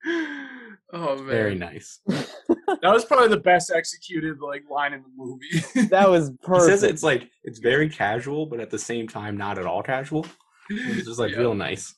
[0.06, 2.00] Oh man, very nice.
[2.06, 5.88] that was probably the best executed like line in the movie.
[5.88, 6.64] That was perfect.
[6.70, 9.82] He says it's like it's very casual, but at the same time not at all
[9.82, 10.26] casual.
[10.70, 11.38] It's just like Yeah.
[11.38, 11.94] real nice.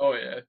[0.00, 0.40] Oh yeah.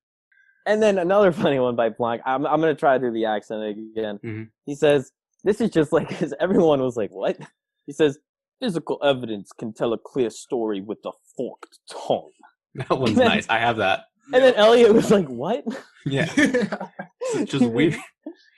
[0.65, 2.21] And then another funny one by Blanc.
[2.25, 4.19] I'm I'm gonna try to do the accent again.
[4.23, 4.49] Mhm.
[4.65, 5.11] He says,
[5.43, 7.37] "This is just like," because everyone was like, "What?"
[7.85, 8.17] He says,
[8.61, 12.31] "Physical evidence can tell a clear story with a forked tongue."
[12.75, 13.47] That one's nice.
[13.49, 14.05] I have that.
[14.31, 15.65] And then Elliot was like, "What?"
[16.05, 17.97] Yeah, it's just weird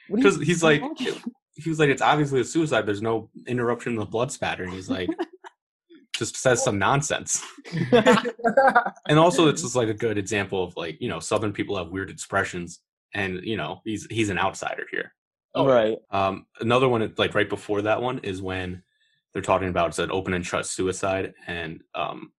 [0.07, 0.81] What are you because he's like,
[1.55, 2.85] he was like, it's obviously a suicide.
[2.85, 4.63] There's no interruption in the blood spatter.
[4.63, 5.09] And he's like,
[6.15, 7.41] just says some nonsense.
[9.07, 11.89] And also, it's just like a good example of like you know, Southern people have
[11.89, 12.79] weird expressions,
[13.13, 15.13] and you know, he's he's an outsider here.
[15.53, 15.97] Oh, right.
[16.09, 18.81] Um, another one, like right before that one, is when
[19.31, 22.31] they're talking about it's an open and shut suicide, and um,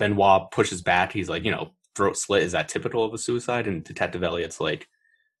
[0.00, 1.12] Benoit pushes back.
[1.12, 3.66] He's like, you know, throat slit is that typical of a suicide?
[3.66, 4.88] And Detective Elliot's like,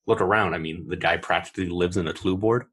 [0.06, 0.54] look around.
[0.54, 2.64] I mean, the guy practically lives in a clue board.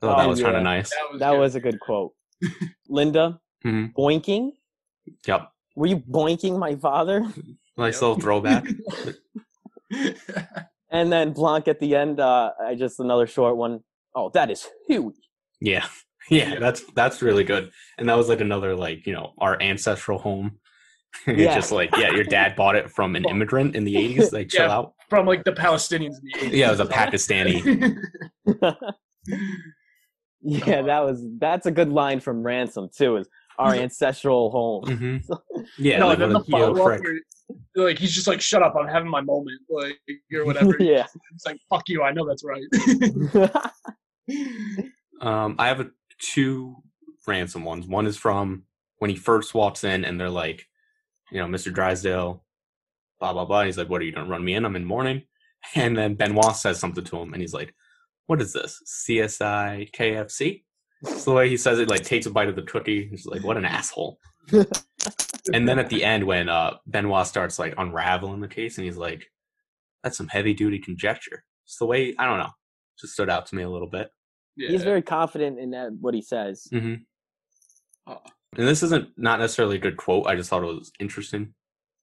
[0.00, 0.90] So that Oh, was kind of nice.
[0.90, 1.20] That was.
[1.20, 2.12] That was a good quote.
[2.88, 3.92] Linda, Mhm.
[3.94, 4.50] boinking.
[5.26, 7.20] Yep, Were you boinking my father?
[7.76, 8.02] nice Yep.
[8.02, 8.64] little throwback.
[10.90, 12.20] And then Blanc at the end.
[12.20, 13.80] Uh, I just another short one.
[14.14, 15.14] Oh, that is Huey.
[15.60, 15.86] yeah.
[16.28, 16.58] yeah, Yeah.
[16.58, 17.70] that's that's really good.
[17.96, 20.58] And that was like another like you know our ancestral home.
[21.26, 21.54] it's Yeah.
[21.54, 24.32] just like yeah, your dad bought it from an immigrant in the eighties.
[24.32, 24.74] Like chill Yeah.
[24.76, 24.94] out.
[25.08, 26.52] from like the Palestinians in the 80s.
[26.52, 27.96] Yeah, it was a Pakistani.
[30.42, 33.16] yeah, that was that's a good line from Ransom too.
[33.16, 34.84] Is our ancestral home.
[34.86, 35.62] Mm-hmm.
[35.78, 37.02] Yeah, no, like, then the what a- follow up, frick.
[37.74, 38.74] where, like he's just like, "Shut up!
[38.78, 39.98] I'm having my moment," like
[40.34, 40.74] or whatever.
[40.80, 41.06] yeah.
[41.34, 42.02] It's like, "Fuck you!
[42.02, 42.62] I know that's right."
[45.20, 46.76] Um, I have a, two
[47.26, 47.86] ransom ones.
[47.86, 48.64] One is from
[48.98, 50.66] when he first walks in, and they're like,
[51.32, 51.72] you know, Mr.
[51.72, 52.44] Drysdale,
[53.18, 53.64] blah blah blah.
[53.64, 54.64] He's like, "What are you gonna run me in?
[54.64, 55.22] I'm in mourning."
[55.76, 57.72] And then Benoit says something to him, and he's like,
[58.26, 58.80] "What is this?
[58.84, 60.64] CSI KFC?"
[61.02, 61.88] It's the way he says it.
[61.88, 63.06] Like takes a bite of the cookie.
[63.08, 64.18] He's like, "What an asshole."
[65.52, 68.96] and then at the end, when uh, Benoit starts like unraveling the case, and he's
[68.96, 69.26] like,
[70.02, 72.50] "That's some heavy duty conjecture." It's the way I don't know.
[73.00, 74.10] Just stood out to me a little bit.
[74.56, 74.70] yeah.
[74.70, 76.66] He's very confident in that what he says.
[76.72, 77.02] Mm-hmm.
[78.06, 78.16] Uh,
[78.56, 80.26] And this isn't not necessarily a good quote.
[80.26, 81.54] I just thought it was interesting.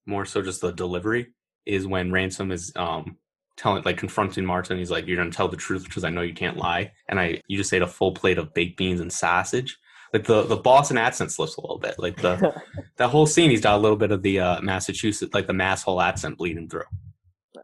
[0.05, 1.27] More so, just the delivery
[1.65, 3.17] is when Ransom is um
[3.57, 4.77] telling, like, confronting Martin.
[4.77, 7.41] He's like, "You're gonna tell the truth because I know you can't lie." And I,
[7.47, 9.77] you just ate a full plate of baked beans and sausage.
[10.13, 11.95] Like the the Boston accent slips a little bit.
[11.99, 12.59] Like the
[12.97, 15.83] that whole scene, he's got a little bit of the uh, Massachusetts, like the mass
[15.83, 16.85] whole accent bleeding through.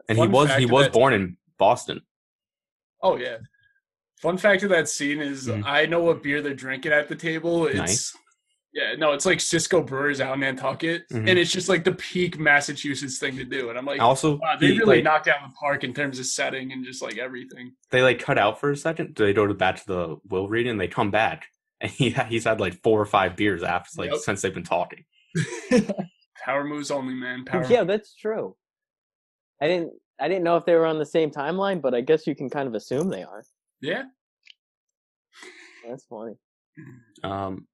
[0.08, 2.02] And he was he was born in Boston.
[3.02, 3.38] Oh yeah.
[4.22, 5.64] Fun fact of that scene is Mhm.
[5.64, 7.66] I know what beer they're drinking at the table.
[7.66, 8.16] It's Nice.
[8.76, 11.28] Yeah, no, it's like Cisco Brewers out in Nantucket, Mhm.
[11.30, 13.70] and it's just like the peak Massachusetts thing to do.
[13.70, 16.18] And I'm like, Also, wow, they he, really like, knocked out the park in terms
[16.18, 17.72] of setting and just like everything.
[17.90, 19.16] they like cut out for a second.
[19.16, 20.72] They go to back to the will reading.
[20.72, 21.46] And they come back,
[21.80, 24.20] and he he's had like four or five beers after like Yep.
[24.20, 25.04] since they've been talking.
[26.44, 27.44] Power moves only, man.
[27.46, 27.64] Power.
[27.68, 28.56] yeah, that's true.
[29.62, 32.26] I didn't I didn't know if they were on the same timeline, but I guess
[32.26, 33.42] you can kind of assume they are.
[33.80, 34.04] yeah.
[35.88, 36.34] That's funny.
[37.22, 37.66] Um,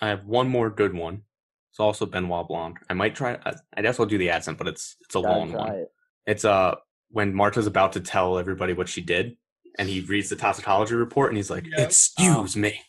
[0.00, 1.22] I have one more good one.
[1.70, 2.78] It's also Benoit Blanc.
[2.88, 3.38] I might try.
[3.44, 5.74] I, I guess I'll do the accent, but it's it's a Gotta long try one.
[5.74, 5.92] it.
[6.26, 6.76] It's uh
[7.10, 9.36] when Marta's about to tell everybody what she did,
[9.78, 11.84] and he reads the toxicology report, and he's like, Yeah.
[11.84, 12.80] "Excuse me,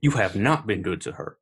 [0.00, 1.38] you have not been good to her.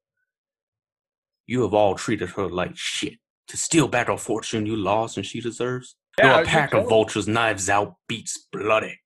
[1.46, 3.14] You have all treated her like shit.
[3.48, 5.94] To steal back a fortune you lost and she deserves.
[6.18, 8.98] Yeah, You're a pack of vultures, knives out, beats bloody.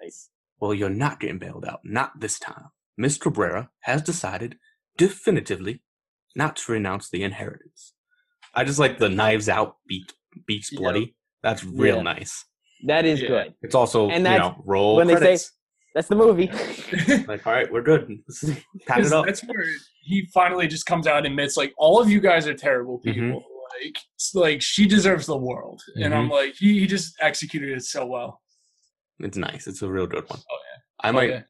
[0.00, 0.28] Nice.
[0.60, 1.80] Well, you're not getting bailed out.
[1.82, 2.66] Not this time.
[2.96, 4.56] Miss Cabrera has decided
[4.96, 5.82] definitively
[6.34, 7.94] not to renounce the inheritance.
[8.54, 10.12] I just like the knives out beat
[10.46, 10.78] beats Yeah.
[10.80, 11.16] bloody.
[11.42, 12.02] That's real Yeah.
[12.02, 12.44] nice.
[12.86, 13.28] That is Yeah.
[13.28, 13.54] good.
[13.62, 15.52] It's also And you that's know roll when they say- credits.
[15.94, 16.48] That's the movie.
[17.26, 18.18] like all right, we're good.
[18.86, 19.24] Pat it up.
[19.24, 19.64] That's where
[20.02, 23.22] he finally just comes out and admits, like, all of you guys are terrible people.
[23.22, 23.34] Mhm.
[23.34, 27.82] Like, it's like she deserves the world, and I'm like, he, he just executed it
[27.82, 28.42] so well.
[29.20, 29.66] It's nice.
[29.66, 30.38] It's a real good one.
[30.50, 30.80] Oh, yeah.
[31.00, 31.30] I Oh, might.
[31.30, 31.42] yeah.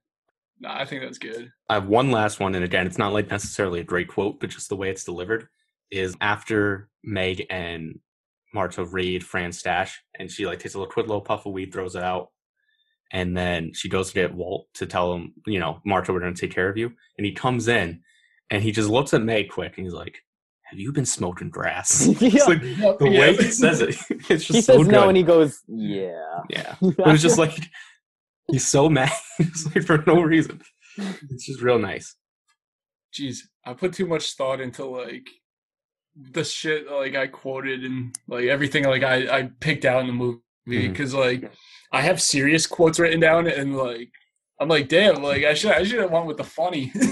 [0.61, 1.53] No, I think that's good.
[1.69, 4.51] I have one last one, and again, it's not like necessarily a great quote, but
[4.51, 5.49] just the way it's delivered
[5.91, 7.99] is after Meg and
[8.55, 11.73] Marta raid Fran's stash, and she like takes a little quick little puff of weed,
[11.73, 12.29] throws it out,
[13.13, 16.35] and then she goes to get Walt to tell him, you know, Marta, we're going
[16.35, 18.01] to take care of you, and he comes in,
[18.51, 20.23] and he just looks at Meg quick, and he's like,
[20.71, 22.45] "Have you been smoking grass?" It's Yeah.
[22.45, 23.21] like the yeah.
[23.21, 24.93] way he says it, it's just he so says good.
[24.93, 26.41] no and he goes, Yeah.
[26.49, 27.59] yeah, but it's just like
[28.51, 30.61] he's so mad, it's like for no reason.
[31.31, 32.15] It's just real nice.
[33.15, 35.29] Jeez, I put too much thought into like
[36.15, 40.13] the shit like I quoted and like everything like I I picked out in the
[40.13, 40.41] movie
[40.89, 41.53] because like
[41.93, 44.11] I have serious quotes written down and like
[44.61, 46.93] I'm like damn like I should I should have went with the funny.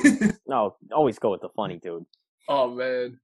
[0.47, 2.05] No, always go with the funny dude.
[2.51, 3.19] oh man,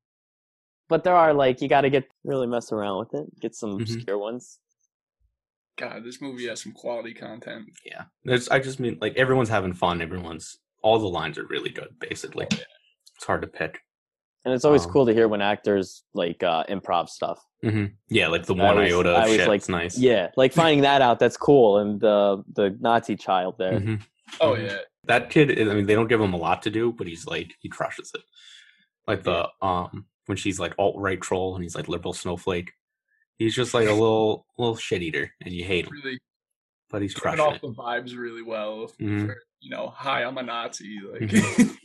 [0.88, 3.40] But there are like you gotta get really mess around with it.
[3.40, 3.82] Get some Mhm.
[3.82, 4.58] obscure ones.
[5.81, 7.66] God, this movie has some quality content.
[7.85, 10.01] Yeah, There's, I just mean like everyone's having fun.
[10.03, 11.89] Everyone's all the lines are really good.
[11.99, 12.64] Basically, Oh, yeah.
[13.16, 13.81] it's hard to pick.
[14.45, 17.39] And it's always Um, cool to hear when actors like uh improv stuff.
[17.62, 19.49] hmm Yeah, like the I one always- iota I of always shit.
[19.49, 19.99] like- it's nice.
[19.99, 21.78] Yeah, like finding that out, that's cool.
[21.78, 23.78] And the the Nazi child there.
[23.81, 24.03] Mhm.
[24.41, 24.66] Oh Mhm.
[24.66, 25.51] yeah, that kid.
[25.51, 27.68] is- I mean, they don't give him a lot to do, but he's like he
[27.68, 28.22] crushes it.
[29.07, 32.72] Like the um when she's like alt right troll and he's like liberal snowflake.
[33.41, 36.18] He's just like a little little shit eater, and you hate him, really
[36.91, 37.62] but he's turned crushing off it.
[37.62, 38.93] the vibes really well.
[39.01, 39.26] Mhm.
[39.26, 40.99] For, you know, hi, I'm a Nazi.
[41.11, 41.76] Like, Mhm.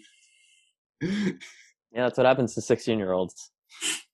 [1.94, 3.52] Yeah, that's what happens to sixteen year olds.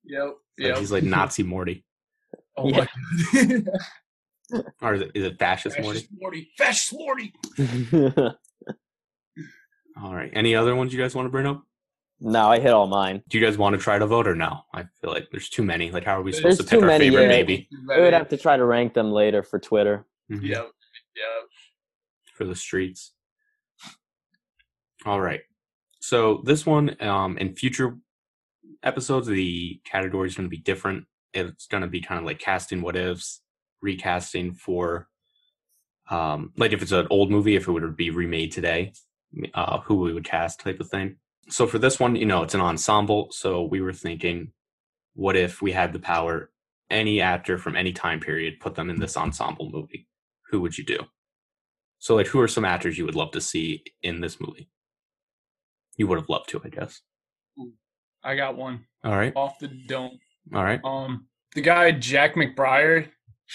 [0.04, 0.78] yep, Like, yep.
[0.78, 1.84] He's like Nazi Morty,
[2.58, 2.86] oh Yeah.
[3.34, 3.44] my
[4.54, 4.66] god.
[4.82, 6.00] or is it, is it fascist Morty?
[6.00, 6.52] Fascist Morty.
[6.60, 7.34] Fascist Morty.
[10.02, 10.30] All right.
[10.34, 11.64] Any other ones you guys want to bring up?
[12.22, 13.24] No, I hit all mine.
[13.30, 14.62] Do you guys want to try to vote or no?
[14.74, 15.90] I feel like there's too many.
[15.92, 17.28] Like, how are we There's supposed to too pick our many, favorite yeah.
[17.28, 20.06] maybe we would have to try to rank them later for Twitter.
[20.32, 20.44] Mhm.
[20.44, 20.72] Yep.
[21.16, 21.48] Yep.
[22.36, 23.14] for the streets?
[25.06, 25.42] All right.
[26.00, 27.98] So this one, um, in future
[28.84, 31.06] episodes, the category is going to be different.
[31.34, 33.42] It's going to be kind of like casting what ifs,
[33.82, 35.08] recasting for,
[36.10, 38.94] um, like if it's an old movie, if it would be remade today,
[39.54, 41.18] uh, who we would cast type of thing.
[41.52, 43.30] So for this one, you know, it's an ensemble.
[43.32, 44.52] So we were thinking,
[45.14, 46.50] what if we had the power,
[46.90, 50.08] any actor from any time period, put them in this ensemble movie?
[50.50, 51.00] Who would you do?
[52.00, 54.70] So, like, who are some actors you would love to see in this movie?
[55.98, 57.02] You would have loved to, I guess.
[58.24, 58.86] I got one.
[59.04, 59.34] All right.
[59.36, 60.20] Off the dome.
[60.54, 60.80] All right.
[60.84, 63.10] Um, the guy Jack McBrayer,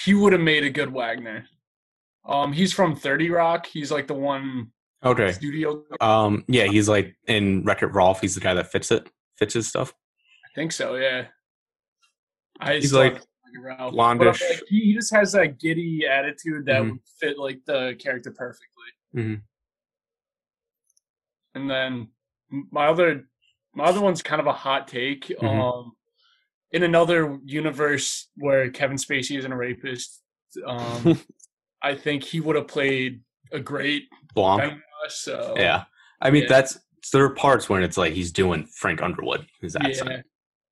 [0.05, 1.47] he would have made a good Wagner.
[2.25, 3.67] Um, he's from Thirty Rock.
[3.67, 4.71] He's like the one
[5.07, 5.33] Okay.
[5.33, 5.83] studio.
[6.01, 6.45] Um.
[6.49, 8.21] Yeah, he's like in Wreck It Ralph.
[8.21, 9.95] He's the guy that fits it, fits his stuff.
[10.45, 10.97] I think so.
[10.97, 11.27] Yeah.
[12.61, 13.93] I He's like haven't figured out.
[13.93, 14.41] blondish.
[14.49, 16.91] Like, he, just has that giddy attitude that Mhm.
[16.93, 18.87] would fit like the character perfectly.
[19.15, 19.43] Mhm.
[21.55, 22.09] And then
[22.71, 23.29] my other
[23.75, 25.27] my other one's kind of a hot take.
[25.27, 25.45] Mhm.
[25.45, 25.93] Um,
[26.73, 30.23] in another universe where Kevin Spacey isn't a rapist,
[30.65, 31.21] um,
[31.83, 33.21] I think he would have played
[33.53, 34.81] a great Blanc.
[35.09, 35.85] So Yeah.
[36.21, 36.49] I mean, Yeah.
[36.49, 36.79] that's
[37.13, 40.11] there are parts when it's like he's doing Frank Underwood, his accent.
[40.11, 40.23] yeah.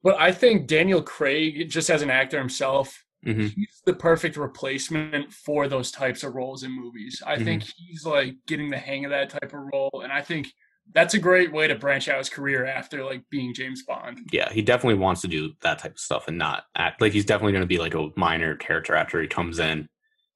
[0.03, 5.33] But I think Daniel Craig, just as an actor himself, hmm he's the perfect replacement
[5.33, 7.23] for those types of roles in movies.
[7.27, 7.45] I Mhm.
[7.45, 10.53] think he's like getting the hang of that type of role, and I think
[10.93, 14.29] that's a great way to branch out his career after like being James Bond.
[14.33, 17.25] Yeah, he definitely wants to do that type of stuff and not act like he's
[17.25, 19.89] definitely going to be like a minor character after he comes in,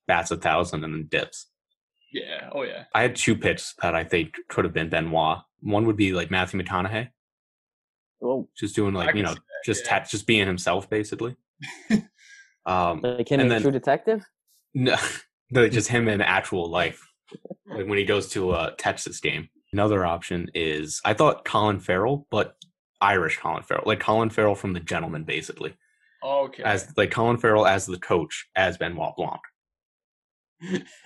[0.07, 1.47] bats a thousand, and then dips.
[2.13, 2.49] Yeah.
[2.53, 2.85] Oh yeah.
[2.95, 5.39] I had two picks that I think could have been Benoit.
[5.61, 7.09] One would be like Matthew McConaughey,
[8.21, 9.99] Well, just doing like you know, that, just yeah.
[9.99, 11.37] ta- just being himself basically.
[12.67, 14.25] um, like him And in then- True Detective.
[14.75, 14.97] no,
[15.51, 17.01] no, just him in actual life,
[17.67, 19.49] like when he goes to a Texas game.
[19.73, 22.57] Another option is I thought Colin Farrell, but
[23.01, 25.75] Irish Colin Farrell, like Colin Farrell from The Gentlemen, basically,
[26.25, 26.63] Okay.
[26.63, 29.41] as like Colin Farrell as the coach as Benoit Blanc.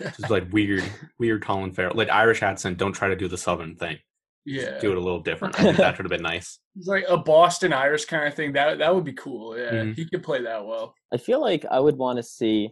[0.01, 0.85] Just like weird,
[1.19, 2.79] weird Colin Farrell, like Irish accent.
[2.79, 3.99] Don't try to do the Southern thing.
[4.45, 4.79] yeah.
[4.81, 5.59] Do it a little different.
[5.59, 6.59] I think that could have been nice.
[6.77, 8.53] It's like a Boston Irish kind of thing.
[8.53, 9.57] That that would be cool.
[9.59, 9.95] Yeah, Mhm.
[9.97, 10.95] he could play that well.
[11.13, 12.71] I feel like I would want to see.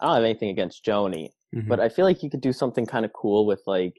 [0.00, 1.66] I don't have anything against Joni, Mhm.
[1.66, 3.94] but I feel like you could do something kind of cool with like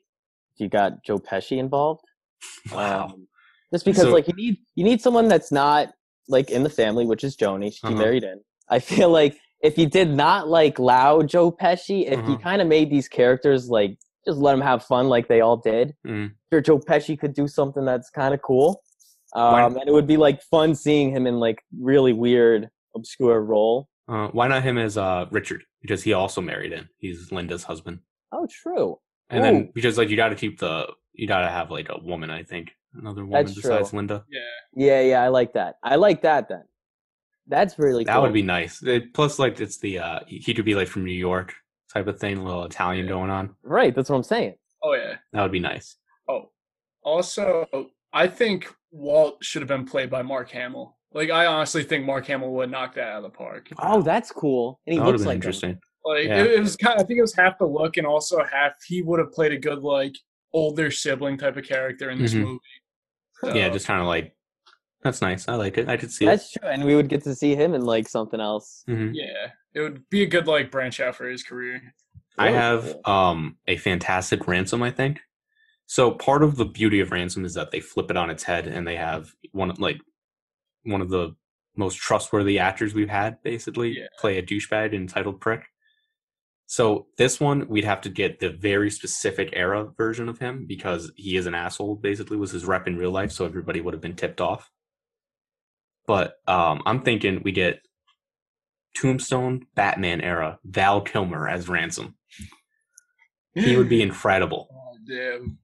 [0.53, 2.05] if you got Joe Pesci involved.
[2.71, 3.05] wow.
[3.07, 3.27] Um,
[3.73, 5.91] just because So- like you need you need someone that's not
[6.29, 7.73] like in the family, which is Joni.
[7.73, 7.95] She Uh-huh.
[7.97, 8.39] married in.
[8.69, 12.37] I feel like if he did not like loud Joe Pesci, if you Uh-huh.
[12.37, 15.95] kind of made these characters like just let them have fun like they all did,
[16.05, 16.31] Mm.
[16.51, 18.81] sure Joe Pesci could do something that's kind of cool.
[19.33, 23.87] Um, and it would be like fun seeing him in like really weird, obscure role.
[24.07, 25.63] Uh, why not him as uh, Richard?
[25.81, 26.89] Because he also married in.
[26.97, 27.99] He's Linda's husband.
[28.31, 28.99] Oh, true.
[29.29, 31.99] And then because like you got to keep the you got to have like a
[31.99, 32.29] woman.
[32.31, 33.97] I think another woman That's besides true.
[33.97, 34.25] Linda.
[34.31, 34.39] Yeah.
[34.87, 35.75] Yeah, yeah, I like that.
[35.83, 36.63] I like that then.
[37.49, 38.21] That's really That cool.
[38.21, 38.81] would be nice.
[38.83, 41.53] It, plus, like it's the uh, he could be like from New York
[41.93, 43.11] type of thing, a little Italian Yeah.
[43.11, 43.55] going on.
[43.63, 43.93] right.
[43.93, 44.53] That's what I'm saying.
[44.83, 45.15] Oh yeah.
[45.33, 45.97] That would be nice.
[46.29, 46.51] Oh,
[47.03, 47.65] also,
[48.13, 50.95] I think Walt should have been played by Mark Hamill.
[51.11, 53.69] Like, I honestly think Mark Hamill would knock that out of the park.
[53.79, 54.79] Oh, that's cool.
[54.85, 55.37] And he that would have looks been like him.
[55.37, 55.79] interesting.
[56.05, 56.43] Like, Yeah.
[56.43, 56.95] it, it was kind.
[56.99, 59.51] Of, I think it was half the look, and also half he would have played
[59.51, 60.13] a good like
[60.53, 62.43] older sibling type of character in this Mhm.
[62.43, 63.57] movie.
[63.59, 64.35] yeah, just kind of like
[65.03, 65.47] that's nice.
[65.47, 65.87] I like it.
[65.89, 68.39] I could see That's true, and we would get to see him in like something
[68.39, 68.83] else.
[68.87, 68.93] it.
[68.95, 71.81] hmm yeah, it would be a good like branch out for his career.
[72.37, 74.81] I have um a fantastic ransom.
[74.83, 75.19] I think.
[75.85, 78.67] So part of the beauty of ransom is that they flip it on its head
[78.67, 79.97] and they have one like
[80.83, 81.35] one of the
[81.75, 84.07] most trustworthy actors we've had basically Yeah.
[84.19, 85.65] play a douchebag entitled prick.
[86.67, 91.11] So this one we'd have to get the very specific era version of him because
[91.15, 91.95] he is an asshole.
[91.95, 94.69] Basically, was his rep in real life, so everybody would have been tipped off.
[96.09, 97.81] But um, I'm thinking we get
[98.95, 102.15] Tombstone Batman era Val Kilmer as ransom.
[103.53, 104.69] He would be incredible.
[104.73, 105.59] Oh, damn.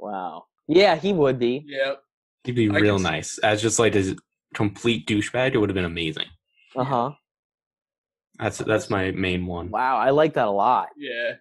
[0.00, 0.46] Wow.
[0.66, 1.64] Yeah, he would be.
[1.64, 2.02] Yep.
[2.42, 4.16] He'd be I can real see- nice as just like his
[4.52, 5.54] complete douchebag.
[5.54, 6.26] It would have been amazing.
[6.74, 7.10] Uh huh.
[8.40, 9.70] That's that's my main one.
[9.70, 10.88] Wow, I like that a lot.
[10.96, 11.34] Yeah.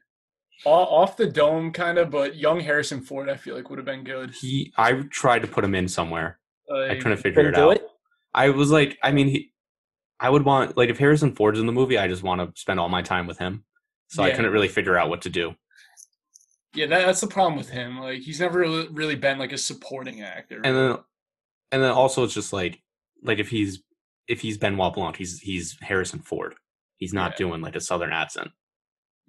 [0.63, 4.03] Off the dome, kind of, but young Harrison Ford, I feel like would have been
[4.03, 4.35] good.
[4.39, 6.37] He, I tried to put him in somewhere.
[6.71, 7.77] I Like, couldn't figure it do out.
[7.77, 7.87] it.
[8.37, 9.51] I was like, I mean, he,
[10.19, 12.79] I would want like if Harrison Ford's in the movie, I just want to spend
[12.79, 13.63] all my time with him.
[14.09, 15.55] So I couldn't really figure out what to do.
[16.73, 17.99] Yeah, that, that's the problem with him.
[17.99, 20.61] Like, he's never really, been like a supporting actor.
[20.63, 20.97] And then,
[21.71, 22.81] and then also it's just like,
[23.23, 23.81] like if he's
[24.27, 26.55] if he's Benoit Blanc, he's he's Harrison Ford.
[26.97, 27.37] He's not Yeah.
[27.47, 28.51] doing like a southern accent.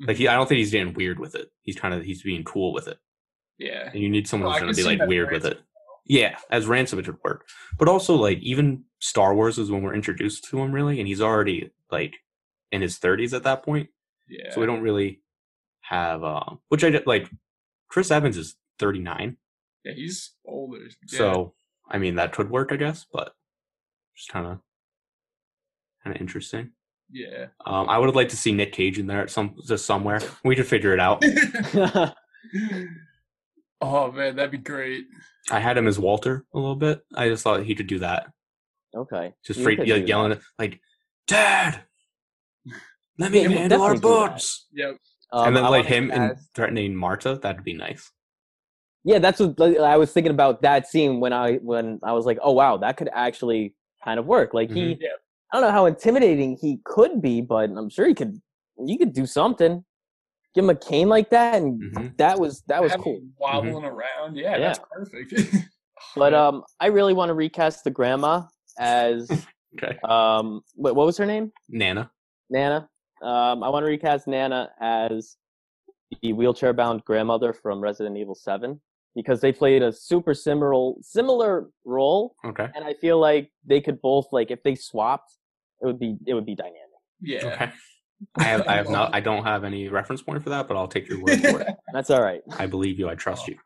[0.01, 0.33] Like he, mm-hmm.
[0.33, 1.49] I don't think he's getting weird with it.
[1.63, 2.99] He's kind of he's being cool with it.
[3.59, 5.61] yeah, and you need someone Oh, who's going to be like weird with it.
[6.09, 7.47] Yeah, as ransom it would work,
[7.79, 11.21] but also like even Star Wars is when we're introduced to him really, and he's
[11.21, 12.17] already like
[12.73, 13.91] in his thirties at that point,
[14.29, 14.53] yeah.
[14.53, 15.21] so we don't really
[15.83, 17.31] have uh, which I did like.
[17.89, 19.37] Chris Evans is thirty nine.
[19.85, 20.79] Yeah, he's older.
[21.11, 21.19] Yeah.
[21.19, 21.55] So
[21.89, 23.35] I mean that could work, I guess, but
[24.17, 24.59] just kind of
[26.03, 26.71] kind of interesting.
[27.11, 27.47] yeah.
[27.67, 30.21] Um, I would have liked to see Nick Cage in there at some just somewhere.
[30.43, 31.23] We could figure it out.
[33.81, 35.05] oh man, that'd be great.
[35.51, 37.03] I had him as Walter a little bit.
[37.15, 38.27] I just thought he could do that.
[38.95, 39.33] okay.
[39.45, 40.41] Just You freak, like, yelling that.
[40.59, 40.81] like,
[41.27, 41.81] "Dad,
[43.19, 44.97] let me Yeah, you could handle our definitely boats." Yep.
[45.33, 48.11] Um, and then I like wanna him and cast- threatening Marta, that'd be nice.
[49.05, 52.27] Yeah, that's what like, I was thinking about that scene when I when I was
[52.27, 53.75] like, oh wow, that could actually
[54.05, 54.55] kind of work.
[54.55, 54.99] Like he, Mhm.
[55.01, 55.09] Yeah.
[55.53, 58.41] I don't know how intimidating he could be, but I'm sure he could.
[58.85, 59.85] You could do something.
[60.59, 62.17] Give him a cane like that, and Mhm.
[62.17, 63.15] that was that was Have cool.
[63.19, 64.35] him Wobbling around.
[64.37, 64.59] Yeah, Yeah.
[64.59, 65.33] that's perfect.
[66.17, 68.43] But um, I really want to recast the grandma
[68.77, 69.31] as
[69.81, 71.53] Okay, um, what, what was her name?
[71.69, 72.11] Nana.
[72.51, 72.89] Nana.
[73.23, 75.37] Um, I want to recast Nana as
[76.23, 78.81] the wheelchair-bound grandmother from Resident Evil Seven
[79.15, 84.01] because they played a super similar similar role, Okay, and I feel like they could
[84.03, 85.31] both like if they swapped,
[85.83, 87.01] it would be it would be dynamic.
[87.21, 87.45] yeah.
[87.47, 87.71] okay.
[88.37, 90.89] I have I have not I don't have any reference point for that, but I'll
[90.89, 91.69] take your word for it.
[91.93, 92.41] That's all right.
[92.59, 93.09] I believe you.
[93.09, 93.57] I trust you.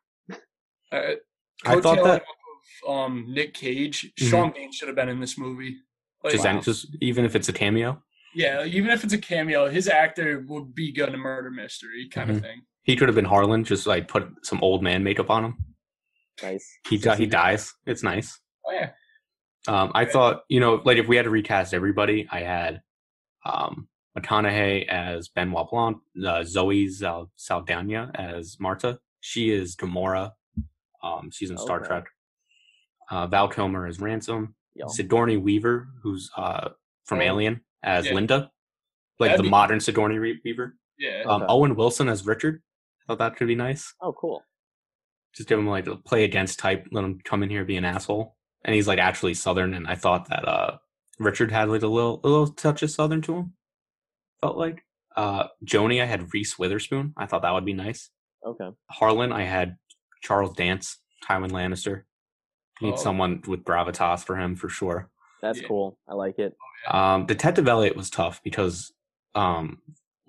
[0.90, 1.12] Uh,
[1.64, 2.22] I thought that
[2.86, 4.12] of, um Nick Cage.
[4.18, 5.76] Sean Bean should have been in this movie.
[6.22, 8.02] Like, just, end- just even if it's a cameo,
[8.34, 12.08] yeah, even if it's a cameo, his actor would be good in a murder mystery
[12.08, 12.36] kind Mhm.
[12.36, 12.62] of thing.
[12.82, 13.64] he could have been Harlan.
[13.64, 15.56] Just like put some old man makeup on him.
[16.42, 16.66] Nice.
[16.88, 17.72] He di- he dies.
[17.86, 18.38] It's nice.
[18.66, 18.90] Oh yeah,
[19.66, 22.82] Um, I thought, you know, like if we had to recast everybody, I had
[23.44, 23.88] um,
[24.18, 28.98] McConaughey as Benoit Blanc, uh, Zoe Zal- Saldana as Marta.
[29.20, 30.32] She is Gamora.
[31.02, 31.86] Um, she's in Star Okay.
[31.88, 32.04] Trek.
[33.10, 34.54] Uh, Val Kilmer as Ransom.
[34.74, 34.86] Yo.
[34.88, 36.70] Sigourney Weaver, who's uh,
[37.04, 38.14] from Oh, Alien, as yeah.
[38.14, 38.50] Linda,
[39.18, 40.76] like That'd the be- modern Sigourney Re- Weaver.
[40.98, 41.24] yeah.
[41.26, 41.52] Um, Okay.
[41.52, 42.62] Owen Wilson as Richard.
[43.02, 43.92] I thought that could be nice.
[44.00, 44.42] Oh, cool.
[45.34, 47.84] Just give him like a play against type, let him come in here be an
[47.84, 48.36] asshole.
[48.64, 50.78] And he's like actually Southern, and I thought that uh
[51.18, 53.52] Richard had like a little a little touch of Southern to him.
[54.42, 54.84] Felt like.
[55.16, 57.12] Uh Joni, I had Reese Witherspoon.
[57.16, 58.10] I thought that would be nice.
[58.46, 58.70] Okay.
[58.90, 59.76] Harlan, I had
[60.22, 62.02] Charles Dance, Tywin Lannister.
[62.80, 62.96] Need Oh.
[62.96, 65.10] someone with gravitas for him for sure.
[65.42, 65.68] That's Yeah.
[65.68, 65.98] cool.
[66.08, 66.56] I like it.
[66.90, 68.92] Um, Detective Elliot was tough because
[69.34, 69.80] um,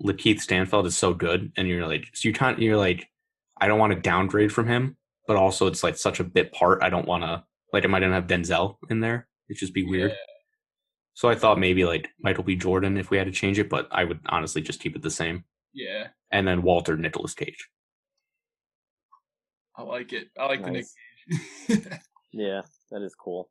[0.02, 3.08] Lakeith Stanfield is so good, and you're like, so you kind, you're like,
[3.60, 4.96] I don't want to downgrade from him,
[5.26, 6.82] but also it's like such a bit part.
[6.82, 9.28] I don't want to like, I might not have Denzel in there.
[9.48, 10.10] It'd just be weird.
[10.12, 10.16] Yeah.
[11.14, 12.56] So I thought maybe like Michael B.
[12.56, 15.10] Jordan if we had to change it, but I would honestly just keep it the
[15.10, 15.44] same.
[15.72, 17.68] Yeah, And then Walter Nicolas Cage.
[19.76, 20.28] I like it.
[20.38, 20.94] I like Nice.
[21.28, 21.34] the
[21.74, 21.92] Nick Cage.
[22.36, 23.48] Yeah, that is cool.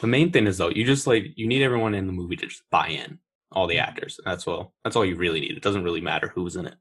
[0.00, 2.46] The main thing is though, you just like you need everyone in the movie to
[2.46, 3.18] just buy in,
[3.52, 3.88] all the mm-hmm.
[3.90, 4.18] actors.
[4.24, 4.72] That's all.
[4.84, 5.52] That's all you really need.
[5.56, 6.76] It doesn't really matter who's in it.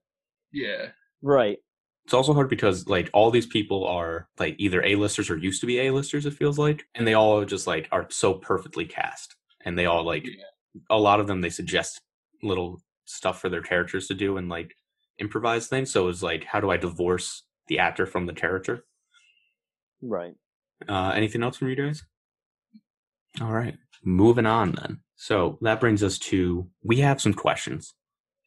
[0.54, 0.88] yeah,
[1.22, 1.58] Right.
[2.06, 5.68] it's also hard because like all these people are like either A-listers or used to
[5.68, 9.36] be A-listers, it feels like, and they all just like are so perfectly cast,
[9.66, 10.44] and they all like Yeah.
[10.90, 12.02] a lot of them they suggest
[12.44, 14.74] little stuff for their characters to do and like
[15.20, 15.92] improvise things.
[15.92, 18.86] So it's like, how do I divorce the actor from the character?
[20.02, 20.36] Right.
[20.88, 22.04] Uh, anything else from you guys?
[23.42, 25.00] All right, moving on then.
[25.16, 27.94] So that brings us to we have some questions,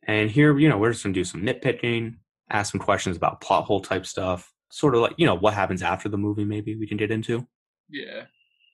[0.04, 2.16] and here you know we're just gonna do some nitpicking,
[2.50, 5.82] ask some questions about plot hole type stuff, sort of like you know what happens
[5.82, 6.44] after the movie.
[6.44, 7.46] Maybe we can get into.
[7.88, 8.24] yeah,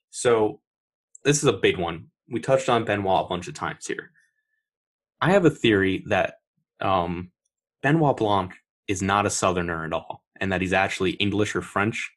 [0.09, 0.61] So
[1.25, 2.07] this is a big one.
[2.31, 4.11] We touched on Benoit a bunch of times here.
[5.21, 6.35] I have a theory that
[6.79, 7.31] um,
[7.83, 8.53] Benoit Blanc
[8.87, 12.11] is not a Southerner at all, and that he's actually English or French,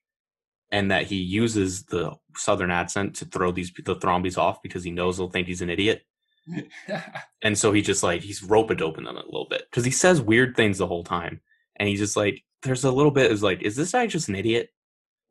[0.70, 4.90] and that he uses the Southern accent to throw these the Thrombeys off because he
[4.90, 6.02] knows they'll think he's an idiot,
[7.42, 9.90] and so he just like he's rope a doping them a little bit because he
[9.90, 11.40] says weird things the whole time,
[11.76, 14.36] and he just like there's a little bit is like is this guy just an
[14.36, 14.70] idiot?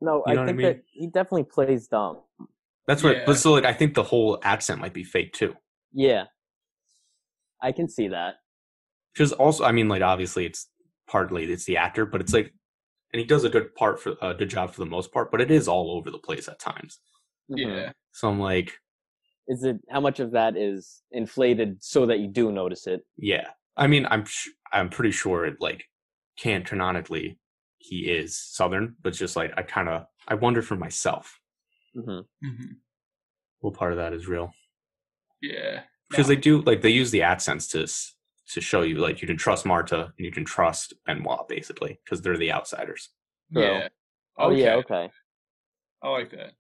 [0.01, 0.65] No, You know I what I think mean?
[0.67, 2.19] that he definitely plays dumb.
[2.87, 3.15] That's what.
[3.17, 3.23] Yeah.
[3.25, 5.55] But so like I think the whole accent might be fake too.
[5.93, 6.25] Yeah.
[7.61, 8.35] I can see that.
[9.13, 10.67] because also i mean like obviously it's
[11.07, 12.53] partly it's the actor but it's like
[13.13, 15.41] and he does a good part for a good job for the most part but
[15.41, 16.99] it is all over the place at times
[17.51, 17.57] Mhm.
[17.67, 18.71] yeah, so i'm like
[19.47, 23.01] Is it how much of that is inflated so that you do notice it?
[23.17, 25.83] yeah i mean i'm sh- i'm pretty sure it like
[26.37, 27.37] can't canonically
[27.77, 31.39] he is southern but just like i kind of i wonder for myself
[31.93, 32.75] hmm Mhm.
[33.59, 34.53] what part of that is real
[35.41, 36.35] yeah, because No.
[36.35, 37.87] they do like they use the accents to
[38.53, 42.21] to show you like you can trust marta and you can trust benoit basically because
[42.21, 43.09] they're the outsiders
[43.49, 43.87] yeah.
[44.37, 44.95] Oh yeah, Okay.
[44.95, 45.11] okay.
[46.01, 46.53] I like that.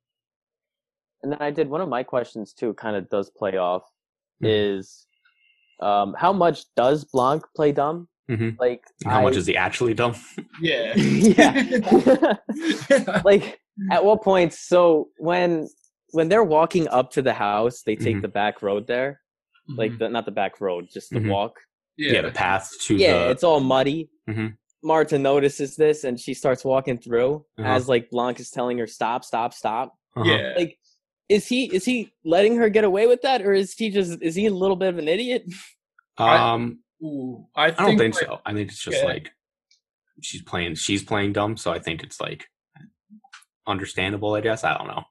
[1.23, 2.73] And then I did one of my questions too.
[2.73, 3.83] Kind of does play off.
[4.43, 4.49] Mhm.
[4.77, 5.07] Is
[5.79, 8.09] um, how much does Blanc play dumb?
[8.29, 8.59] Mhm.
[8.59, 10.15] Like And How much is he actually dumb?
[10.59, 10.93] Yeah.
[10.97, 12.35] yeah.
[13.25, 13.60] like
[13.91, 15.67] at what point so when
[16.11, 18.21] when they're walking up to the house they take Mhm.
[18.21, 19.21] the back road there
[19.67, 21.29] like the not the back road just the Mhm.
[21.29, 21.53] walk
[21.97, 24.57] yeah, Yeah, the path to yeah the it's all muddy Mhm.
[24.83, 27.67] marta notices this and she starts walking through Uh-huh.
[27.69, 30.29] as like blanc is telling her stop stop stop uh-huh.
[30.29, 30.53] yeah.
[30.57, 30.77] like
[31.29, 34.35] is he is he letting her get away with that or is he just is
[34.35, 35.45] he a little bit of an idiot
[36.17, 38.41] I- Um, Ooh, I, I don't think like, so.
[38.45, 39.05] I think it's just Yeah.
[39.05, 39.31] like
[40.21, 40.75] she's playing.
[40.75, 42.47] She's playing dumb, so I think it's like
[43.67, 44.35] understandable.
[44.35, 45.03] I guess I don't know.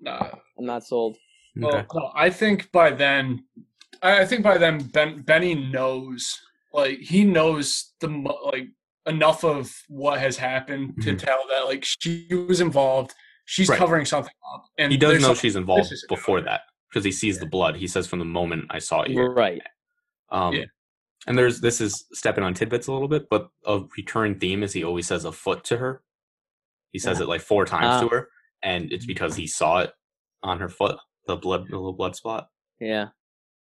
[0.00, 0.30] Nah.
[0.58, 1.16] i'm not sold
[1.56, 1.86] Well, Okay.
[1.94, 3.44] no, I think by then,
[4.02, 6.40] I I think by then ben, Benny knows,
[6.72, 8.08] like he knows the
[8.52, 8.68] like
[9.06, 11.18] enough of what has happened to Mhm.
[11.18, 13.12] tell that like she was involved.
[13.44, 13.78] She's Right.
[13.78, 17.38] covering something up, and he does there's know she's involved before that because he sees
[17.38, 17.76] the blood.
[17.76, 19.62] He says from the moment I saw you." right
[20.30, 20.64] Um, Yeah.
[21.26, 24.72] And there's this is stepping on tidbits a little bit, but a recurring theme is
[24.72, 26.02] he always says a foot to her.
[26.92, 28.00] He says it like four times Ah.
[28.02, 28.28] to her,
[28.62, 29.90] and it's because he saw it
[30.42, 32.48] on her foot, the blood, the little blood spot.
[32.80, 33.08] yeah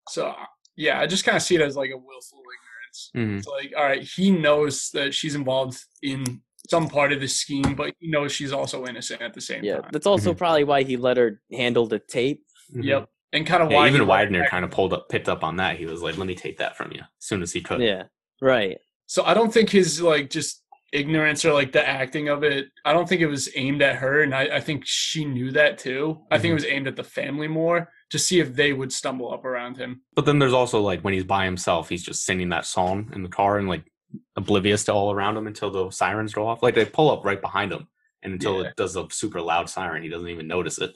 [0.10, 0.34] So
[0.76, 3.12] yeah, I just kind of see it as like a willful ignorance.
[3.16, 3.38] Mm-hmm.
[3.38, 7.76] It's like, all right, he knows that she's involved in some part of the scheme,
[7.76, 9.90] but he knows she's also innocent at the same yeah time.
[9.92, 12.44] that's also probably why he let her handle the tape
[12.74, 13.74] Yep, and kind of Mm-hmm.
[13.74, 15.78] Yeah, why even Widener kind of pulled up, picked up on that.
[15.78, 18.04] He was like, "Let me take that from you as soon as he could." yeah
[18.42, 22.68] right So I don't think his like just ignorance or like the acting of it.
[22.86, 25.78] I don't think it was aimed at her, and I, I think she knew that
[25.78, 26.20] too.
[26.30, 26.42] I Mm-hmm.
[26.42, 29.46] think it was aimed at the family more to see if they would stumble up
[29.46, 30.02] around him.
[30.16, 33.24] But then there's also like when he's by himself, he's just singing that song in
[33.24, 33.84] the car and like
[34.36, 36.62] oblivious to all around him until the sirens go off.
[36.62, 37.88] Like they pull up right behind him,
[38.24, 38.70] and until Yeah.
[38.70, 40.92] it does a super loud siren, he doesn't even notice it.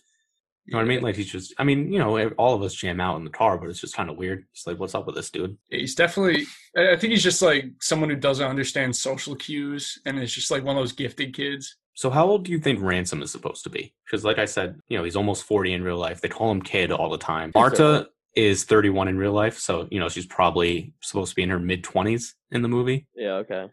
[0.66, 1.02] You know what I mean?
[1.02, 3.58] Like he's just, I mean, you know, all of us jam out in the car,
[3.58, 4.46] but it's just kind of weird.
[4.52, 5.58] It's like, what's up with this dude?
[5.70, 6.46] He's definitely.
[6.76, 10.64] I think he's just like someone who doesn't understand social cues, and is just like
[10.64, 11.78] one of those gifted kids.
[11.94, 13.94] So how old do you think Ransom is supposed to be?
[14.06, 16.20] Because like I said, you know, he's almost 40 in real life.
[16.20, 17.52] They call him kid all the time.
[17.56, 21.50] Marta is 31 in real life, so you know, she's probably supposed to be in
[21.50, 23.08] her mid 20s in the movie.
[23.16, 23.68] yeah okay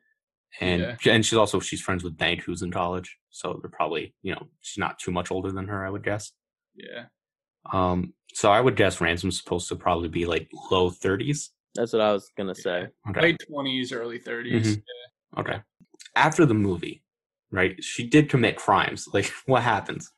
[0.61, 3.17] And and she's also she's friends with Bank who's in college.
[3.31, 6.31] So they're probably, you know, she's not too much older than her, I would guess.
[6.75, 7.05] Yeah,
[7.73, 11.51] Um so I would guess Ransom's supposed to probably be like low 30s.
[11.75, 13.21] that's what i was gonna say Okay.
[13.21, 14.83] late twenties, early 30s Mhm.
[15.39, 15.61] Okay.
[16.17, 17.03] After the movie,
[17.51, 17.83] right?
[17.83, 19.09] She did commit crimes.
[19.15, 20.11] Like, what happens?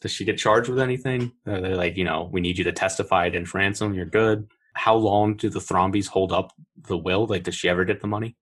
[0.00, 1.32] Does she get charged with anything?
[1.46, 3.94] Are they like, you know, we need you to testify against ransom.
[3.94, 4.46] You're good.
[4.74, 6.52] How long do the Thrombeys hold up
[6.88, 7.26] the will?
[7.26, 8.36] Like, does she ever get the money?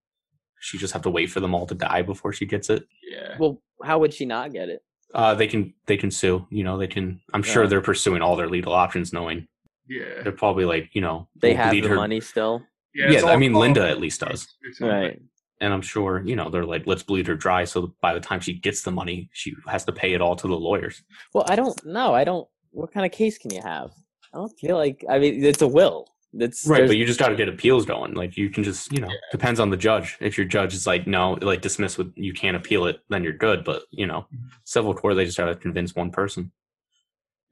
[0.61, 2.83] She just have to wait for them all to die before she gets it.
[3.09, 4.83] Yeah, well how would she not get it
[5.15, 6.47] Uh, they can they can sue.
[6.51, 7.21] You know, they can.
[7.33, 7.69] I'm sure Yeah.
[7.71, 9.47] they're pursuing all their legal options, knowing
[9.89, 12.63] yeah, they're probably like, you know, they we'll have the her- money still
[12.95, 13.11] yeah.
[13.11, 14.47] Yeah, I mean, called- Linda at least does.
[14.81, 15.21] right
[15.61, 17.65] and I'm sure you know they're like, let's bleed her dry.
[17.65, 20.49] So by the time she gets the money, she has to pay it all to
[20.49, 21.03] the lawyers.
[21.33, 23.91] well i don't know i don't what kind of case can you have
[24.33, 26.09] i don't feel like i mean it's a will
[26.39, 28.15] it's Right, but you just got to get appeals going.
[28.15, 30.17] Like you can just, you know, depends on the judge.
[30.21, 33.33] If your judge is like, no, like dismiss with you can't appeal it, then you're
[33.33, 33.65] good.
[33.65, 34.27] But you know,
[34.65, 36.53] civil court they just got to convince one person,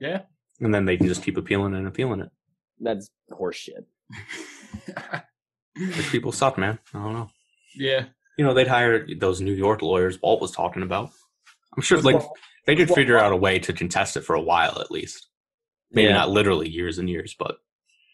[0.01, 0.22] Yeah,
[0.61, 2.30] and then they can just keep appealing and appealing it.
[2.80, 3.85] that's horseshit
[6.11, 6.78] people suck, man.
[6.95, 7.30] I don't know.
[7.74, 8.05] yeah.
[8.39, 11.11] You know, they'd hire those New York lawyers Walt was talking about.
[11.76, 12.20] I'm sure, like
[12.66, 15.28] they could figure out a way to contest it for a while at least.
[15.91, 16.14] Maybe Yeah.
[16.14, 17.57] not literally years and years, but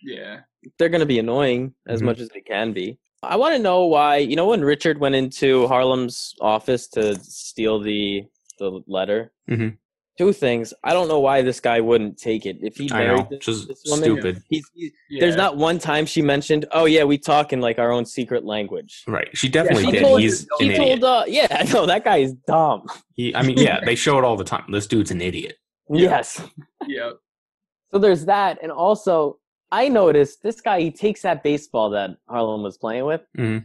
[0.03, 0.40] yeah.
[0.78, 2.07] they're going to be annoying as Mhm.
[2.07, 2.99] much as they can be.
[3.22, 4.16] I want to know why.
[4.18, 8.24] You know, when Richard went into Harlan's office to steal the
[8.59, 9.76] the letter, Mhm.
[10.18, 10.74] two things.
[10.82, 12.57] I don't know why this guy wouldn't take it.
[12.61, 14.42] If he I married know, this, just this woman, stupid.
[14.51, 15.20] he's, he's- yeah.
[15.20, 18.44] there's not one time she mentioned, "Oh yeah, we talk in like our own secret
[18.44, 19.28] language." Right?
[19.34, 20.03] She definitely he did.
[20.03, 21.01] told- He's an He idiot.
[21.01, 22.82] told, uh, "Yeah, no, that guy is dumb."
[23.14, 24.64] He, I mean, yeah, they show it all the time.
[24.72, 25.57] This dude's an idiot.
[25.90, 26.01] Yeah.
[26.11, 26.42] Yes.
[26.88, 27.11] Yeah,
[27.92, 29.38] So there's that, and also
[29.70, 30.80] I noticed this guy.
[30.80, 33.64] He takes that baseball that Harlan was playing with, Mhm.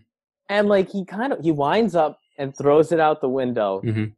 [0.50, 3.82] and like he kind of he winds up and throws it out the window.
[3.84, 4.14] Mhm.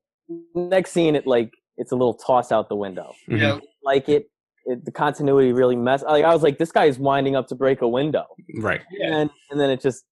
[0.55, 3.13] Next scene, it like it's a little toss out the window.
[3.29, 3.39] Mhm.
[3.39, 3.59] yeah.
[3.83, 4.29] Like it,
[4.65, 6.01] it the continuity really mess.
[6.03, 8.25] Like I was like, this guy is winding up to break a window,
[8.59, 8.81] Right.
[8.91, 9.17] Yeah.
[9.17, 10.05] and and then it just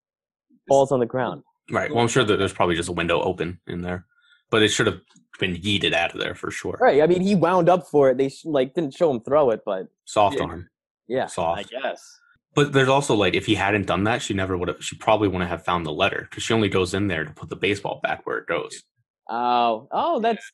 [0.68, 1.44] falls on the ground.
[1.72, 1.90] Right.
[1.90, 4.06] Well, I'm sure that there's probably just a window open in there,
[4.52, 5.00] but it should have
[5.40, 6.78] been yeeted out of there for sure.
[6.80, 7.02] Right.
[7.02, 8.18] I mean, he wound up for it.
[8.18, 10.44] They sh- like didn't show him throw it, but Soft Yeah.
[10.44, 10.70] arm.
[11.08, 12.20] Yeah, I guess.
[12.56, 14.84] But there's also like, if he hadn't done that, she never would have.
[14.84, 17.50] She probably wouldn't have found the letter because she only goes in there to put
[17.50, 18.84] the baseball back where it goes.
[19.30, 20.52] Oh, oh, that's.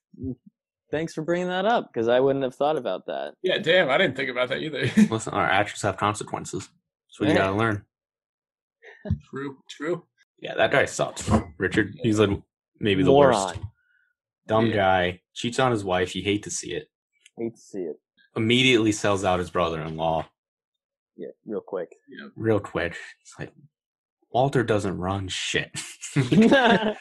[0.91, 3.33] Thanks for bringing that up because I wouldn't have thought about that.
[3.43, 4.89] Yeah, damn, I didn't think about that either.
[5.09, 6.69] Listen, our actions have consequences.
[7.07, 7.85] That's what you gotta learn.
[9.29, 10.05] true, true.
[10.39, 11.29] Yeah, that guy sucks.
[11.57, 12.29] Richard, he's like
[12.79, 13.57] maybe the worst.
[14.47, 14.75] Dumb Yeah.
[14.75, 16.15] guy, cheats on his wife.
[16.15, 16.89] You hate to see it.
[17.37, 17.97] Hate to see it.
[18.35, 20.25] Immediately sells out his brother-in-law
[21.19, 21.89] Yeah, real quick.
[22.07, 22.95] Yeah, real quick.
[23.21, 23.51] It's like
[24.31, 25.69] Walter doesn't run shit.
[26.15, 26.95] that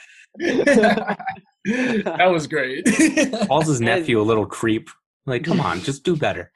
[1.64, 2.84] was great.
[3.46, 4.90] Calls his nephew a little creep.
[5.24, 6.50] Like, come on, just do better.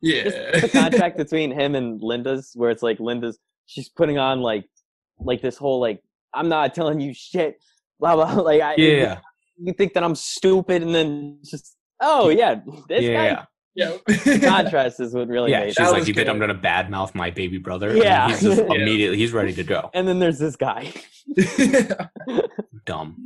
[0.00, 0.24] yeah.
[0.24, 4.64] Just the contract between him and Linda's, where it's like Linda's, she's putting on like,
[5.20, 6.02] like this whole like,
[6.34, 7.60] I'm not telling you shit,
[8.00, 8.34] blah blah.
[8.42, 9.20] Like, I, Yeah,
[9.56, 12.56] you think that I'm stupid, and then just, oh yeah,
[12.88, 13.44] this yeah.
[13.78, 13.96] Yeah.
[14.40, 15.68] Contrast is what really yeah, made.
[15.68, 18.28] she's That like, was "You think I'm gonna badmouth my baby brother?" And Yeah.
[18.28, 18.74] he's just Yeah.
[18.74, 19.90] immediately he's ready to go.
[19.94, 20.92] And then there's this guy.
[22.84, 23.16] Dumb.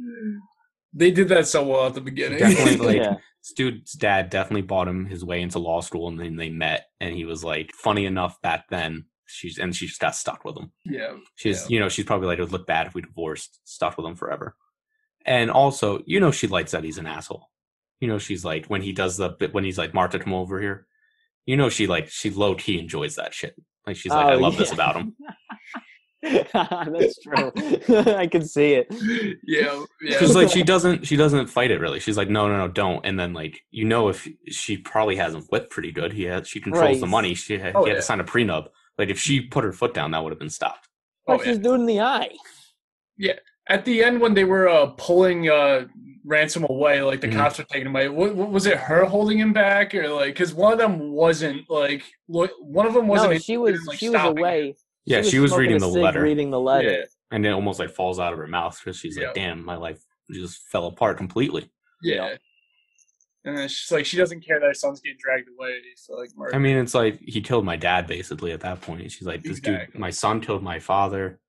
[0.93, 2.39] they did that so well at the beginning.
[2.39, 6.21] Definitely, like yeah, this dude's dad definitely bought him his way into law school, and
[6.21, 9.07] then they met, and he was like funny enough back then.
[9.27, 10.73] She's and she just got stuck with him.
[10.85, 11.13] yeah.
[11.37, 11.67] She's, Yeah.
[11.75, 14.15] you know, she's probably like, it would look bad if we divorced, stuck with him
[14.15, 14.57] forever.
[15.25, 17.49] And also, you know, she likes that he's an asshole.
[18.03, 20.61] You know, she's like, when he does the, bit when he's like, Martha, come over
[20.61, 20.89] here.
[21.47, 23.55] You know, she like, she low key enjoys that shit.
[23.87, 25.15] Like, she's like, I Oh, love this about him.
[26.53, 27.53] That's true.
[28.17, 28.89] I can see it.
[29.45, 29.85] Yeah.
[30.01, 30.15] Yeah.
[30.15, 32.01] Because like, she doesn't, she doesn't fight it really.
[32.01, 33.07] She's like, no, no, no, don't.
[33.07, 36.49] And then like, you know, if she probably has him whipped pretty good, he has,
[36.49, 37.35] she controls the money.
[37.35, 38.01] She had, Oh, he had yeah.
[38.01, 38.67] to sign a prenup.
[38.99, 40.89] Like, if she put her foot down, that would have been stopped.
[41.29, 42.31] Oh, Punch this dude in the eye.
[43.17, 43.39] Yeah.
[43.69, 45.87] At the end, when they were uh, pulling uh,
[46.25, 47.35] ransom away, like the Mhm.
[47.35, 48.09] cops were taking him away.
[48.09, 51.69] What, what, was it her holding him back, or like because one of them wasn't
[51.71, 53.33] like lo- one of them wasn't.
[53.33, 54.77] No, she was like, she was stopping away.
[55.05, 56.23] Yeah, she was smoking reading the cig, letter.
[56.23, 56.91] Reading the letter.
[56.91, 57.05] Yeah.
[57.33, 59.27] And it almost like falls out of her mouth because she's Yeah.
[59.27, 60.01] like, damn, my life
[60.31, 61.71] just fell apart completely.
[62.03, 62.37] Yeah.
[63.45, 65.79] And then she's like, she doesn't care that her son's getting dragged away.
[65.97, 66.55] So like, murder.
[66.55, 69.11] I mean, it's like he killed my dad basically at that point.
[69.11, 71.41] She's like, this dude, my son killed my father.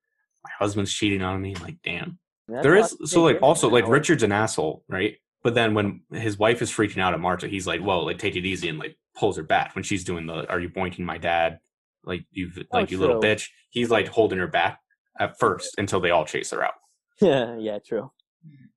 [0.42, 1.54] My husband's cheating on me.
[1.54, 2.18] Like, damn.
[2.48, 3.86] That's there how is they so like also like.
[3.88, 5.16] Richard's an asshole, right?
[5.42, 8.36] But then when his wife is freaking out at Marta, he's like, "Whoa, like take
[8.36, 11.18] it easy," and like pulls her back when she's doing the "Are you boinking my
[11.18, 11.58] dad?"
[12.04, 13.48] Like you, oh, like you little bitch.
[13.70, 14.80] He's like holding her back
[15.18, 16.74] at first until they all chase her out.
[17.20, 18.10] Yeah, yeah, true.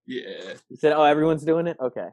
[0.05, 0.53] yeah.
[0.69, 2.07] You said, "Oh, everyone's doing it." Okay.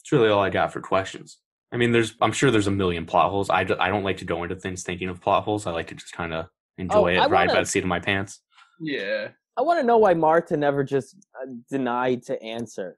[0.00, 1.38] It's really all I got for questions.
[1.72, 3.48] I mean, there's I'm sure there's a million plot holes.
[3.50, 5.66] I, d- I don't like to go into things thinking of plot holes.
[5.66, 7.66] I like to just kind of oh, enjoy Oh, I it, ride wanna- by the
[7.66, 8.40] seat of my pants.
[8.80, 9.28] Yeah.
[9.60, 12.96] I want to know why Marta never just uh, denied to answer.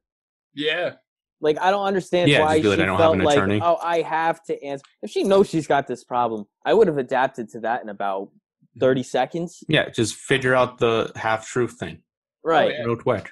[0.54, 0.92] Yeah.
[1.40, 3.36] Like, I don't understand Yeah, why just be like, she "I don't have felt like,
[3.36, 4.84] attorney." oh, I have to answer.
[5.02, 8.28] If she knows she's got this problem, I would have adapted to that in about
[8.28, 8.80] Mm-hmm.
[8.80, 9.62] thirty seconds.
[9.68, 12.02] Yeah, just figure out the half truth thing
[12.42, 12.70] Right.
[12.70, 12.84] yeah.
[12.84, 13.28] real quick.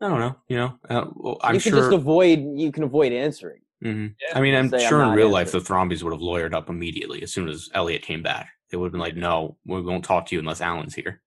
[0.00, 0.36] I don't know.
[0.48, 1.80] You know, uh, well, I'm you can sure.
[1.80, 2.38] just avoid.
[2.54, 3.62] You can avoid answering.
[3.82, 4.36] hmm Yeah.
[4.38, 5.88] I mean, I'm Say I'm sure in not real life the answering.
[5.88, 8.50] Thrombeys would have lawyered up immediately as soon as Elliot came back.
[8.70, 11.20] They would have been like, "No, we won't talk to you unless Alan's here."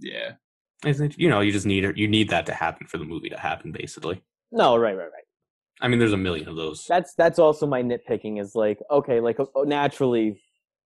[0.00, 0.32] Yeah.
[0.84, 3.30] I think you know, you just need you need that to happen for the movie
[3.30, 3.72] to happen.
[3.72, 4.22] Basically,
[4.52, 5.24] No, right, right, right.
[5.80, 6.84] I mean, there's a million of those.
[6.86, 8.40] That's that's also my nitpicking.
[8.40, 10.40] Is like, okay, like oh, naturally,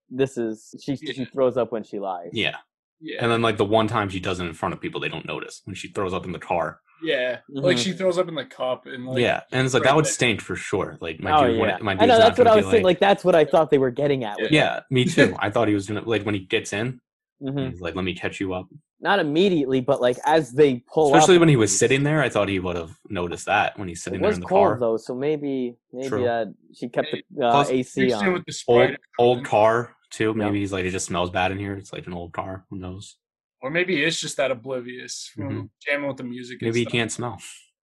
[0.09, 0.97] this is she.
[0.97, 2.31] She throws up when she lies.
[2.33, 2.57] Yeah,
[3.01, 3.19] Yeah.
[3.23, 5.27] and then like the one time she does it in front of people, they don't
[5.27, 6.81] notice when she throws up in the car.
[7.03, 7.39] yeah.
[7.49, 7.81] Like Mhm.
[7.85, 10.13] she throws up in the cup and like yeah, and it's like that would there.
[10.13, 10.99] stink for sure.
[11.01, 12.85] Like my oh dude, yeah, when, my I know that's what I be was saying.
[12.85, 14.39] Like that's what I thought they were getting at.
[14.41, 15.35] With yeah, me too.
[15.41, 17.01] I thought he was gonna like when he gets in,
[17.41, 18.67] hmm he's like, "Let me catch you up."
[19.03, 21.15] Not immediately, but like as they pull.
[21.15, 23.89] Especially up, when he was sitting there, I thought he would have noticed that when
[23.89, 24.79] he's It sitting there in the cold car.
[24.79, 28.33] though, so maybe maybe uh, she kept the uh, Plus, AC on.
[28.35, 30.35] with the Old old car too.
[30.37, 30.45] Yeah.
[30.45, 31.75] Maybe he's like, it just smells bad in here.
[31.77, 32.67] It's like an old car.
[32.71, 33.17] Who knows?
[33.63, 35.69] Or maybe it's just that oblivious from Mhm.
[35.87, 36.59] jamming with the music.
[36.61, 36.93] and Maybe he stuff.
[36.93, 37.39] can't smell.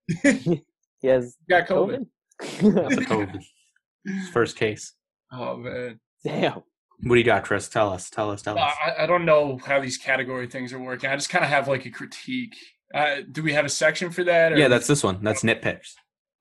[1.00, 2.08] He has got COVID.
[2.42, 2.74] COVID.
[2.76, 3.44] Got the COVID.
[4.34, 4.94] First case.
[5.32, 6.00] Oh man.
[6.24, 6.64] Damn.
[7.04, 7.68] What do you got, Chris?
[7.70, 8.10] Tell us.
[8.10, 8.42] Tell us.
[8.42, 8.74] Tell us.
[8.86, 11.10] I, I don't know how these category things are working.
[11.10, 12.56] I just kind of have like a critique.
[12.94, 14.54] Uh, do we have a section for that?
[14.54, 15.20] or- yeah, that's this one.
[15.24, 15.94] That's nitpicks.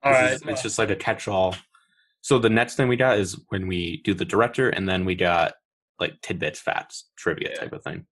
[0.03, 0.31] all right.
[0.33, 1.55] is- it's just like a catch-all.
[2.21, 5.15] So the next thing we got is when we do the director, and then we
[5.15, 5.53] got
[5.99, 7.59] like tidbits, facts, trivia Yeah.
[7.59, 8.05] type of thing.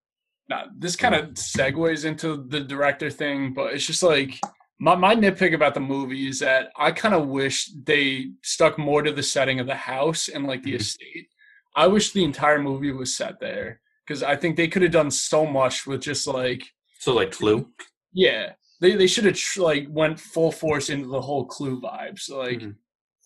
[0.47, 4.39] Now, this kind of segues into the director thing, but it's just like
[4.79, 9.01] my, my nitpick about the movie is that I kind of wish they stuck more
[9.01, 10.79] to the setting of the house and like the Mhm.
[10.81, 11.29] estate.
[11.75, 15.11] I wish the entire movie was set there because I think they could have done
[15.11, 16.63] so much with just like
[16.99, 17.69] So like Clue.
[18.13, 22.19] yeah, they they should have tr- like went full force into the whole Clue vibe.
[22.19, 22.59] So like.
[22.59, 22.75] Mhm.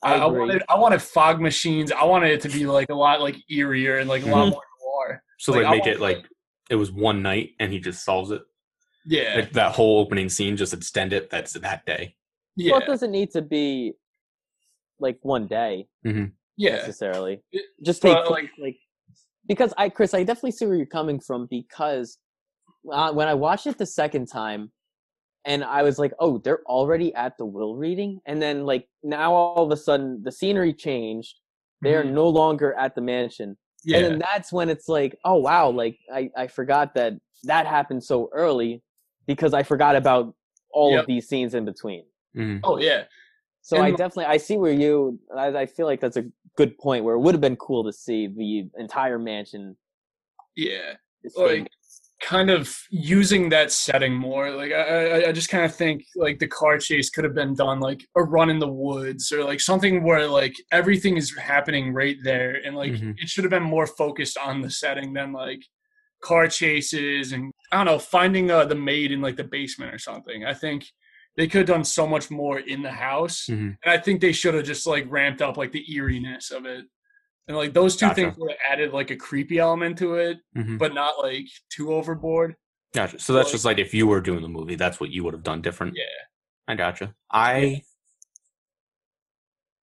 [0.01, 0.39] I, I agree.
[0.39, 1.91] wanted I wanted fog machines.
[1.91, 4.51] I wanted it to be like a lot like eerier and like a lot Mhm.
[4.51, 5.23] more noir.
[5.39, 6.25] So Like, like make want, it like
[6.69, 8.41] it was one night, and he just solves it.
[9.05, 11.29] Yeah, Like that whole opening scene, just extend it.
[11.29, 12.15] That's that day.
[12.55, 13.91] yeah, Well, it doesn't need to be
[15.01, 15.89] like one day
[16.59, 16.75] yeah.
[16.75, 17.41] necessarily.
[17.51, 18.77] It- Just take but, like like-
[19.47, 22.19] because I Chris, I definitely see where you're coming from because
[22.91, 24.71] uh, when I watched it the second time,
[25.45, 29.33] and I was like, "Oh, they're already at the will reading," and then like now
[29.33, 31.39] all of a sudden the scenery changed.
[31.81, 32.11] They are Mhm.
[32.11, 33.97] no longer at the mansion, Yeah.
[33.97, 37.13] and then that's when it's like, "Oh wow!" Like I I forgot that
[37.45, 38.83] that happened so early
[39.25, 40.35] because I forgot about
[40.73, 40.99] all Yep.
[41.01, 42.05] of these scenes in between.
[42.35, 42.59] Mhm.
[42.63, 43.05] oh yeah.
[43.61, 46.25] So I definitely I see where you I, I feel like that's a
[46.59, 49.77] good point where it would have been cool to see the entire mansion.
[50.57, 50.95] Yeah.
[51.37, 51.69] Like
[52.21, 54.51] kind of using that setting more.
[54.51, 54.83] Like I,
[55.23, 58.01] I, I just kind of think like the car chase could have been done like
[58.17, 62.51] a run in the woods or like something where like everything is happening right there,
[62.65, 63.15] and like Mhm.
[63.17, 65.61] it should have been more focused on the setting than like
[66.21, 69.99] car chases and I don't know finding uh, the maid in like the basement or
[69.99, 70.43] something.
[70.43, 70.79] I think
[71.39, 73.77] they could have done so much more in the house, Mhm.
[73.81, 76.83] and I think they should have just like ramped up like the eeriness of it.
[77.47, 78.15] And like those two Gotcha.
[78.15, 80.77] things would have added like a creepy element to it, Mhm.
[80.77, 82.57] but not like too overboard.
[82.93, 83.19] Gotcha.
[83.19, 85.33] So that's Like- just like if you were doing the movie, that's what you would
[85.33, 85.95] have done different.
[85.95, 86.03] Yeah.
[86.67, 87.15] I gotcha.
[87.31, 87.83] I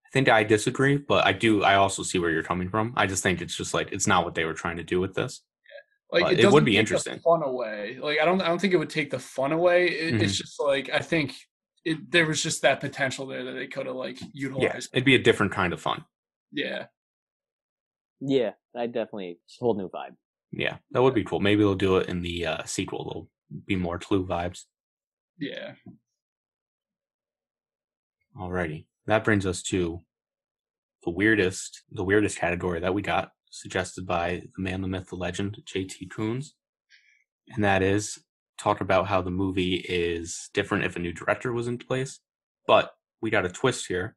[0.05, 1.62] I think I disagree, but I do.
[1.62, 2.93] I also see where you're coming from.
[2.97, 5.15] I just think it's just like it's not what they were trying to do with
[5.15, 5.43] this.
[6.12, 7.19] Like But it would be take the interesting.
[7.19, 7.99] Fun away.
[8.01, 8.41] Like I don't.
[8.41, 9.89] I don't think it would take the fun away.
[9.89, 10.24] It, Mm-hmm.
[10.24, 11.35] It's just like I think
[11.85, 14.35] it, there was just that potential there that they could have like utilized.
[14.35, 14.91] Yeah, utilized.
[14.93, 16.05] it'd be a different kind of fun.
[16.53, 16.87] Yeah.
[18.20, 20.15] yeah, I definitely it's a whole new vibe.
[20.53, 21.41] Yeah, that would be cool.
[21.41, 23.05] Maybe they'll do it in the uh, sequel.
[23.05, 24.62] There'll be more Clue vibes.
[25.39, 25.73] Yeah.
[28.39, 30.03] Alrighty, that brings us to
[31.05, 35.16] the weirdest, the weirdest category that we got suggested by the man, the myth, the
[35.16, 36.07] legend, J.T.
[36.07, 36.55] Coons,
[37.49, 38.19] and that is
[38.59, 42.20] talk about how the movie is different if a new director was in place.
[42.66, 44.16] But we got a twist here.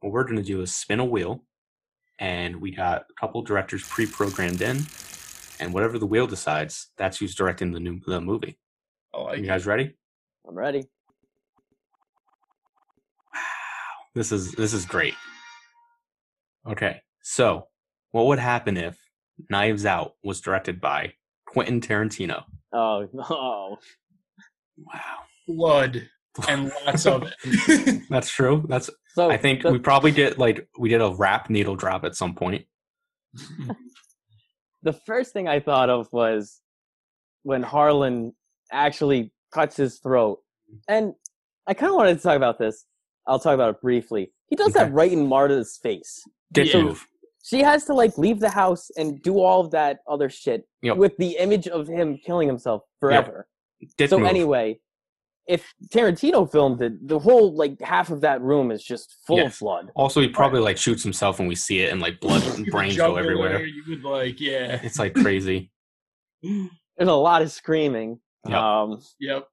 [0.00, 1.44] What we're going to do is spin a wheel,
[2.18, 4.82] and we got a couple directors pre-programmed in,
[5.60, 8.58] and whatever the wheel decides, that's who's directing the new the movie.
[9.12, 9.48] Oh like you it.
[9.48, 9.94] guys ready?
[10.46, 10.80] I'm ready.
[13.32, 13.40] Wow,
[14.14, 15.14] this is this is great.
[16.66, 17.68] Okay, so
[18.14, 18.96] what would happen if
[19.50, 21.14] Knives Out was directed by
[21.48, 22.44] Quentin Tarantino?
[22.72, 23.78] Oh no.
[24.78, 25.18] Wow,
[25.48, 26.08] blood
[26.48, 28.02] and lots of it.
[28.08, 28.64] that's true.
[28.68, 32.04] That's So I think the- we probably did like we did a rap needle drop
[32.04, 32.66] at some point.
[34.84, 36.60] the first thing I thought of was
[37.42, 38.32] when Harlan
[38.70, 40.38] actually cuts his throat.
[40.88, 41.14] And
[41.66, 42.84] I kind of wanted to talk about this.
[43.26, 44.30] I'll talk about it briefly.
[44.48, 44.84] He does Okay.
[44.84, 46.22] that right in Marta's face.
[46.52, 46.82] Dick Yeah.
[46.82, 47.06] move.
[47.44, 50.96] She has to like leave the house and do all of that other shit Yep.
[50.96, 53.46] with the image of him killing himself forever.
[53.98, 54.28] Dick so move.
[54.28, 54.80] anyway,
[55.46, 59.44] if Tarantino filmed it, the whole like half of that room is just full Yeah.
[59.46, 59.90] of blood.
[59.94, 62.96] Also, he probably like shoots himself when we see it, and like blood and brains
[62.96, 63.64] go jugular, everywhere.
[63.66, 65.70] You would like, yeah, It's like crazy.
[66.42, 66.68] There's
[67.00, 68.20] a lot of screaming.
[68.48, 68.56] Yep.
[68.58, 69.46] Um, yep.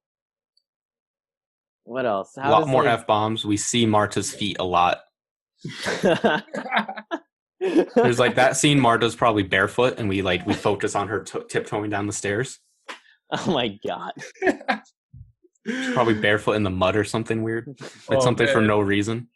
[1.84, 2.32] what else?
[2.38, 3.44] a lot more like- f bombs.
[3.44, 5.00] We see Marta's feet a lot.
[7.94, 8.80] There's like that scene.
[8.80, 12.58] Marta's probably barefoot, and we like we focus on her to tiptoeing down the stairs.
[13.30, 14.12] oh my god.
[15.66, 17.68] She's probably barefoot in the mud or something weird.
[18.08, 19.28] Like Oh, something for no reason.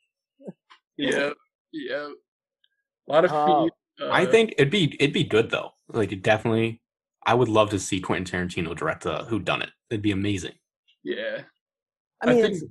[0.99, 1.35] Yep.
[1.73, 2.09] Yep.
[3.09, 3.65] A lot of Oh.
[3.65, 3.73] feet.
[4.05, 5.71] Uh, I think it'd be it'd be good though.
[5.89, 6.83] Like it definitely,
[7.25, 9.71] I would love to see Quentin Tarantino direct a Who Done It.
[9.89, 10.55] It'd be amazing.
[11.05, 11.43] Yeah.
[12.23, 12.63] I mean, think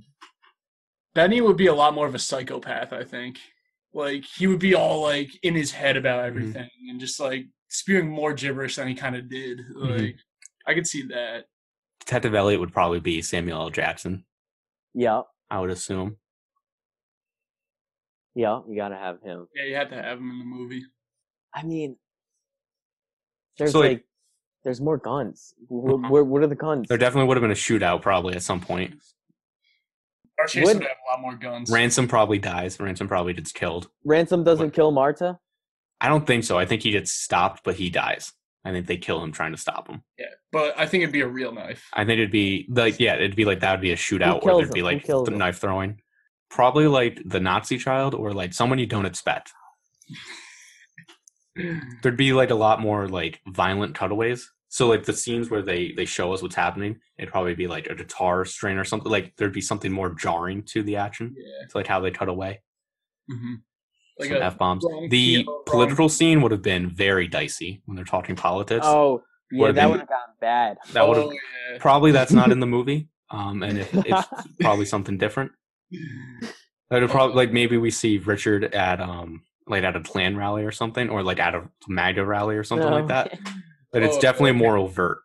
[1.14, 2.92] Benny would be a lot more of a psychopath.
[2.92, 3.40] I think.
[3.96, 6.38] Like he would be all like in his head about Mm-hmm.
[6.38, 9.60] everything and just like spewing more gibberish than he kind of did.
[9.60, 9.98] Mm-hmm.
[10.04, 10.16] Like
[10.68, 11.46] I could see that.
[12.02, 13.70] Detective Elliot would probably be Samuel L.
[13.70, 14.26] Jackson.
[14.94, 16.18] yeah, I would assume.
[18.36, 19.48] yeah, you gotta have him.
[19.56, 20.84] Yeah, you had to have him in the movie.
[21.54, 21.96] I mean,
[23.58, 24.06] there's So, like- like,
[24.66, 25.54] there's more guns.
[25.68, 26.10] Where, Mhm.
[26.10, 26.88] where, what are the guns?
[26.90, 29.02] There definitely would have been a shootout probably at some point.
[30.40, 31.72] Our chase Would- would have a lot more guns.
[31.72, 32.80] Ransom probably dies.
[32.80, 33.90] Ransom probably gets killed.
[34.04, 34.74] Ransom doesn't What?
[34.74, 35.40] kill Marta.
[36.02, 36.58] I don't think so.
[36.60, 38.34] I think he gets stopped, but he dies.
[38.66, 40.02] I think they kill him trying to stop him.
[40.18, 41.88] Yeah, but I think it'd be a real knife.
[41.94, 44.42] I think it'd be like yeah, it'd be like that would be a shootout, or
[44.42, 44.86] kills there'd be him?
[44.88, 45.38] Who like kills the him?
[45.38, 46.02] knife throwing.
[46.50, 49.54] Probably like the Nazi child, or like someone you don't expect.
[52.04, 54.52] There'd be like a lot more like violent cutaways.
[54.70, 57.88] So like the scenes where they they show us what's happening, it'd probably be like
[57.88, 59.12] a guitar strain or something.
[59.12, 61.34] Like there'd be something more jarring to the action.
[61.38, 61.64] Yeah.
[61.64, 62.62] It's like how they cut away.
[63.30, 63.56] hmm
[64.20, 64.86] Like some a, f bombs.
[65.10, 68.86] The feel, wrong- political scene would have been very dicey when they're talking politics.
[68.88, 70.78] Oh, yeah, Would've that been- would have gone bad.
[70.94, 71.78] that would have oh, yeah.
[71.80, 73.08] probably that's not in the movie.
[73.30, 74.28] Um, and if it's
[74.60, 75.52] probably something different.
[76.92, 80.64] That would probably like maybe we see Richard at um like at a Klan rally
[80.64, 83.08] or something, or like at a MAGA rally or something like No.
[83.08, 83.40] that.
[83.96, 84.22] But it's Oh, Okay.
[84.28, 85.20] definitely more overt.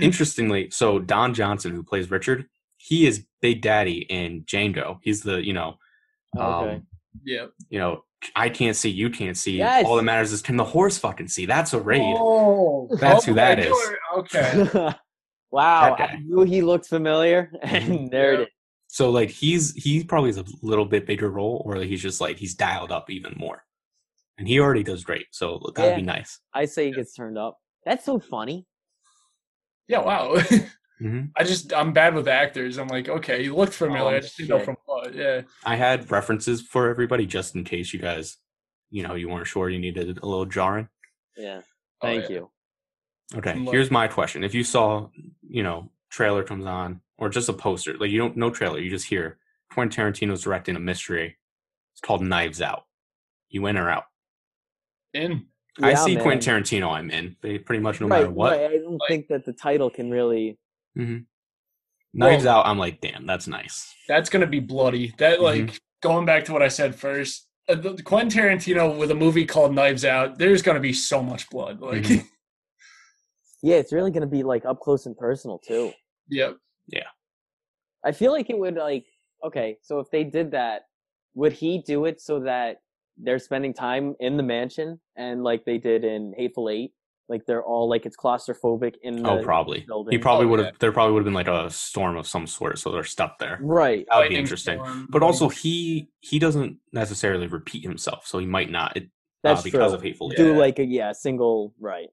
[0.00, 2.46] interestingly, so Don Johnson, who plays Richard,
[2.78, 4.98] he is Big Daddy in Django.
[5.02, 5.76] He's the you know,
[6.38, 6.74] Okay.
[6.74, 6.86] um,
[7.24, 7.46] yeah.
[7.68, 8.04] you know,
[8.36, 9.58] I can't see, you can't see.
[9.58, 9.84] Yes.
[9.84, 11.44] All that matters is can the horse fucking see?
[11.46, 12.16] That's a raid.
[12.18, 13.68] Oh, That's who that I is.
[13.68, 13.98] knew it.
[14.18, 14.94] Okay.
[15.50, 15.96] wow.
[15.96, 18.44] That I knew he looked familiar, and there it Yeah.
[18.46, 18.50] is.
[18.88, 22.38] So like he's he probably has a little bit bigger role, or he's just like
[22.38, 23.62] he's dialed up even more,
[24.40, 25.26] and he already does great.
[25.32, 26.40] So that'd be nice.
[26.54, 27.58] I say he gets turned up.
[27.84, 28.66] That's so funny.
[29.86, 30.00] Yeah.
[30.00, 30.38] Wow.
[30.98, 32.78] hmm I just I'm bad with actors.
[32.78, 34.14] I'm like, okay, you looked familiar.
[34.14, 35.14] Oh, I just didn't know from what.
[35.14, 35.42] Yeah.
[35.62, 38.38] I had references for everybody just in case you guys,
[38.90, 40.88] you know, you weren't sure you needed a little jarring.
[41.36, 41.60] Yeah.
[42.00, 42.36] Oh, Thank yeah.
[42.36, 42.50] you.
[43.36, 43.74] Okay, Look.
[43.74, 45.08] here's my question: If you saw,
[45.46, 48.90] you know, trailer comes on, or just a poster, like you don't no trailer, you
[48.90, 49.38] just hear
[49.72, 51.36] Quentin Tarantino's directing a mystery.
[51.92, 52.84] It's called Knives Out.
[53.50, 54.04] You in or out?
[55.14, 55.46] In.
[55.82, 56.22] I see man.
[56.24, 56.90] Quentin Tarantino.
[56.92, 57.36] I'm in.
[57.42, 58.52] They pretty much no right, matter what.
[58.52, 58.70] right.
[58.70, 60.58] I don't Like- think that the title can really.
[60.96, 61.18] hmm
[62.12, 62.66] Knives Well- Out.
[62.66, 63.94] I'm like, damn, that's nice.
[64.08, 65.14] That's gonna be bloody.
[65.18, 65.42] That Mhm.
[65.42, 67.46] like going back to what I said first.
[67.68, 70.38] Uh, the- Quentin Tarantino with a movie called Knives Out.
[70.38, 71.80] There's gonna be so much blood.
[71.80, 72.24] Like, Mhm.
[73.62, 75.92] Yeah, it's really going to be like up close and personal too.
[76.28, 76.56] yep.
[76.86, 77.08] Yeah.
[78.02, 79.04] I feel like it would like
[79.44, 80.82] okay, so if they did that,
[81.34, 82.78] would he do it so that
[83.22, 86.92] they're spending time in the mansion and like they did in Hateful Eight,
[87.28, 89.86] like they're all like it's claustrophobic in the Oh, probably.
[90.10, 90.66] He probably Oh, would have.
[90.68, 90.76] yeah.
[90.80, 93.58] There probably would have been like a storm of some sort, so they're stuck there.
[93.62, 94.04] right.
[94.10, 94.78] That would be interesting.
[94.78, 98.96] storm, But also, he he doesn't necessarily repeat himself, so he might not.
[98.96, 99.10] It,
[99.42, 99.96] That's uh, because true.
[99.96, 100.36] of Hateful Eight.
[100.38, 100.58] Do Yeah.
[100.58, 102.08] like a yeah single right.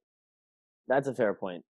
[0.88, 1.64] That's a fair point.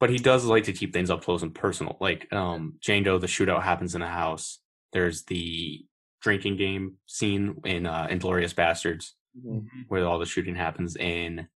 [0.00, 1.96] but he does like to keep things up close and personal.
[2.00, 4.58] Like um Django, the shootout happens in a house.
[4.92, 5.86] There's the
[6.22, 9.66] drinking game scene in uh Inglourious Basterds Mhm.
[9.88, 11.48] where all the shooting happens in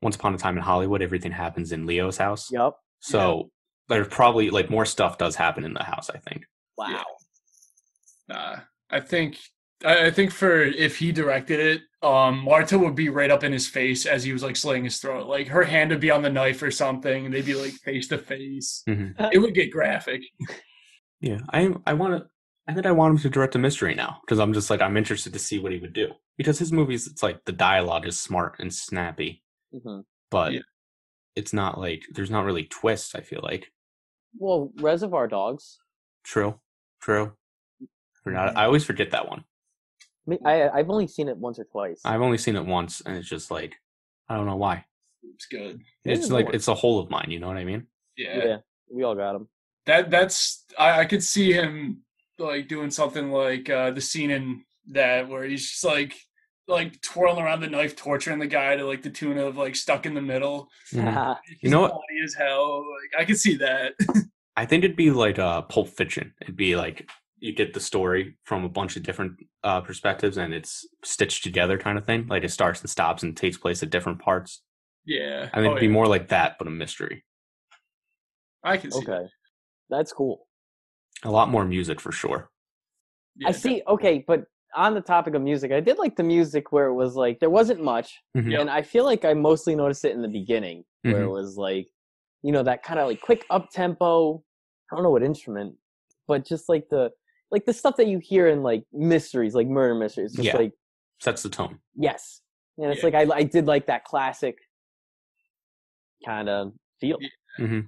[0.00, 2.50] Once Upon a Time in Hollywood, everything happens in Leo's house.
[2.52, 2.74] Yep.
[3.00, 3.50] So
[3.88, 6.44] there's probably like more stuff does happen in the house, I think.
[6.78, 6.88] Wow.
[6.90, 7.02] Yeah.
[8.28, 8.56] Nah,
[8.90, 9.38] I think
[9.84, 13.52] I I think for if he directed it, um, Marta would be right up in
[13.52, 15.26] his face as he was like slaying his throat.
[15.26, 18.08] Like her hand would be on the knife or something, and they'd be like face
[18.08, 18.82] to face.
[18.88, 19.14] Mhm.
[19.32, 20.22] It would get graphic.
[21.20, 21.38] Yeah.
[21.50, 22.28] I I want to
[22.66, 24.96] I think I want him to direct a mystery now because I'm just like I'm
[24.96, 28.18] interested to see what he would do because his movies it's like the dialogue is
[28.20, 29.42] smart and snappy,
[29.72, 30.00] hmm
[30.30, 30.60] but Yeah.
[31.36, 33.14] it's not like there's not really twists.
[33.14, 33.70] I feel like
[34.38, 35.78] Well, Reservoir Dogs.
[36.24, 36.58] true,
[37.00, 37.32] true.
[38.22, 38.56] Forgot.
[38.56, 39.44] I always forget that one.
[40.26, 42.00] I mean, I I've only seen it once or twice.
[42.04, 43.74] I've only seen it once, and it's just like
[44.28, 44.86] I don't know why.
[45.34, 45.80] It's good.
[46.06, 46.54] It's is like more.
[46.54, 47.26] it's a hole of mine.
[47.30, 47.86] You know what I mean?
[48.16, 48.36] Yeah.
[48.44, 48.56] yeah,
[48.90, 49.48] we all got him.
[49.84, 52.03] That that's I, I could see him
[52.38, 56.14] like doing something like uh the scene in that where he's just like
[56.66, 60.06] like twirling around the knife, torturing the guy to like the tune of like stuck
[60.06, 60.68] in the middle.
[60.92, 61.38] Mhm.
[61.60, 61.90] He's know what?
[61.90, 62.78] bloody as hell.
[62.78, 63.92] Like I could see that.
[64.56, 66.32] I think it'd be like uh, Pulp Fiction.
[66.40, 70.54] It'd be like you get the story from a bunch of different uh, perspectives, and
[70.54, 72.26] it's stitched together, kind of thing.
[72.28, 74.62] Like it starts and stops and takes place at different parts.
[75.04, 75.50] yeah.
[75.52, 77.24] I think Oh, it'd be more like that, but a mystery.
[78.62, 79.00] I can see.
[79.00, 79.26] Okay,
[79.90, 80.46] that's cool.
[81.24, 82.50] A lot more music for sure.
[83.36, 83.82] Yeah, I see.
[83.88, 84.44] Okay, but
[84.76, 87.50] on the topic of music, I did like the music where it was like there
[87.50, 88.60] wasn't much, Mhm.
[88.60, 91.30] And I feel like I mostly noticed it in the beginning where it Mhm.
[91.32, 91.88] was like,
[92.42, 94.44] you know, that kind of like quick up tempo.
[94.90, 95.76] I don't know what instrument,
[96.28, 97.10] but just like the
[97.50, 100.32] like the stuff that you hear in like mysteries, like murder mysteries.
[100.34, 100.56] Just Yeah.
[100.56, 100.72] like
[101.20, 101.78] Sets the tone.
[101.94, 102.42] yes,
[102.76, 103.06] and it's Yeah.
[103.10, 104.56] like I I did like that classic
[106.24, 107.18] kind of feel.
[107.20, 107.66] Yeah.
[107.66, 107.80] hmm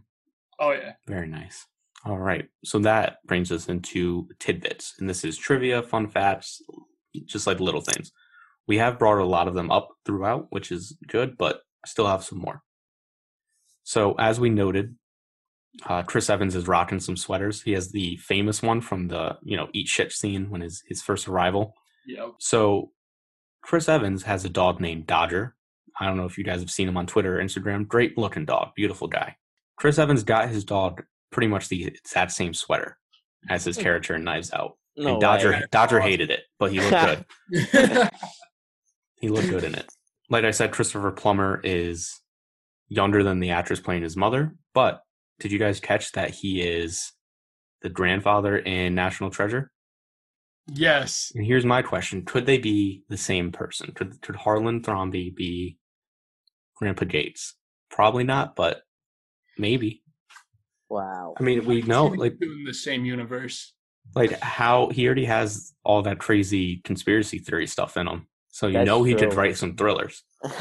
[0.59, 0.95] Oh yeah.
[1.07, 1.67] Very nice.
[2.07, 2.45] All right.
[2.65, 4.95] So that brings us into tidbits.
[4.99, 6.63] And this is trivia, fun facts,
[7.25, 8.13] just like little things.
[8.69, 12.07] We have brought a lot of them up throughout, which is good, but I still
[12.07, 12.63] have some more.
[13.83, 14.97] So, as we noted,
[15.85, 17.63] uh, Chris Evans is rocking some sweaters.
[17.63, 21.03] He has the famous one from the, you know, eat shit scene when his, his
[21.03, 21.75] first arrival.
[22.07, 22.35] Yep.
[22.39, 22.91] So,
[23.63, 25.57] Chris Evans has a dog named Dodger.
[26.01, 27.87] I don't know if you guys have seen him on Twitter or Instagram.
[27.87, 29.37] Great looking dog, beautiful guy.
[29.77, 32.99] Chris Evans got his dog pretty much the exact same sweater
[33.49, 33.83] as his hmm.
[33.83, 34.77] character in Knives Out.
[34.97, 35.63] No and Dodger way.
[35.71, 38.11] Dodger hated it, but he looked good.
[39.19, 39.91] He looked good in it.
[40.29, 42.21] Like I said, Christopher Plummer is
[42.89, 45.03] younger than the actress playing his mother, but
[45.41, 47.13] did you guys catch that he is
[47.83, 49.71] the grandfather in National Treasure?
[50.73, 51.31] yes.
[51.35, 53.93] And here's my question: Could they be the same person?
[53.93, 55.79] Could could Harlan Thrombey be
[56.77, 57.55] Grandpa Gates?
[57.91, 58.83] Probably not, but
[59.57, 60.03] maybe.
[60.89, 61.35] Wow.
[61.39, 63.73] I mean, we know like in the same universe.
[64.15, 68.27] like how he already has all that crazy conspiracy theory stuff in him.
[68.51, 70.23] So you That's know he could write some thrillers.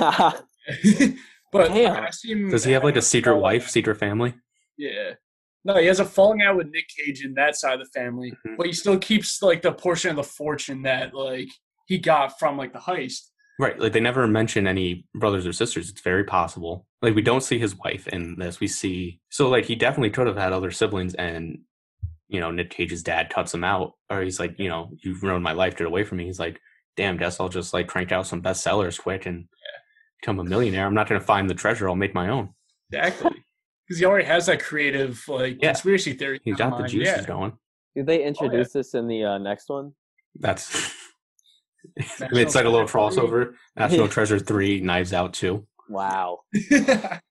[1.51, 2.03] But Damn.
[2.03, 4.33] I see him Does he have like a having secret wife, out- secret family?
[4.77, 5.11] Yeah.
[5.63, 8.33] No, he has a falling out with Nick Cage in that side of the family,
[8.45, 8.57] Mhm.
[8.57, 11.47] but he still keeps like the portion of the fortune that like
[11.87, 13.29] he got from like the heist.
[13.57, 13.79] Right.
[13.79, 15.89] Like they never mention any brothers or sisters.
[15.89, 16.85] It's very possible.
[17.01, 18.59] Like we don't see his wife in this.
[18.59, 21.59] We see so like he definitely could have had other siblings and
[22.27, 23.93] you know, Nick Cage's dad cuts him out.
[24.09, 26.25] Or he's like, you know, you've ruined my life, get away from me.
[26.25, 26.59] He's like,
[26.97, 29.45] damn, guess I'll just like crank out some bestsellers quick and
[30.19, 30.85] become a millionaire.
[30.85, 32.49] I'm not gonna find the treasure, I'll make my own.
[32.91, 33.43] Exactly.
[33.87, 35.69] Because he already has that creative like Yeah.
[35.69, 36.41] conspiracy theory.
[36.43, 36.89] He's in got the mind.
[36.91, 37.25] juices Yeah.
[37.25, 37.53] going.
[37.95, 39.93] Did they introduce this in the uh, next one?
[40.37, 40.91] That's National
[41.95, 43.53] it's like a little crossover.
[43.75, 45.67] National Treasure three, Knives Out two.
[45.89, 46.39] Wow.
[46.53, 47.21] and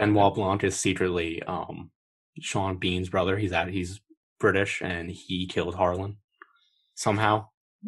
[0.00, 1.90] Benoit Blanc is secretly um
[2.40, 3.36] Sean Bean's brother.
[3.36, 4.00] He's at he's
[4.38, 6.18] British and he killed Harlan
[6.94, 7.48] somehow.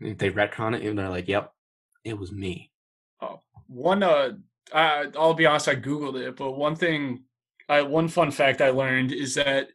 [0.00, 1.52] They retcon it and they're like, "Yep,
[2.04, 2.70] it was me."
[3.68, 4.30] one uh
[4.74, 7.24] I, i'll be honest i googled it but one thing
[7.68, 9.68] I, one fun fact i learned is that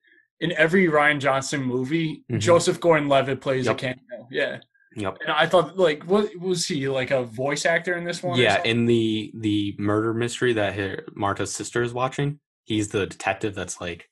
[0.44, 2.40] in every Rian Johnson movie Mhm.
[2.40, 3.76] joseph gordon-levitt plays Yep.
[3.76, 4.60] a cameo yeah
[4.96, 5.18] Yep.
[5.22, 8.62] and i thought like what was he like a voice actor in this one Yeah,
[8.64, 13.80] in the the murder mystery that her, Marta's sister is watching, he's the detective that's
[13.82, 14.10] like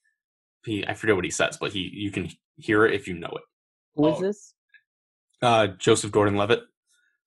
[0.65, 3.29] he I forget what he says, but he you can hear it if you know
[3.39, 3.43] it.
[3.95, 4.21] Who is Oh.
[4.21, 4.53] this?
[5.41, 6.61] Uh Joseph Gordon-Levitt.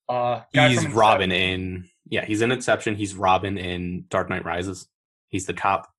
[0.09, 2.95] uh He's Robin in yeah, he's in Inception.
[2.97, 4.89] He's Robin in Dark Knight Rises.
[5.29, 5.91] He's the cop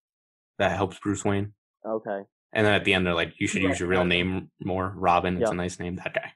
[0.59, 1.53] that helps Bruce Wayne.
[1.85, 2.21] Okay.
[2.55, 4.91] And then at the end, they're like, "You should Right, use your real name more,
[4.95, 5.35] Robin.
[5.35, 5.51] It's Yep.
[5.51, 6.33] a nice name." That guy.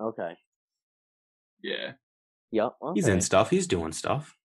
[0.00, 0.34] Okay.
[1.62, 1.92] yeah
[2.52, 2.72] Yep.
[2.94, 3.12] He's okay.
[3.14, 3.50] in stuff.
[3.50, 4.36] He's doing stuff.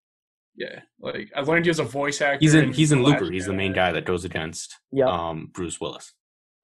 [0.55, 2.73] yeah like i learned he was a voice actor He's in.
[2.73, 3.25] He's in The Looper.
[3.25, 3.57] Last He's the Jedi.
[3.57, 5.07] main guy that goes against Yep.
[5.07, 6.13] um, Bruce Willis.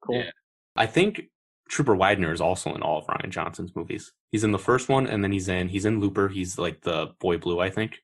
[0.04, 0.16] cool.
[0.18, 0.32] yeah.
[0.76, 1.22] I think
[1.70, 4.12] Trooper Widener is also in all of Rian Johnson's movies.
[4.32, 6.28] He's in the first one, and then he's in he's in Looper.
[6.30, 7.98] He's like the boy blue, I think,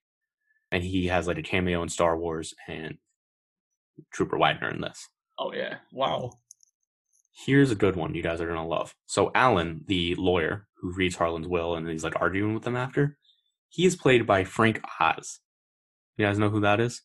[0.71, 2.97] and he has like a cameo in Star Wars and
[4.11, 5.09] Trooper Widener in this.
[5.39, 6.31] oh yeah wow
[7.35, 8.93] Here's a good one you guys are gonna love.
[9.05, 13.17] So Alan, the lawyer who reads Harlan's will and he's like arguing with them after,
[13.69, 15.39] he is played by Frank Oz.
[16.17, 17.01] You guys know who that is?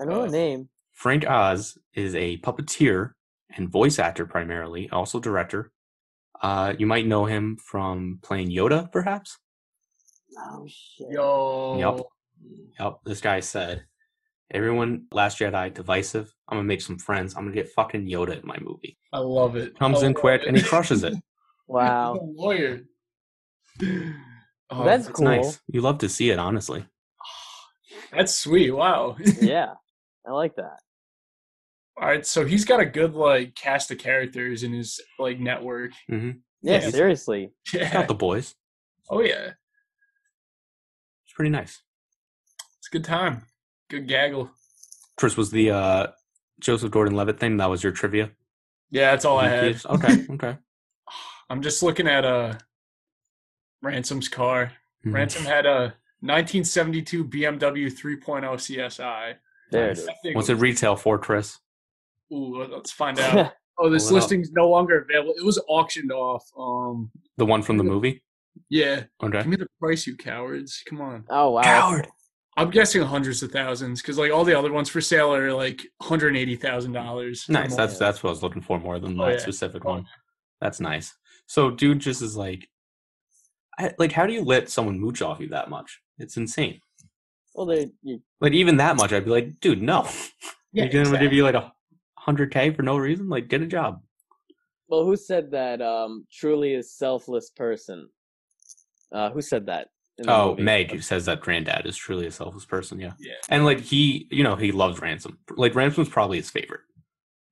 [0.00, 0.68] I know Uh, the name.
[0.92, 3.12] Frank Oz is a puppeteer
[3.56, 5.72] and voice actor primarily, also director.
[6.42, 9.38] Uh, you might know him from playing Yoda, perhaps.
[10.38, 11.08] Oh shit.
[11.10, 12.06] yo Yep.
[12.78, 12.98] Yep.
[13.04, 13.84] This guy said,
[14.50, 16.32] "Everyone, Last Jedi, divisive.
[16.48, 17.34] I'm gonna make some friends.
[17.36, 20.42] I'm gonna get fucking Yoda in my movie." i love it Comes I in quick
[20.42, 20.48] it.
[20.48, 21.14] and he crushes it.
[21.68, 22.18] Wow.
[22.34, 22.80] Lawyer
[24.70, 25.24] Oh, That's It's cool.
[25.24, 25.60] nice.
[25.68, 26.84] You love to see it, honestly.
[28.12, 29.74] that's sweet wow yeah.
[30.26, 30.78] I like that.
[32.00, 35.92] All right, so he's got a good like cast of characters in his like network.
[36.08, 36.30] hmm
[36.62, 37.52] Yeah, Yeah, seriously.
[37.72, 37.92] Yeah.
[37.92, 38.54] Got the boys.
[39.08, 39.50] Oh yeah,
[41.24, 41.82] It's pretty nice.
[42.78, 43.46] it's a good time.
[43.90, 44.50] Good gaggle.
[45.16, 46.06] Chris was the uh,
[46.60, 47.58] Joseph Gordon-Levitt thing.
[47.58, 48.30] That was your trivia.
[48.90, 49.84] Yeah, that's all I had.
[49.84, 50.26] Okay.
[50.34, 50.56] Okay.
[51.50, 52.54] I'm just looking at uh
[53.82, 54.72] Ransom's car.
[55.04, 55.14] Mhm.
[55.14, 59.34] Ransom had a 1972 BMW 3.0 CSI.
[59.72, 60.08] There it is.
[60.32, 61.58] What's it retail for, Chris?
[62.32, 63.52] Ooh, let's find out.
[63.78, 64.22] Oh, this Pull up.
[64.22, 65.34] listing's no longer available.
[65.36, 66.44] It was auctioned off.
[66.58, 68.22] Um, The one from the movie?
[68.68, 69.04] yeah.
[69.22, 69.38] Okay.
[69.38, 70.82] Give me the price, you cowards.
[70.88, 71.24] Come on.
[71.30, 72.00] oh wow.
[72.60, 75.82] I'm guessing hundreds of thousands because like all the other ones for sale are like
[76.02, 77.46] hundred eighty thousand dollars.
[77.48, 77.74] Nice.
[77.74, 79.38] That's that's what I was looking for more than Oh, that yeah.
[79.38, 80.06] specific Oh, one.
[80.60, 81.14] That's nice.
[81.46, 82.68] So, dude, just is like,
[83.78, 86.00] I, like, how do you let someone mooch off you that much?
[86.18, 86.80] It's insane.
[87.54, 90.02] Well, they you, Like, even that much, I'd be like, dude, no.
[90.72, 91.26] yeah, You're gonna exactly.
[91.26, 91.72] give you like a
[92.18, 93.28] hundred k for no reason?
[93.28, 94.02] Like, get a job.
[94.88, 95.80] well, who said that?
[95.80, 98.08] Um, truly a selfless person.
[99.12, 99.88] Uh, who said that?
[100.20, 100.62] In the Oh, movie?
[100.62, 103.00] Meg who says that granddad is truly a selfless person.
[103.00, 103.34] Yeah, Yeah.
[103.48, 105.38] and like he, you know, he loves Ransom.
[105.56, 106.80] Like Ransom's probably his favorite.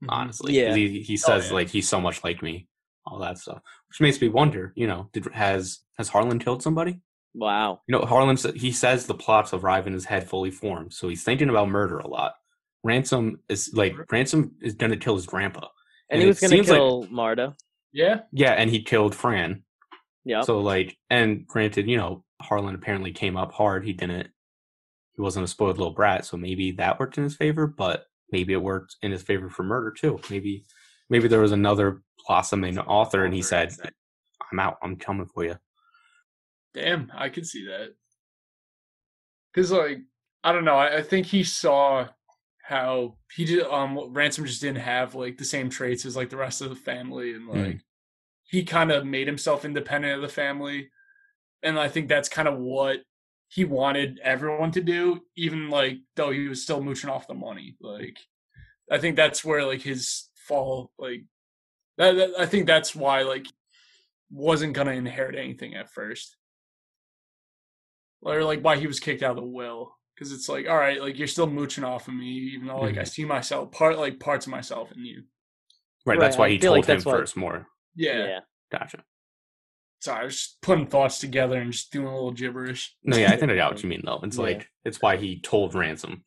[0.02, 0.10] Mm-hmm.
[0.10, 0.52] honestly.
[0.56, 0.74] Yeah.
[0.76, 1.54] He, he oh, says yeah.
[1.54, 2.68] like he's so much like me,
[3.04, 4.72] all that stuff, which makes me wonder.
[4.76, 7.00] You know, did has has Harlan killed somebody?
[7.34, 7.80] Wow.
[7.88, 11.08] You know, Harlan sa- he says the plots arrive in his head fully formed, so
[11.08, 12.34] he's thinking about murder a lot.
[12.84, 15.66] Ransom is like Ransom is gonna kill his grandpa.
[16.10, 17.54] And, And he it was going to seems like- kill Marta.
[17.92, 18.20] Yeah.
[18.32, 19.64] Yeah, and he killed Fran.
[20.24, 20.42] Yeah.
[20.42, 23.84] So like, and granted, you know, Harlan apparently came up hard.
[23.84, 24.28] He didn't.
[25.14, 27.66] He wasn't a spoiled little brat, so maybe that worked in his favor.
[27.66, 30.20] But maybe it worked in his favor for murder too.
[30.30, 30.64] Maybe,
[31.10, 33.74] maybe there was another blossoming author, and he said,
[34.52, 34.78] "I'm out.
[34.82, 35.56] I'm coming for you."
[36.74, 37.94] Damn, I could see that.
[39.54, 39.98] Cause like
[40.44, 42.06] I don't know, I, I think he saw
[42.62, 46.36] how he did um ransom just didn't have like the same traits as like the
[46.36, 47.80] rest of the family and like Mm.
[48.44, 50.90] he kind of made himself independent of the family.
[51.62, 53.00] And I think that's kind of what
[53.48, 57.76] he wanted everyone to do, even like though he was still mooching off the money.
[57.80, 58.18] Like
[58.90, 61.24] I think that's where like his fall like
[61.96, 63.46] that, that I think that's why like
[64.30, 66.36] wasn't gonna inherit anything at first.
[68.20, 69.94] Or like why he was kicked out of the will.
[70.14, 72.96] Because it's like, all right, like you're still mooching off of me, even though like
[72.96, 73.04] I mm-hmm.
[73.06, 75.22] see myself part like parts of myself in you.
[76.04, 77.66] Right, that's Right, why I he told like him that's why- first more.
[77.94, 78.26] Yeah.
[78.26, 78.40] yeah.
[78.70, 79.02] Gotcha.
[80.00, 82.94] So I was just putting thoughts together and just doing a little gibberish.
[83.02, 84.20] No, yeah, I think I got what you mean though.
[84.22, 84.42] It's Yeah.
[84.44, 86.22] like it's why he told ransom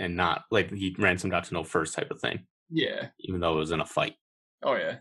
[0.00, 3.08] and not like he ransomed out to know first type of thing, Yeah.
[3.20, 4.14] even though it was in a fight.
[4.62, 4.96] Oh yeah.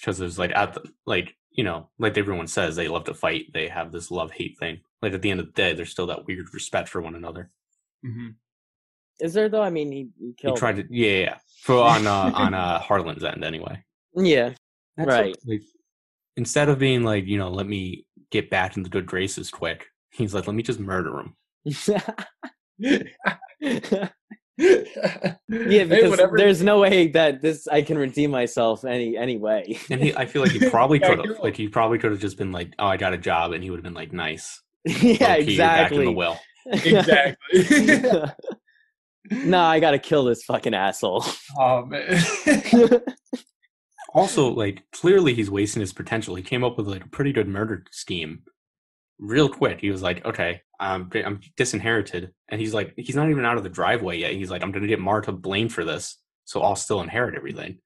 [0.00, 3.14] Because it was like at the like, you know, like everyone says, they love to
[3.14, 3.46] fight.
[3.52, 4.80] They have this love hate thing.
[5.02, 7.50] Like at the end of the day, there's still that weird respect for one another.
[8.04, 8.28] hmm
[9.18, 9.62] Is there though?
[9.62, 10.58] I mean, he, he He killed.
[10.58, 11.36] tried to yeah, yeah, yeah.
[11.62, 13.82] For on uh on uh Harlan's end anyway.
[14.14, 14.54] Yeah.
[14.96, 15.36] That's Right.
[15.44, 15.62] Like,
[16.40, 20.32] instead of being like, you know, let me get back into good graces quick, he's
[20.34, 21.36] like, let me just murder him.
[22.78, 24.08] yeah,
[25.46, 29.78] because there's no way that this I can redeem myself any any way.
[29.90, 32.20] And he, I feel like he probably Yeah, could have, like, he probably could have
[32.20, 34.62] just been like, "Oh, I got a job," and he would have been like, "Nice,
[34.86, 36.04] yeah, Low-key, you're back in exactly.
[36.06, 37.64] the well." exactly.
[39.44, 41.26] no, I gotta kill this fucking asshole.
[41.58, 42.18] oh man.
[44.12, 46.34] Also, like, clearly he's wasting his potential.
[46.34, 48.42] He came up with like a pretty good murder scheme,
[49.18, 49.80] real quick.
[49.80, 53.62] He was like, "Okay, I'm I'm disinherited," and he's like, he's not even out of
[53.62, 54.32] the driveway yet.
[54.32, 57.78] He's like, "I'm gonna get Marta blamed for this, so I'll still inherit everything."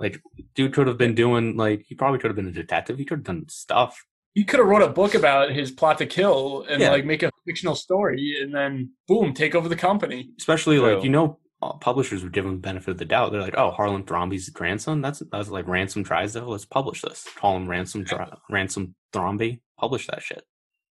[0.00, 0.20] Like,
[0.54, 2.98] dude could have been doing like he probably could have been a detective.
[2.98, 4.02] He could have done stuff.
[4.36, 6.90] he could have wrote a book about his plot to kill and Yeah.
[6.90, 10.30] like make a fictional story and then boom, take over the company.
[10.38, 13.32] Especially like you know, Uh, publishers would give him the benefit of the doubt.
[13.32, 15.00] They're like, "Oh, Harlan Thrombey's grandson.
[15.00, 16.46] That's that's like Ransom Drysdale.
[16.50, 17.26] Let's publish this.
[17.36, 19.60] Call him Ransom Dr- Ransom Thromby.
[19.78, 20.44] Publish that shit."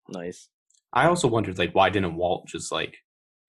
[0.09, 0.49] nice.
[0.91, 2.97] I also wondered like why didn't Walt just like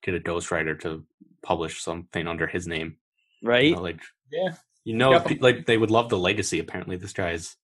[0.03, 1.05] get a ghostwriter to
[1.43, 2.97] publish something under his name?
[3.43, 3.67] Right?
[3.67, 4.01] You know, like
[4.33, 4.55] Yeah.
[4.85, 5.11] you know,
[5.41, 6.59] like they would love the legacy.
[6.59, 7.57] Apparently, this guy's.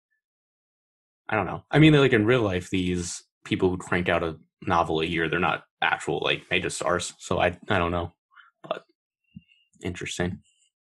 [1.29, 1.65] I don't know.
[1.71, 5.29] I mean, like in real life, these people who crank out a novel a year,
[5.29, 7.15] they're not actual like mega stars.
[7.19, 8.13] So I, I don't know,
[9.83, 10.39] interesting.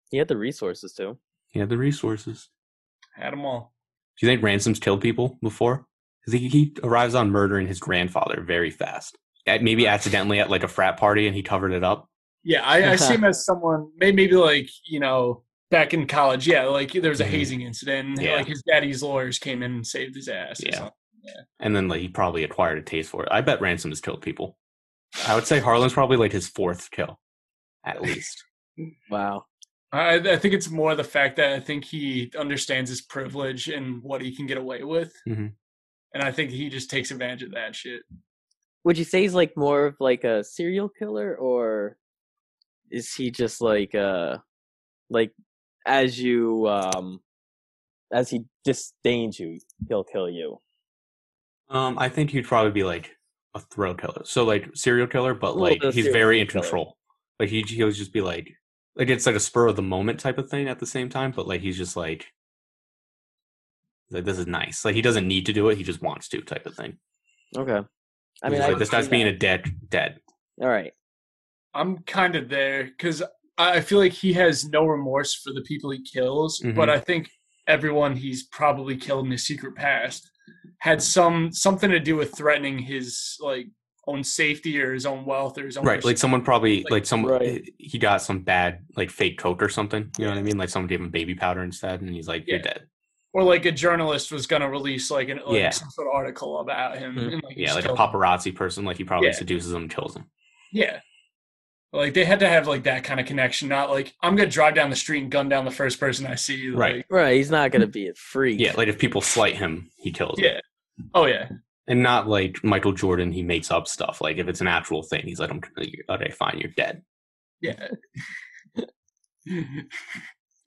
[0.10, 1.18] He had the resources too.
[1.48, 2.49] He had the resources.
[3.15, 3.74] Had them all.
[4.20, 5.86] Do you think Ransom's killed people before?
[6.26, 9.18] Because he, he arrives on murdering his grandfather very fast.
[9.45, 12.07] At- Maybe accidentally at like a frat party, and he covered it up.
[12.44, 16.65] Yeah, I, I see him as someone maybe like, you know, back in college, yeah,
[16.65, 17.30] like there was a Mhm.
[17.30, 18.22] hazing incident.
[18.22, 18.36] Yeah.
[18.36, 20.61] Like his daddy's lawyers came in and saved his ass.
[20.64, 20.90] or Yeah.
[21.60, 23.30] and then like he probably acquired a taste for it.
[23.32, 24.57] I bet Ransom has killed people.
[25.28, 27.20] I would say Harlan's probably like his fourth kill,
[27.86, 28.44] at least.
[29.10, 29.45] Wow.
[29.91, 34.02] I, I think it's more the fact that I think he understands his privilege and
[34.02, 35.14] what he can get away with.
[35.28, 35.54] Mhm.
[36.14, 38.02] And I think he just takes advantage of that shit.
[38.84, 41.98] Would you say he's like more of like a serial killer or
[42.91, 44.38] is he just like uh
[45.10, 45.32] like
[45.86, 47.22] as you um
[48.12, 50.60] as he disdains you, he'll kill you.
[51.70, 53.16] Um, I think he'd probably be like
[53.56, 54.22] a thrill killer.
[54.26, 56.62] So like serial killer, but like he's very in killer.
[56.64, 56.98] control.
[57.40, 58.56] Like he he'll just be like
[58.95, 61.32] like it's like a spur of the moment type of thing at the same time,
[61.32, 62.28] but like he's just like
[64.11, 64.86] like this is nice.
[64.86, 66.98] Like he doesn't need to do it, he just wants to type of thing.
[67.57, 67.82] Okay.
[68.44, 69.36] I I mean mean, I like, this can guy's being that.
[69.36, 70.20] a dead dead.
[70.61, 70.91] All right.
[71.74, 73.24] I'm kind of there because
[73.57, 76.91] I feel like he has no remorse for the people he kills, but Mhm.
[76.91, 77.30] I think
[77.68, 80.30] everyone he's probably killed in his secret past
[80.80, 83.68] had some something to do with threatening his like
[84.05, 86.03] own safety or his own wealth or his own Right.
[86.03, 87.67] Like someone probably Like- like some Right.
[87.77, 90.11] he got some bad like fake coke or something.
[90.17, 90.57] You know what I mean?
[90.57, 92.63] Like someone gave him baby powder instead and he's like, You're Yeah.
[92.63, 92.88] dead.
[93.35, 95.69] or like a journalist was gonna release like an like Yeah.
[95.71, 97.15] some sort of article about him.
[97.15, 97.34] Mhm.
[97.34, 98.05] And, like, Yeah, like a killed him.
[98.07, 99.34] paparazzi person, like he probably Yeah.
[99.34, 100.25] seduces him and kills him.
[100.71, 100.99] Yeah.
[101.91, 104.75] Like they had to have like that kind of connection, not like I'm gonna drive
[104.75, 106.69] down the street and gun down the first person I see.
[106.69, 106.97] Right.
[106.97, 108.59] Like, Right, he's not gonna be a freak.
[108.59, 110.45] Yeah, like if people slight him, he kills them.
[110.45, 110.59] yeah.
[111.13, 111.49] Oh yeah.
[111.88, 114.22] And not like Michael Jordan, he makes up stuff.
[114.22, 115.60] Like if it's an actual thing, he's like, I'm
[116.10, 117.01] okay, fine, you're dead.
[117.61, 117.88] Yeah.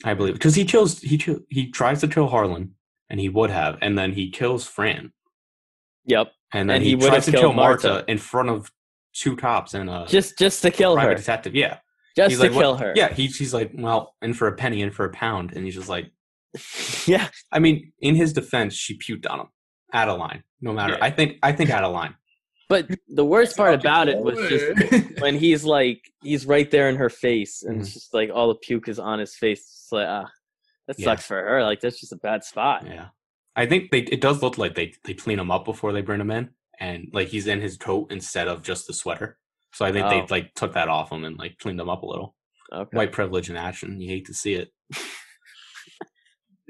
[0.05, 2.75] I believe because he kills he kill, he tries to kill Harlan,
[3.09, 5.13] and he would have, and then he kills Fran,
[6.05, 6.33] Yep.
[6.53, 8.05] and then And he, he would tries have to kill Marta, Marta.
[8.11, 8.71] in front of
[9.15, 11.17] two cops and a Just just to kill private her.
[11.17, 11.55] detective.
[11.55, 11.79] Yeah,
[12.15, 12.93] Just he's to like, what- kill her.
[12.95, 15.75] Yeah, he's he's like, well, in for a penny, in for a pound, and he's
[15.75, 16.11] just like,
[17.07, 17.29] yeah.
[17.51, 19.47] I mean, in his defense, she puked on him,
[19.93, 20.43] out of line.
[20.61, 21.05] No matter, Yeah.
[21.05, 22.15] I think I think out of line.
[22.69, 26.89] But the worst part about it was just just when he's like he's right there
[26.89, 27.83] in her face and Mm-hmm.
[27.83, 29.61] it's just like all the puke is on his face.
[29.61, 30.29] It's like ah,
[30.89, 31.05] that Yeah.
[31.05, 31.63] sucks for her.
[31.63, 32.85] Like that's just a bad spot.
[32.87, 33.09] Yeah,
[33.55, 36.21] I think they it does look like they they clean him up before they bring
[36.21, 36.51] him in,
[36.81, 39.39] and like he's in his coat instead of just the sweater.
[39.73, 40.11] So I think Oh.
[40.11, 42.35] they like took that off him and like cleaned him up a little.
[42.73, 42.97] Okay.
[42.97, 44.01] White privilege in action.
[44.01, 44.73] You hate to see it.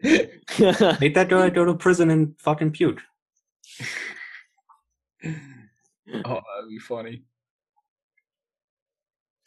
[0.03, 3.01] Hate that guy go to prison and fucking puke.
[5.25, 5.33] oh,
[6.13, 7.25] that'd be funny.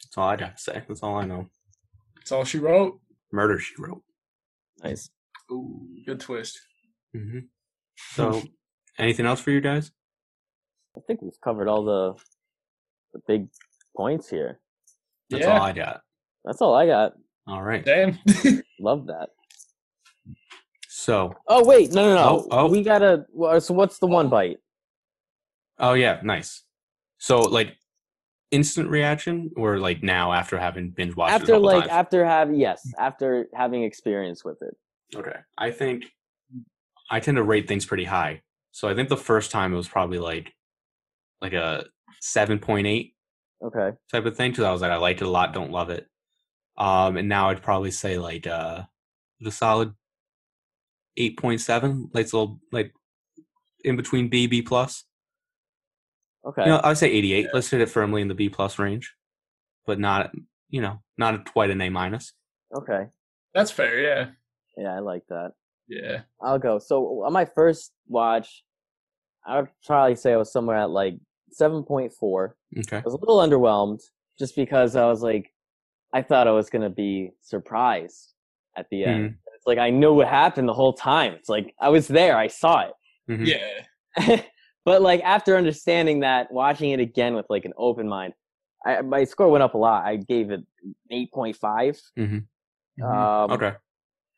[0.04, 0.82] That's all I got to say.
[0.88, 1.48] That's all I know.
[2.16, 3.00] That's all she wrote.
[3.32, 4.02] Murder she wrote.
[4.82, 5.10] nice.
[5.52, 6.60] Ooh, good twist.
[7.14, 7.40] hmm
[8.14, 8.42] So,
[8.98, 9.92] anything else for you guys?
[10.96, 12.14] I think we've covered all the
[13.12, 13.48] the big
[13.96, 14.60] points here.
[15.30, 15.58] That's yeah.
[15.58, 16.02] all I got.
[16.44, 17.12] That's all I got.
[17.46, 17.84] All right.
[17.84, 18.18] Damn.
[18.80, 19.30] Love that.
[21.00, 22.46] So, Oh wait, no, no, no.
[22.50, 22.66] Oh, oh.
[22.68, 23.24] We gotta.
[23.60, 24.58] So what's the one bite?
[25.78, 26.62] oh yeah, nice.
[27.16, 27.78] So, like,
[28.50, 31.90] instant reaction, or like now after having binge watched After like times?
[31.90, 34.76] after have yes, after having experience with it.
[35.16, 35.36] Okay.
[35.56, 36.04] I think
[37.10, 38.42] I tend to rate things pretty high.
[38.72, 40.52] So I think the first time it was probably like
[41.40, 41.86] like a
[42.22, 43.14] 7.8
[43.64, 43.96] Okay.
[44.12, 46.06] type of thing because I was like I liked it a lot, don't love it.
[46.76, 48.82] Um and now I'd probably say like uh
[49.40, 49.94] the solid
[51.18, 52.92] 8.7, like it's a little like
[53.84, 55.04] in between B B plus.
[56.44, 56.62] Okay.
[56.62, 57.48] You know, I'd say 88.
[57.52, 59.14] Let's hit it firmly in the B plus range.
[59.86, 60.30] But not,
[60.70, 62.32] you know, not quite an A minus.
[62.74, 63.06] okay.
[63.54, 64.00] That's fair.
[64.00, 64.30] Yeah.
[64.76, 65.52] Yeah, I like that.
[65.88, 66.20] Yeah.
[66.40, 66.78] I'll go.
[66.78, 68.62] So on my first watch,
[69.44, 71.14] I would probably say I was somewhere at like
[71.50, 72.56] seven point four.
[72.78, 72.98] Okay.
[72.98, 74.00] I was a little underwhelmed
[74.38, 75.50] just because I was like,
[76.14, 78.34] I thought I was gonna be surprised
[78.76, 79.10] at the hmm.
[79.10, 79.34] end.
[79.60, 81.34] It's like I know what happened the whole time.
[81.34, 82.86] It's like I was there, I saw
[83.28, 83.46] Mhm.
[83.46, 84.42] Yeah.
[84.86, 88.32] but like after understanding that, watching it again with like an open mind,
[88.86, 90.04] I, my score went up a lot.
[90.06, 90.62] I gave it
[91.10, 92.00] eight point five.
[92.18, 92.46] Mhm.
[93.02, 93.74] Um, Okay.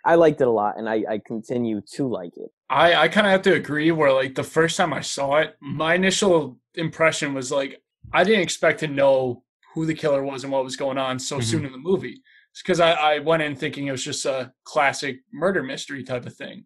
[0.05, 2.51] I liked it a lot, and I, I continue to like it.
[2.69, 5.55] I, I kind of have to agree where like the first time I saw it,
[5.61, 7.81] my initial impression was like
[8.12, 9.44] I didn't expect to know
[9.74, 11.44] who the killer was and what was going on so Mhm.
[11.44, 12.20] soon in the movie.
[12.61, 16.35] Because I, I went in thinking it was just a classic murder mystery type of
[16.35, 16.65] thing.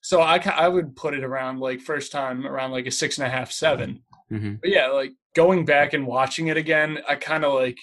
[0.00, 3.26] So I, I would put it around like first time around like a six and
[3.26, 4.02] a half, seven.
[4.28, 7.78] hmm But yeah, like going back and watching it again, I kind of like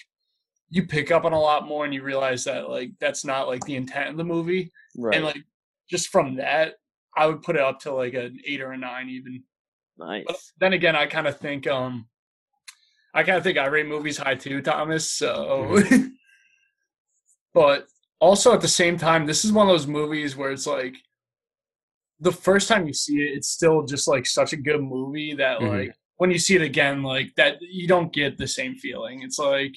[0.69, 3.63] you pick up on a lot more and you realize that like that's not like
[3.65, 4.71] the intent of the movie.
[4.97, 5.15] Right.
[5.15, 5.43] And like
[5.89, 6.73] just from that,
[7.15, 9.43] I would put it up to like an eight or a nine even.
[9.97, 10.25] nice.
[10.27, 12.07] But then again, I kind of think um
[13.13, 15.09] I kind of think I rate movies high too, Thomas.
[15.09, 15.81] So
[17.57, 17.87] but
[18.19, 20.95] also at the same time, this is one of those movies where it's like
[22.19, 25.61] the first time you see it, it's still just like such a good movie that
[25.61, 25.87] Mhm.
[25.87, 29.21] like when you see it again, like that you don't get the same feeling.
[29.21, 29.75] It's like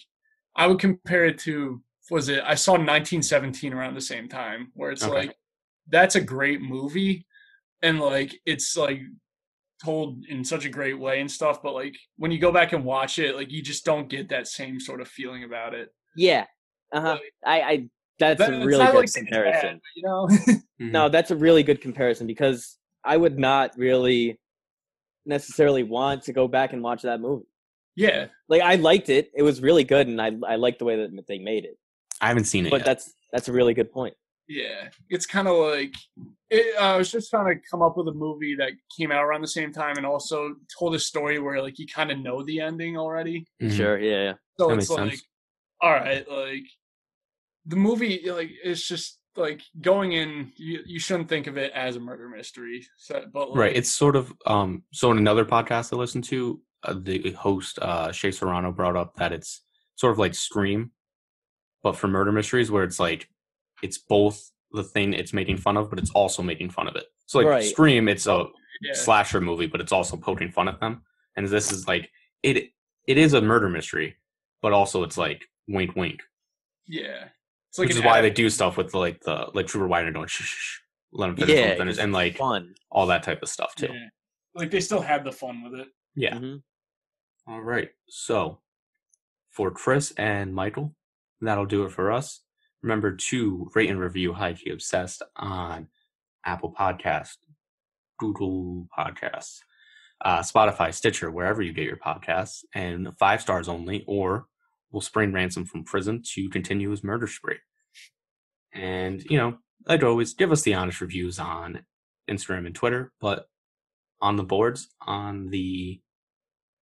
[0.57, 4.90] I would compare it to was it I saw 1917 around the same time where
[4.90, 5.28] it's Okay.
[5.28, 5.36] like
[5.89, 7.27] that's a great movie
[7.82, 9.01] and like it's like
[9.85, 12.85] told in such a great way and stuff but like when you go back and
[12.85, 16.47] watch it like you just don't get that same sort of feeling about it Yeah.
[16.93, 17.19] Uh huh.
[17.45, 17.89] I, I
[18.19, 19.75] that's that- a really good like comparison.
[19.77, 20.29] bad, you know
[20.81, 20.93] Mhm.
[20.93, 24.39] No, that's a really good comparison because I would not really
[25.27, 27.45] necessarily want to go back and watch that movie.
[27.97, 30.97] yeah Like I liked it; it was really good, and I I liked the way
[30.97, 31.77] that they made it.
[32.21, 32.87] I haven't seen it But yet.
[32.87, 34.15] that's that's a really good point.
[34.49, 35.95] yeah it's kind of like
[36.51, 39.43] it, i was just trying to come up with a movie that came out around
[39.43, 40.39] the same time and also
[40.77, 43.77] told a story where like you kind of know the ending already Mhm.
[43.77, 43.97] Sure.
[43.99, 44.23] Yeah.
[44.27, 44.35] yeah.
[44.59, 45.23] So That it's makes like, sense.
[45.85, 46.67] all right, like
[47.66, 50.53] the movie, like it's just like going in.
[50.57, 52.87] You you shouldn't think of it as a murder mystery.
[52.97, 53.77] So, but like, Right.
[53.77, 58.11] It's sort of um so in another podcast I listened to, uh, the host uh
[58.12, 59.62] Shea Serrano brought up that it's
[59.97, 60.93] sort of like Scream,
[61.82, 63.28] but for murder mysteries where it's like
[63.82, 67.05] it's both the thing it's making fun of, but it's also making fun of it.
[67.27, 67.65] So like Right.
[67.65, 68.47] Scream, it's a
[68.82, 71.03] yeah, slasher movie, but it's also poking fun at them.
[71.37, 72.11] And this is like
[72.43, 72.70] it
[73.07, 74.16] it is a murder mystery,
[74.62, 76.20] but also it's like wink wink.
[76.89, 77.28] yeah.
[77.71, 80.11] It's like which is why they do stuff with the, like the like Trooper Wider
[80.13, 80.79] going shh, shh, shh
[81.13, 82.75] let him finish, Yeah, him finish, 'cause and like fun.
[82.91, 83.89] all that type of stuff too.
[83.93, 84.09] Yeah.
[84.55, 85.89] Like they still had the fun with it.
[86.15, 86.35] Yeah.
[86.35, 86.63] Mhm.
[87.47, 87.91] All right.
[88.09, 88.61] So
[89.51, 90.95] for Chris and Michael,
[91.41, 92.41] that'll do it for us.
[92.83, 95.89] Remember to rate and review High Key Obsessed on
[96.45, 97.37] Apple Podcast,
[98.19, 99.61] Google Podcasts,
[100.25, 104.47] uh, Spotify, Stitcher, wherever you get your podcasts, and five stars only, or
[104.91, 107.59] we'll spring Ransom from prison to continue his murder spree.
[108.73, 111.85] And, you know, like always, give us the honest reviews on
[112.29, 113.47] Instagram and Twitter, but
[114.21, 116.01] on the boards, on the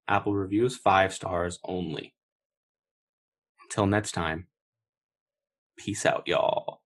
[0.09, 2.15] Apple reviews, five stars only.
[3.65, 4.49] Until next time,
[5.77, 6.81] peace out, y'all.